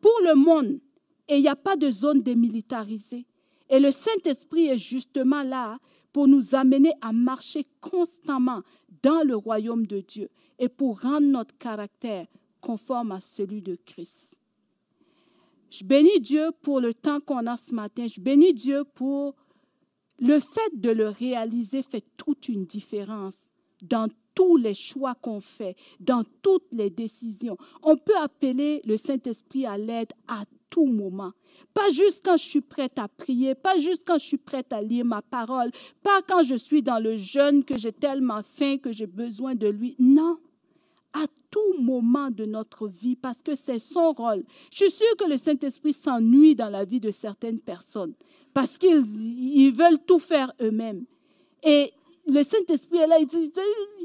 pour 0.00 0.18
le 0.24 0.34
monde 0.34 0.80
et 1.28 1.36
il 1.36 1.42
n'y 1.42 1.48
a 1.48 1.56
pas 1.56 1.76
de 1.76 1.90
zone 1.90 2.22
démilitarisée. 2.22 3.26
Et 3.70 3.78
le 3.78 3.90
Saint-Esprit 3.92 4.66
est 4.66 4.78
justement 4.78 5.42
là 5.42 5.78
pour 6.12 6.26
nous 6.26 6.54
amener 6.54 6.92
à 7.00 7.12
marcher 7.12 7.66
constamment 7.80 8.62
dans 9.02 9.22
le 9.24 9.36
royaume 9.36 9.86
de 9.86 10.00
Dieu 10.00 10.28
et 10.58 10.68
pour 10.68 11.00
rendre 11.00 11.26
notre 11.26 11.56
caractère 11.56 12.26
conforme 12.60 13.12
à 13.12 13.20
celui 13.20 13.62
de 13.62 13.76
Christ. 13.86 14.40
Je 15.70 15.84
bénis 15.84 16.20
Dieu 16.20 16.50
pour 16.62 16.80
le 16.80 16.92
temps 16.92 17.20
qu'on 17.20 17.46
a 17.46 17.56
ce 17.56 17.72
matin. 17.72 18.06
Je 18.12 18.20
bénis 18.20 18.52
Dieu 18.52 18.82
pour 18.94 19.36
le 20.18 20.40
fait 20.40 20.74
de 20.74 20.90
le 20.90 21.08
réaliser 21.08 21.82
fait 21.82 22.04
toute 22.16 22.48
une 22.48 22.64
différence 22.64 23.36
dans 23.82 24.08
tous 24.34 24.56
les 24.56 24.74
choix 24.74 25.14
qu'on 25.14 25.40
fait, 25.40 25.76
dans 26.00 26.24
toutes 26.42 26.66
les 26.72 26.90
décisions. 26.90 27.56
On 27.82 27.96
peut 27.96 28.16
appeler 28.16 28.82
le 28.84 28.96
Saint-Esprit 28.96 29.64
à 29.64 29.78
l'aide 29.78 30.12
à 30.28 30.44
tout 30.70 30.86
moment. 30.86 31.32
Pas 31.74 31.90
juste 31.90 32.24
quand 32.24 32.36
je 32.36 32.44
suis 32.44 32.60
prête 32.60 32.98
à 32.98 33.08
prier, 33.08 33.54
pas 33.54 33.78
juste 33.78 34.04
quand 34.06 34.18
je 34.18 34.24
suis 34.24 34.38
prête 34.38 34.72
à 34.72 34.80
lire 34.80 35.04
ma 35.04 35.22
parole, 35.22 35.70
pas 36.02 36.22
quand 36.26 36.42
je 36.42 36.54
suis 36.54 36.82
dans 36.82 36.98
le 36.98 37.16
jeûne 37.16 37.64
que 37.64 37.78
j'ai 37.78 37.92
tellement 37.92 38.40
faim 38.42 38.78
que 38.78 38.92
j'ai 38.92 39.06
besoin 39.06 39.54
de 39.54 39.68
lui. 39.68 39.94
Non, 39.98 40.38
à 41.12 41.24
tout 41.50 41.80
moment 41.80 42.30
de 42.30 42.44
notre 42.44 42.88
vie 42.88 43.16
parce 43.16 43.42
que 43.42 43.54
c'est 43.54 43.78
son 43.78 44.12
rôle. 44.12 44.44
Je 44.70 44.84
suis 44.84 44.90
sûre 44.90 45.16
que 45.18 45.28
le 45.28 45.36
Saint-Esprit 45.36 45.92
s'ennuie 45.92 46.54
dans 46.54 46.70
la 46.70 46.84
vie 46.84 47.00
de 47.00 47.10
certaines 47.10 47.60
personnes 47.60 48.14
parce 48.54 48.78
qu'ils 48.78 49.04
ils 49.06 49.72
veulent 49.72 49.98
tout 50.06 50.18
faire 50.18 50.52
eux-mêmes. 50.60 51.04
Et 51.62 51.90
le 52.26 52.42
Saint-Esprit 52.42 52.98
est 52.98 53.06
là, 53.06 53.18
il 53.18 53.26
dit, 53.26 53.52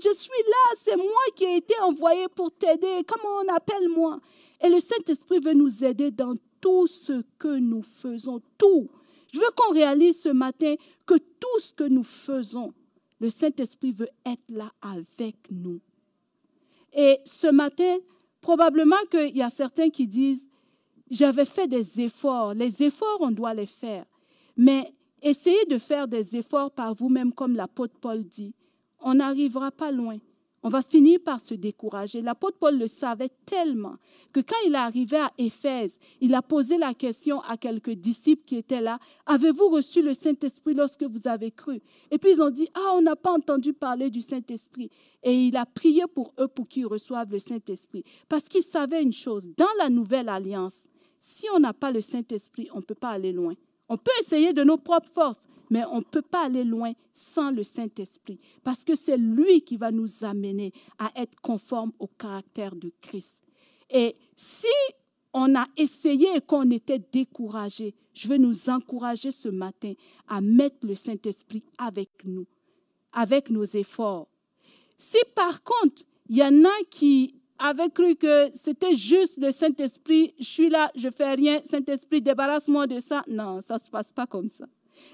je 0.04 0.14
suis 0.14 0.30
là, 0.48 0.78
c'est 0.82 0.98
moi 0.98 1.24
qui 1.36 1.46
ai 1.46 1.58
été 1.58 1.76
envoyé 1.82 2.28
pour 2.36 2.52
t'aider, 2.52 3.04
comment 3.08 3.42
on 3.44 3.54
appelle 3.54 3.90
moi? 3.90 4.20
Et 4.64 4.70
le 4.70 4.80
Saint-Esprit 4.80 5.40
veut 5.40 5.54
nous 5.54 5.84
aider 5.84 6.12
dans 6.12 6.34
tout 6.66 6.88
ce 6.88 7.22
que 7.38 7.60
nous 7.60 7.84
faisons, 7.84 8.42
tout. 8.58 8.90
Je 9.32 9.40
veux 9.40 9.52
qu'on 9.56 9.72
réalise 9.72 10.20
ce 10.20 10.30
matin 10.30 10.74
que 11.06 11.14
tout 11.14 11.60
ce 11.60 11.72
que 11.72 11.84
nous 11.84 12.04
faisons, 12.04 12.74
le 13.20 13.30
Saint-Esprit 13.30 13.92
veut 13.92 14.10
être 14.26 14.42
là 14.50 14.72
avec 14.82 15.36
nous. 15.52 15.80
Et 16.92 17.20
ce 17.24 17.46
matin, 17.52 17.98
probablement 18.42 18.96
qu'il 19.12 19.38
y 19.38 19.44
a 19.44 19.52
certains 19.52 19.92
qui 19.92 20.08
disent, 20.08 20.48
j'avais 21.12 21.46
fait 21.46 21.68
des 21.68 22.02
efforts. 22.02 22.56
Les 22.56 22.82
efforts, 22.82 23.18
on 23.20 23.30
doit 23.30 23.54
les 23.54 23.68
faire. 23.68 24.06
Mais 24.58 24.92
essayez 25.22 25.66
de 25.66 25.78
faire 25.78 26.08
des 26.08 26.36
efforts 26.36 26.72
par 26.72 26.96
vous-même, 26.96 27.32
comme 27.32 27.56
l'apôtre 27.56 27.94
Paul 28.02 28.24
dit. 28.24 28.56
On 29.02 29.14
n'arrivera 29.14 29.70
pas 29.70 29.92
loin 29.92 30.18
on 30.66 30.70
va 30.70 30.82
finir 30.82 31.20
par 31.24 31.40
se 31.40 31.54
décourager. 31.54 32.24
L'apôtre 32.24 32.58
Paul 32.58 32.80
le 32.80 32.88
savait 32.88 33.30
tellement 33.46 33.98
que 34.34 34.40
quand 34.40 34.56
il 34.66 34.74
est 34.74 34.78
arrivé 34.78 35.18
à 35.18 35.30
Éphèse, 35.38 36.00
il 36.22 36.34
a 36.34 36.42
posé 36.42 36.80
la 36.80 36.96
question 36.96 37.40
à 37.42 37.56
quelques 37.56 37.92
disciples 37.92 38.44
qui 38.48 38.56
étaient 38.56 38.82
là, 38.82 38.98
avez-vous 39.28 39.70
reçu 39.70 40.02
le 40.02 40.16
Saint-Esprit 40.16 40.74
lorsque 40.74 41.04
vous 41.04 41.28
avez 41.28 41.52
cru? 41.52 41.84
Et 42.10 42.18
puis 42.18 42.32
ils 42.32 42.42
ont 42.42 42.50
dit, 42.50 42.68
ah, 42.74 42.94
on 42.96 43.04
n'a 43.04 43.16
pas 43.16 43.32
entendu 43.32 43.74
parler 43.74 44.10
du 44.10 44.22
Saint-Esprit. 44.22 44.90
Et 45.22 45.34
il 45.34 45.56
a 45.56 45.68
prié 45.68 46.06
pour 46.08 46.34
eux 46.40 46.48
pour 46.48 46.68
qu'ils 46.68 46.88
reçoivent 46.88 47.32
le 47.32 47.38
Saint-Esprit. 47.38 48.04
Parce 48.28 48.46
qu'il 48.46 48.64
savait 48.64 49.04
une 49.04 49.14
chose, 49.14 49.48
dans 49.58 49.66
la 49.78 49.92
nouvelle 49.92 50.30
alliance, 50.30 50.88
si 51.20 51.46
on 51.54 51.60
n'a 51.60 51.74
pas 51.74 51.92
le 51.92 52.02
Saint-Esprit, 52.02 52.70
on 52.74 52.78
ne 52.78 52.86
peut 52.86 52.96
pas 52.96 53.10
aller 53.10 53.34
loin. 53.34 53.54
On 53.90 53.98
peut 53.98 54.12
essayer 54.22 54.54
de 54.54 54.64
nos 54.64 54.78
propres 54.78 55.12
forces, 55.14 55.48
mais 55.70 55.84
on 55.86 55.98
ne 55.98 56.04
peut 56.04 56.22
pas 56.22 56.46
aller 56.46 56.64
loin 56.64 56.94
sans 57.14 57.52
le 57.52 57.64
Saint-Esprit, 57.64 58.40
parce 58.64 58.84
que 58.84 58.96
c'est 58.96 59.18
lui 59.18 59.62
qui 59.62 59.78
va 59.78 59.92
nous 59.92 60.24
amener 60.24 60.72
à 60.98 61.12
être 61.16 61.40
conformes 61.42 61.92
au 62.00 62.08
caractère 62.08 62.76
de 62.76 62.92
Christ. 63.02 63.44
Et 63.90 64.16
si 64.36 64.68
on 65.34 65.56
a 65.56 65.66
essayé 65.78 66.28
et 66.36 66.42
qu'on 66.42 66.70
était 66.72 67.02
découragé, 67.12 67.94
je 68.14 68.28
veux 68.28 68.38
nous 68.38 68.70
encourager 68.70 69.32
ce 69.32 69.50
matin 69.50 69.94
à 70.28 70.42
mettre 70.42 70.78
le 70.84 70.96
Saint-Esprit 70.96 71.64
avec 71.78 72.10
nous, 72.24 72.46
avec 73.12 73.50
nos 73.50 73.66
efforts. 73.66 74.28
Si 74.98 75.18
par 75.36 75.62
contre, 75.64 76.04
il 76.30 76.38
y 76.38 76.44
en 76.44 76.64
a 76.64 76.84
qui 76.90 77.36
avaient 77.60 77.90
cru 77.90 78.16
que 78.16 78.50
c'était 78.54 78.96
juste 78.96 79.38
le 79.38 79.52
Saint-Esprit, 79.52 80.34
je 80.40 80.46
suis 80.46 80.70
là, 80.70 80.90
je 80.96 81.10
fais 81.10 81.34
rien, 81.34 81.60
Saint-Esprit, 81.64 82.22
débarrasse-moi 82.22 82.88
de 82.88 83.00
ça. 83.00 83.24
Non, 83.28 83.62
ça 83.62 83.76
ne 83.76 83.80
se 83.80 83.90
passe 83.90 84.12
pas 84.12 84.28
comme 84.28 84.50
ça. 84.50 84.66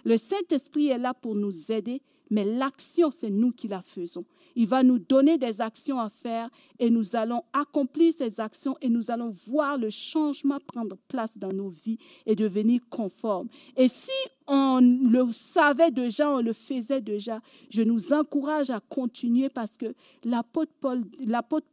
Le 0.04 0.18
Saint-Esprit 0.18 0.88
est 0.88 0.98
là 0.98 1.14
pour 1.14 1.36
nous 1.36 1.72
aider, 1.72 2.02
mais 2.30 2.44
l'action, 2.44 3.12
c'est 3.12 3.30
nous 3.30 3.52
qui 3.52 3.68
la 3.68 3.82
faisons. 3.82 4.26
Il 4.56 4.68
va 4.68 4.84
nous 4.84 5.00
donner 5.00 5.38
des 5.38 5.62
actions 5.62 6.00
à 6.00 6.10
faire 6.10 6.50
et 6.80 6.90
nous 6.90 7.16
allons 7.16 7.44
accomplir 7.54 8.14
ces 8.18 8.40
actions 8.40 8.76
et 8.82 8.90
nous 8.90 9.12
allons 9.12 9.30
voir 9.48 9.78
le 9.78 9.90
changement 9.90 10.60
prendre 10.60 10.98
place 11.08 11.38
dans 11.38 11.52
nos 11.52 11.70
vies 11.70 11.98
et 12.26 12.36
devenir 12.36 12.82
conformes. 12.90 13.48
Et 13.78 13.88
si 13.88 14.12
on 14.48 14.80
le 14.82 15.32
savait 15.32 15.92
déjà, 15.92 16.30
on 16.30 16.42
le 16.42 16.54
faisait 16.54 17.02
déjà, 17.02 17.42
je 17.70 17.82
nous 17.82 18.12
encourage 18.14 18.70
à 18.70 18.80
continuer 18.80 19.50
parce 19.50 19.78
que 19.78 19.94
l'apôtre, 20.24 20.74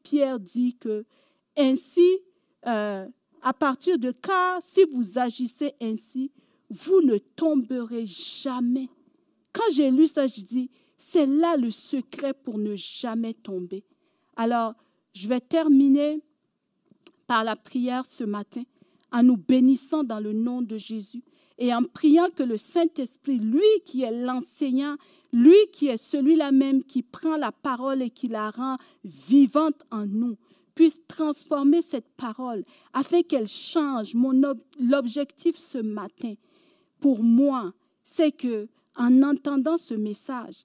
Pierre 0.02 0.38
dit 0.38 0.76
que 0.78 1.04
ainsi, 1.56 2.18
euh, 2.66 3.06
à 3.42 3.52
partir 3.52 3.98
de 3.98 4.12
car, 4.12 4.60
si 4.64 4.84
vous 4.92 5.18
agissez 5.18 5.72
ainsi, 5.80 6.30
vous 6.70 7.00
ne 7.00 7.18
tomberez 7.18 8.06
jamais. 8.06 8.88
Quand 9.52 9.72
j'ai 9.74 9.90
lu 9.90 10.06
ça, 10.06 10.26
je 10.26 10.42
dis, 10.42 10.70
c'est 10.98 11.26
là 11.26 11.56
le 11.56 11.70
secret 11.70 12.34
pour 12.34 12.58
ne 12.58 12.74
jamais 12.74 13.34
tomber. 13.34 13.84
Alors, 14.36 14.74
je 15.14 15.28
vais 15.28 15.40
terminer 15.40 16.20
par 17.26 17.44
la 17.44 17.56
prière 17.56 18.04
ce 18.06 18.24
matin 18.24 18.62
en 19.12 19.22
nous 19.22 19.36
bénissant 19.36 20.04
dans 20.04 20.20
le 20.20 20.32
nom 20.32 20.60
de 20.60 20.76
Jésus 20.76 21.22
et 21.58 21.74
en 21.74 21.82
priant 21.82 22.28
que 22.30 22.42
le 22.42 22.56
Saint-Esprit, 22.56 23.38
lui 23.38 23.62
qui 23.84 24.02
est 24.02 24.12
l'enseignant, 24.12 24.96
lui 25.32 25.56
qui 25.72 25.88
est 25.88 25.96
celui-là 25.96 26.52
même 26.52 26.84
qui 26.84 27.02
prend 27.02 27.36
la 27.36 27.52
parole 27.52 28.02
et 28.02 28.10
qui 28.10 28.28
la 28.28 28.50
rend 28.50 28.76
vivante 29.04 29.82
en 29.90 30.06
nous, 30.06 30.36
puisse 30.74 31.00
transformer 31.08 31.82
cette 31.82 32.08
parole 32.16 32.64
afin 32.92 33.22
qu'elle 33.22 33.48
change. 33.48 34.14
Mon 34.14 34.54
l'objectif 34.78 35.56
ce 35.56 35.78
matin, 35.78 36.34
pour 37.00 37.22
moi, 37.22 37.72
c'est 38.04 38.30
que 38.30 38.68
en 38.94 39.22
entendant 39.22 39.76
ce 39.76 39.94
message, 39.94 40.64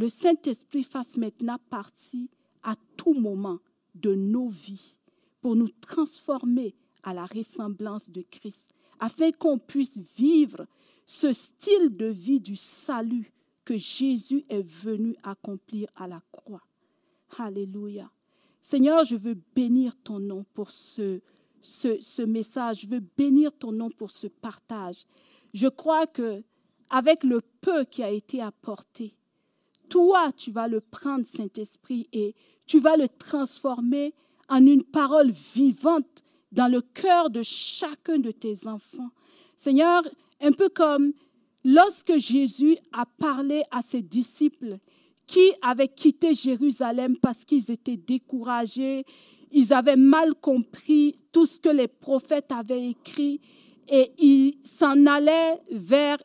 le 0.00 0.08
Saint-Esprit 0.08 0.82
fasse 0.82 1.18
maintenant 1.18 1.58
partie 1.68 2.30
à 2.62 2.74
tout 2.96 3.12
moment 3.12 3.58
de 3.94 4.14
nos 4.14 4.48
vies 4.48 4.96
pour 5.42 5.54
nous 5.54 5.68
transformer 5.68 6.74
à 7.02 7.12
la 7.12 7.26
ressemblance 7.26 8.10
de 8.10 8.22
Christ, 8.22 8.70
afin 8.98 9.30
qu'on 9.30 9.58
puisse 9.58 9.98
vivre 10.16 10.66
ce 11.04 11.34
style 11.34 11.94
de 11.94 12.06
vie 12.06 12.40
du 12.40 12.56
salut 12.56 13.30
que 13.62 13.76
Jésus 13.76 14.42
est 14.48 14.66
venu 14.66 15.16
accomplir 15.22 15.88
à 15.96 16.08
la 16.08 16.22
croix. 16.32 16.62
Alléluia. 17.36 18.10
Seigneur, 18.62 19.04
je 19.04 19.16
veux 19.16 19.36
bénir 19.54 19.94
ton 20.02 20.18
nom 20.18 20.46
pour 20.54 20.70
ce, 20.70 21.20
ce, 21.60 22.22
message. 22.22 22.80
Je 22.80 22.86
veux 22.86 23.02
bénir 23.18 23.52
ton 23.52 23.70
nom 23.70 23.90
pour 23.90 24.10
ce 24.10 24.28
partage. 24.28 25.04
Je 25.52 25.68
crois 25.68 26.06
que 26.06 26.42
avec 26.88 27.22
le 27.22 27.42
peu 27.60 27.84
qui 27.84 28.02
a 28.02 28.10
été 28.10 28.40
apporté, 28.40 29.14
toi, 29.90 30.32
tu 30.32 30.50
vas 30.50 30.68
le 30.68 30.80
prendre, 30.80 31.26
Saint-Esprit, 31.26 32.08
et 32.14 32.34
tu 32.66 32.80
vas 32.80 32.96
le 32.96 33.08
transformer 33.08 34.14
en 34.48 34.64
une 34.64 34.84
parole 34.84 35.30
vivante 35.30 36.22
dans 36.52 36.68
le 36.68 36.80
cœur 36.80 37.28
de 37.28 37.42
chacun 37.42 38.18
de 38.18 38.30
tes 38.30 38.66
enfants. 38.66 39.10
Seigneur, 39.56 40.02
un 40.40 40.52
peu 40.52 40.68
comme 40.70 41.12
lorsque 41.64 42.16
Jésus 42.16 42.76
a 42.92 43.04
parlé 43.04 43.62
à 43.70 43.82
ses 43.82 44.00
disciples 44.00 44.78
qui 45.26 45.52
avaient 45.62 45.88
quitté 45.88 46.34
Jérusalem 46.34 47.16
parce 47.16 47.44
qu'ils 47.44 47.70
étaient 47.70 47.96
découragés, 47.96 49.04
ils 49.52 49.72
avaient 49.72 49.96
mal 49.96 50.34
compris 50.34 51.16
tout 51.30 51.46
ce 51.46 51.60
que 51.60 51.68
les 51.68 51.88
prophètes 51.88 52.50
avaient 52.52 52.88
écrit 52.88 53.40
et 53.88 54.12
il 54.18 54.54
s'en 54.64 55.06
allait 55.06 55.58
vers, 55.70 56.18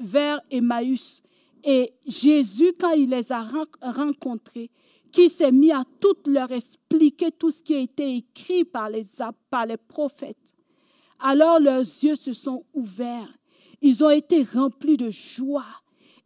vers 0.00 0.40
Emmaüs. 0.50 1.23
Et 1.64 1.90
Jésus, 2.06 2.72
quand 2.78 2.92
il 2.92 3.10
les 3.10 3.32
a 3.32 3.44
rencontrés, 3.82 4.70
qui 5.10 5.28
s'est 5.28 5.52
mis 5.52 5.70
à 5.70 5.84
tout 6.00 6.16
leur 6.26 6.50
expliquer 6.50 7.30
tout 7.30 7.50
ce 7.50 7.62
qui 7.62 7.74
a 7.74 7.78
été 7.78 8.16
écrit 8.16 8.64
par 8.64 8.90
les, 8.90 9.06
par 9.48 9.64
les 9.64 9.76
prophètes, 9.76 10.36
alors 11.20 11.60
leurs 11.60 11.80
yeux 11.80 12.16
se 12.16 12.32
sont 12.32 12.64
ouverts. 12.74 13.32
Ils 13.80 14.02
ont 14.02 14.10
été 14.10 14.42
remplis 14.42 14.96
de 14.96 15.10
joie 15.10 15.64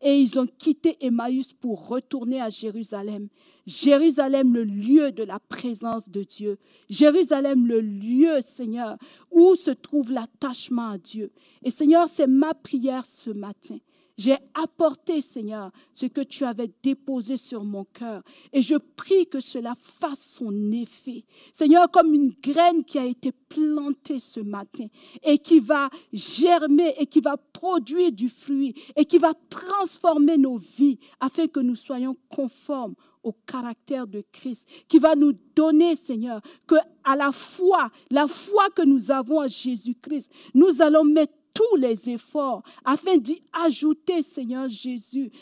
et 0.00 0.18
ils 0.18 0.38
ont 0.38 0.46
quitté 0.46 0.96
Emmaüs 1.00 1.52
pour 1.52 1.88
retourner 1.88 2.40
à 2.40 2.48
Jérusalem. 2.48 3.28
Jérusalem, 3.66 4.54
le 4.54 4.64
lieu 4.64 5.12
de 5.12 5.22
la 5.22 5.38
présence 5.38 6.08
de 6.08 6.22
Dieu. 6.22 6.58
Jérusalem, 6.88 7.66
le 7.66 7.80
lieu, 7.80 8.40
Seigneur, 8.40 8.96
où 9.30 9.54
se 9.54 9.70
trouve 9.70 10.10
l'attachement 10.10 10.90
à 10.90 10.98
Dieu. 10.98 11.30
Et 11.62 11.70
Seigneur, 11.70 12.08
c'est 12.08 12.26
ma 12.26 12.54
prière 12.54 13.04
ce 13.04 13.30
matin. 13.30 13.76
J'ai 14.18 14.36
apporté, 14.52 15.20
Seigneur, 15.20 15.70
ce 15.92 16.06
que 16.06 16.22
tu 16.22 16.44
avais 16.44 16.68
déposé 16.82 17.36
sur 17.36 17.62
mon 17.62 17.84
cœur. 17.84 18.22
Et 18.52 18.62
je 18.62 18.74
prie 18.74 19.28
que 19.28 19.38
cela 19.38 19.74
fasse 19.76 20.38
son 20.38 20.72
effet. 20.72 21.24
Seigneur, 21.52 21.88
comme 21.88 22.12
une 22.12 22.32
graine 22.42 22.84
qui 22.84 22.98
a 22.98 23.04
été 23.04 23.30
plantée 23.30 24.18
ce 24.18 24.40
matin 24.40 24.86
et 25.22 25.38
qui 25.38 25.60
va 25.60 25.88
germer 26.12 26.94
et 26.98 27.06
qui 27.06 27.20
va 27.20 27.36
produire 27.36 28.10
du 28.10 28.28
fruit 28.28 28.74
et 28.96 29.04
qui 29.04 29.18
va 29.18 29.34
transformer 29.48 30.36
nos 30.36 30.56
vies 30.56 30.98
afin 31.20 31.46
que 31.46 31.60
nous 31.60 31.76
soyons 31.76 32.16
conformes 32.28 32.96
au 33.22 33.32
caractère 33.46 34.06
de 34.06 34.24
Christ, 34.32 34.66
qui 34.88 34.98
va 34.98 35.14
nous 35.14 35.32
donner, 35.54 35.96
Seigneur, 35.96 36.40
que 36.66 36.76
à 37.04 37.16
la 37.16 37.32
foi, 37.32 37.90
la 38.10 38.26
foi 38.26 38.68
que 38.74 38.82
nous 38.82 39.10
avons 39.10 39.40
en 39.40 39.46
Jésus-Christ, 39.46 40.30
nous 40.54 40.82
allons 40.82 41.04
mettre 41.04 41.34
tous 41.58 41.76
les 41.76 42.08
efforts 42.08 42.62
afin 42.84 43.16
d'y 43.16 43.42
ajouter, 43.64 44.22
Seigneur 44.22 44.68
Jésus, 44.68 45.32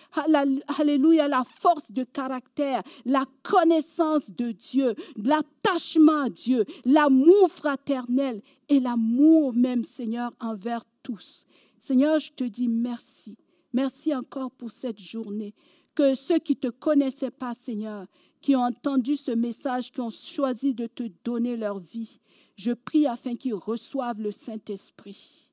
alléluia, 0.78 1.28
la 1.28 1.44
force 1.44 1.92
de 1.92 2.04
caractère, 2.04 2.82
la 3.04 3.24
connaissance 3.42 4.30
de 4.30 4.52
Dieu, 4.52 4.94
l'attachement 5.22 6.22
à 6.22 6.30
Dieu, 6.30 6.64
l'amour 6.86 7.50
fraternel 7.50 8.40
et 8.70 8.80
l'amour 8.80 9.52
même, 9.52 9.84
Seigneur, 9.84 10.32
envers 10.40 10.86
tous. 11.02 11.44
Seigneur, 11.78 12.18
je 12.18 12.32
te 12.32 12.44
dis 12.44 12.68
merci. 12.68 13.36
Merci 13.74 14.14
encore 14.14 14.50
pour 14.52 14.70
cette 14.70 14.98
journée 14.98 15.52
que 15.94 16.14
ceux 16.14 16.38
qui 16.38 16.52
ne 16.52 16.70
te 16.70 16.74
connaissaient 16.74 17.30
pas, 17.30 17.52
Seigneur, 17.52 18.06
qui 18.40 18.56
ont 18.56 18.62
entendu 18.62 19.16
ce 19.16 19.32
message, 19.32 19.92
qui 19.92 20.00
ont 20.00 20.08
choisi 20.08 20.72
de 20.72 20.86
te 20.86 21.04
donner 21.24 21.58
leur 21.58 21.78
vie, 21.78 22.20
je 22.56 22.72
prie 22.72 23.06
afin 23.06 23.34
qu'ils 23.34 23.54
reçoivent 23.54 24.20
le 24.20 24.30
Saint-Esprit. 24.30 25.45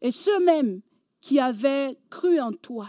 Et 0.00 0.10
ceux-mêmes 0.10 0.80
qui 1.20 1.38
avaient 1.38 1.96
cru 2.10 2.40
en 2.40 2.52
toi, 2.52 2.88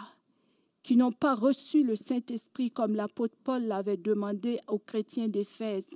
qui 0.84 0.96
n'ont 0.96 1.12
pas 1.12 1.36
reçu 1.36 1.84
le 1.84 1.96
Saint-Esprit 1.96 2.72
comme 2.72 2.96
l'apôtre 2.96 3.38
Paul 3.44 3.64
l'avait 3.64 3.98
demandé 3.98 4.60
aux 4.68 4.80
chrétiens 4.80 5.28
d'Éphèse, 5.28 5.88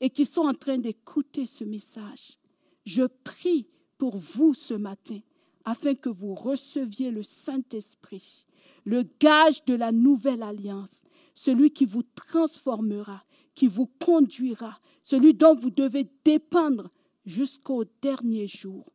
et 0.00 0.10
qui 0.10 0.24
sont 0.24 0.42
en 0.42 0.54
train 0.54 0.78
d'écouter 0.78 1.46
ce 1.46 1.64
message, 1.64 2.38
je 2.84 3.02
prie 3.24 3.66
pour 3.98 4.16
vous 4.16 4.54
ce 4.54 4.74
matin, 4.74 5.18
afin 5.64 5.94
que 5.94 6.08
vous 6.08 6.34
receviez 6.34 7.10
le 7.10 7.22
Saint-Esprit 7.22 8.46
le 8.88 9.04
gage 9.20 9.64
de 9.66 9.74
la 9.74 9.92
nouvelle 9.92 10.42
alliance, 10.42 11.02
celui 11.34 11.70
qui 11.70 11.84
vous 11.84 12.02
transformera, 12.14 13.22
qui 13.54 13.66
vous 13.66 13.86
conduira, 14.02 14.80
celui 15.02 15.34
dont 15.34 15.54
vous 15.54 15.70
devez 15.70 16.08
dépendre 16.24 16.90
jusqu'au 17.26 17.84
dernier 18.00 18.46
jour, 18.46 18.86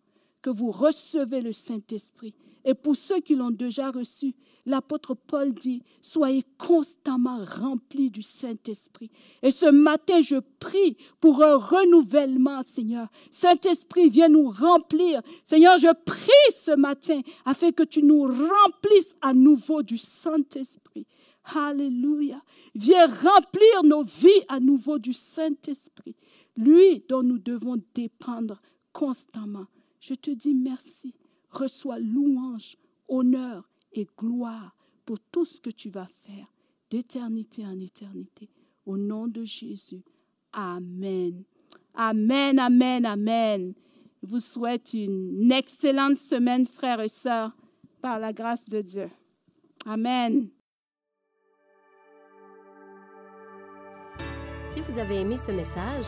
que 0.44 0.52
vous 0.52 0.72
recevez 0.72 1.42
le 1.42 1.54
Saint-Esprit. 1.54 2.36
Et 2.66 2.76
pour 2.76 2.96
ceux 2.96 3.20
qui 3.22 3.36
l'ont 3.36 3.50
déjà 3.50 3.90
reçu, 3.90 4.36
l'apôtre 4.66 5.16
Paul 5.16 5.54
dit, 5.54 5.82
soyez 6.02 6.44
constamment 6.58 7.44
remplis 7.44 8.12
du 8.12 8.22
Saint-Esprit. 8.22 9.10
Et 9.42 9.52
ce 9.52 9.66
matin, 9.66 10.22
je 10.22 10.36
prie 10.60 10.98
pour 11.20 11.42
un 11.44 11.56
renouvellement, 11.56 12.62
Seigneur. 12.62 13.08
Saint-Esprit, 13.32 14.10
viens 14.10 14.30
nous 14.30 14.50
remplir. 14.50 15.22
Seigneur, 15.44 15.78
je 15.78 15.94
prie 16.06 16.54
ce 16.54 16.76
matin 16.76 17.22
afin 17.46 17.72
que 17.72 17.84
tu 17.84 18.04
nous 18.04 18.24
remplisses 18.24 19.16
à 19.22 19.34
nouveau 19.34 19.82
du 19.82 19.98
Saint-Esprit. 19.98 21.08
Alléluia. 21.56 22.42
Viens 22.76 23.08
remplir 23.08 23.84
nos 23.84 24.04
vies 24.04 24.44
à 24.48 24.60
nouveau 24.60 25.00
du 25.00 25.14
Saint-Esprit, 25.14 26.16
lui 26.56 27.04
dont 27.10 27.24
nous 27.24 27.40
devons 27.40 27.82
dépendre 27.94 28.62
constamment. 28.94 29.66
Je 30.04 30.16
te 30.16 30.32
dis 30.32 30.54
merci. 30.54 31.16
Reçois 31.50 31.98
louange, 31.98 32.76
honneur 33.08 33.70
et 33.94 34.06
gloire 34.18 34.76
pour 35.06 35.18
tout 35.32 35.46
ce 35.46 35.62
que 35.62 35.70
tu 35.70 35.90
vas 35.90 36.08
faire 36.26 36.52
d'éternité 36.90 37.66
en 37.66 37.80
éternité. 37.80 38.50
Au 38.86 38.98
nom 38.98 39.30
de 39.30 39.46
Jésus. 39.46 40.04
Amen. 40.52 41.44
Amen, 41.94 42.60
amen, 42.60 43.06
amen. 43.06 43.74
Je 44.22 44.28
vous 44.28 44.42
souhaite 44.42 44.94
une 44.94 45.50
excellente 45.52 46.18
semaine, 46.18 46.66
frères 46.66 47.00
et 47.00 47.08
sœurs, 47.08 47.56
par 48.02 48.20
la 48.20 48.34
grâce 48.34 48.66
de 48.66 48.82
Dieu. 48.82 49.10
Amen. 49.86 50.50
Si 54.74 54.82
vous 54.82 55.00
avez 55.00 55.22
aimé 55.22 55.38
ce 55.38 55.52
message, 55.52 56.08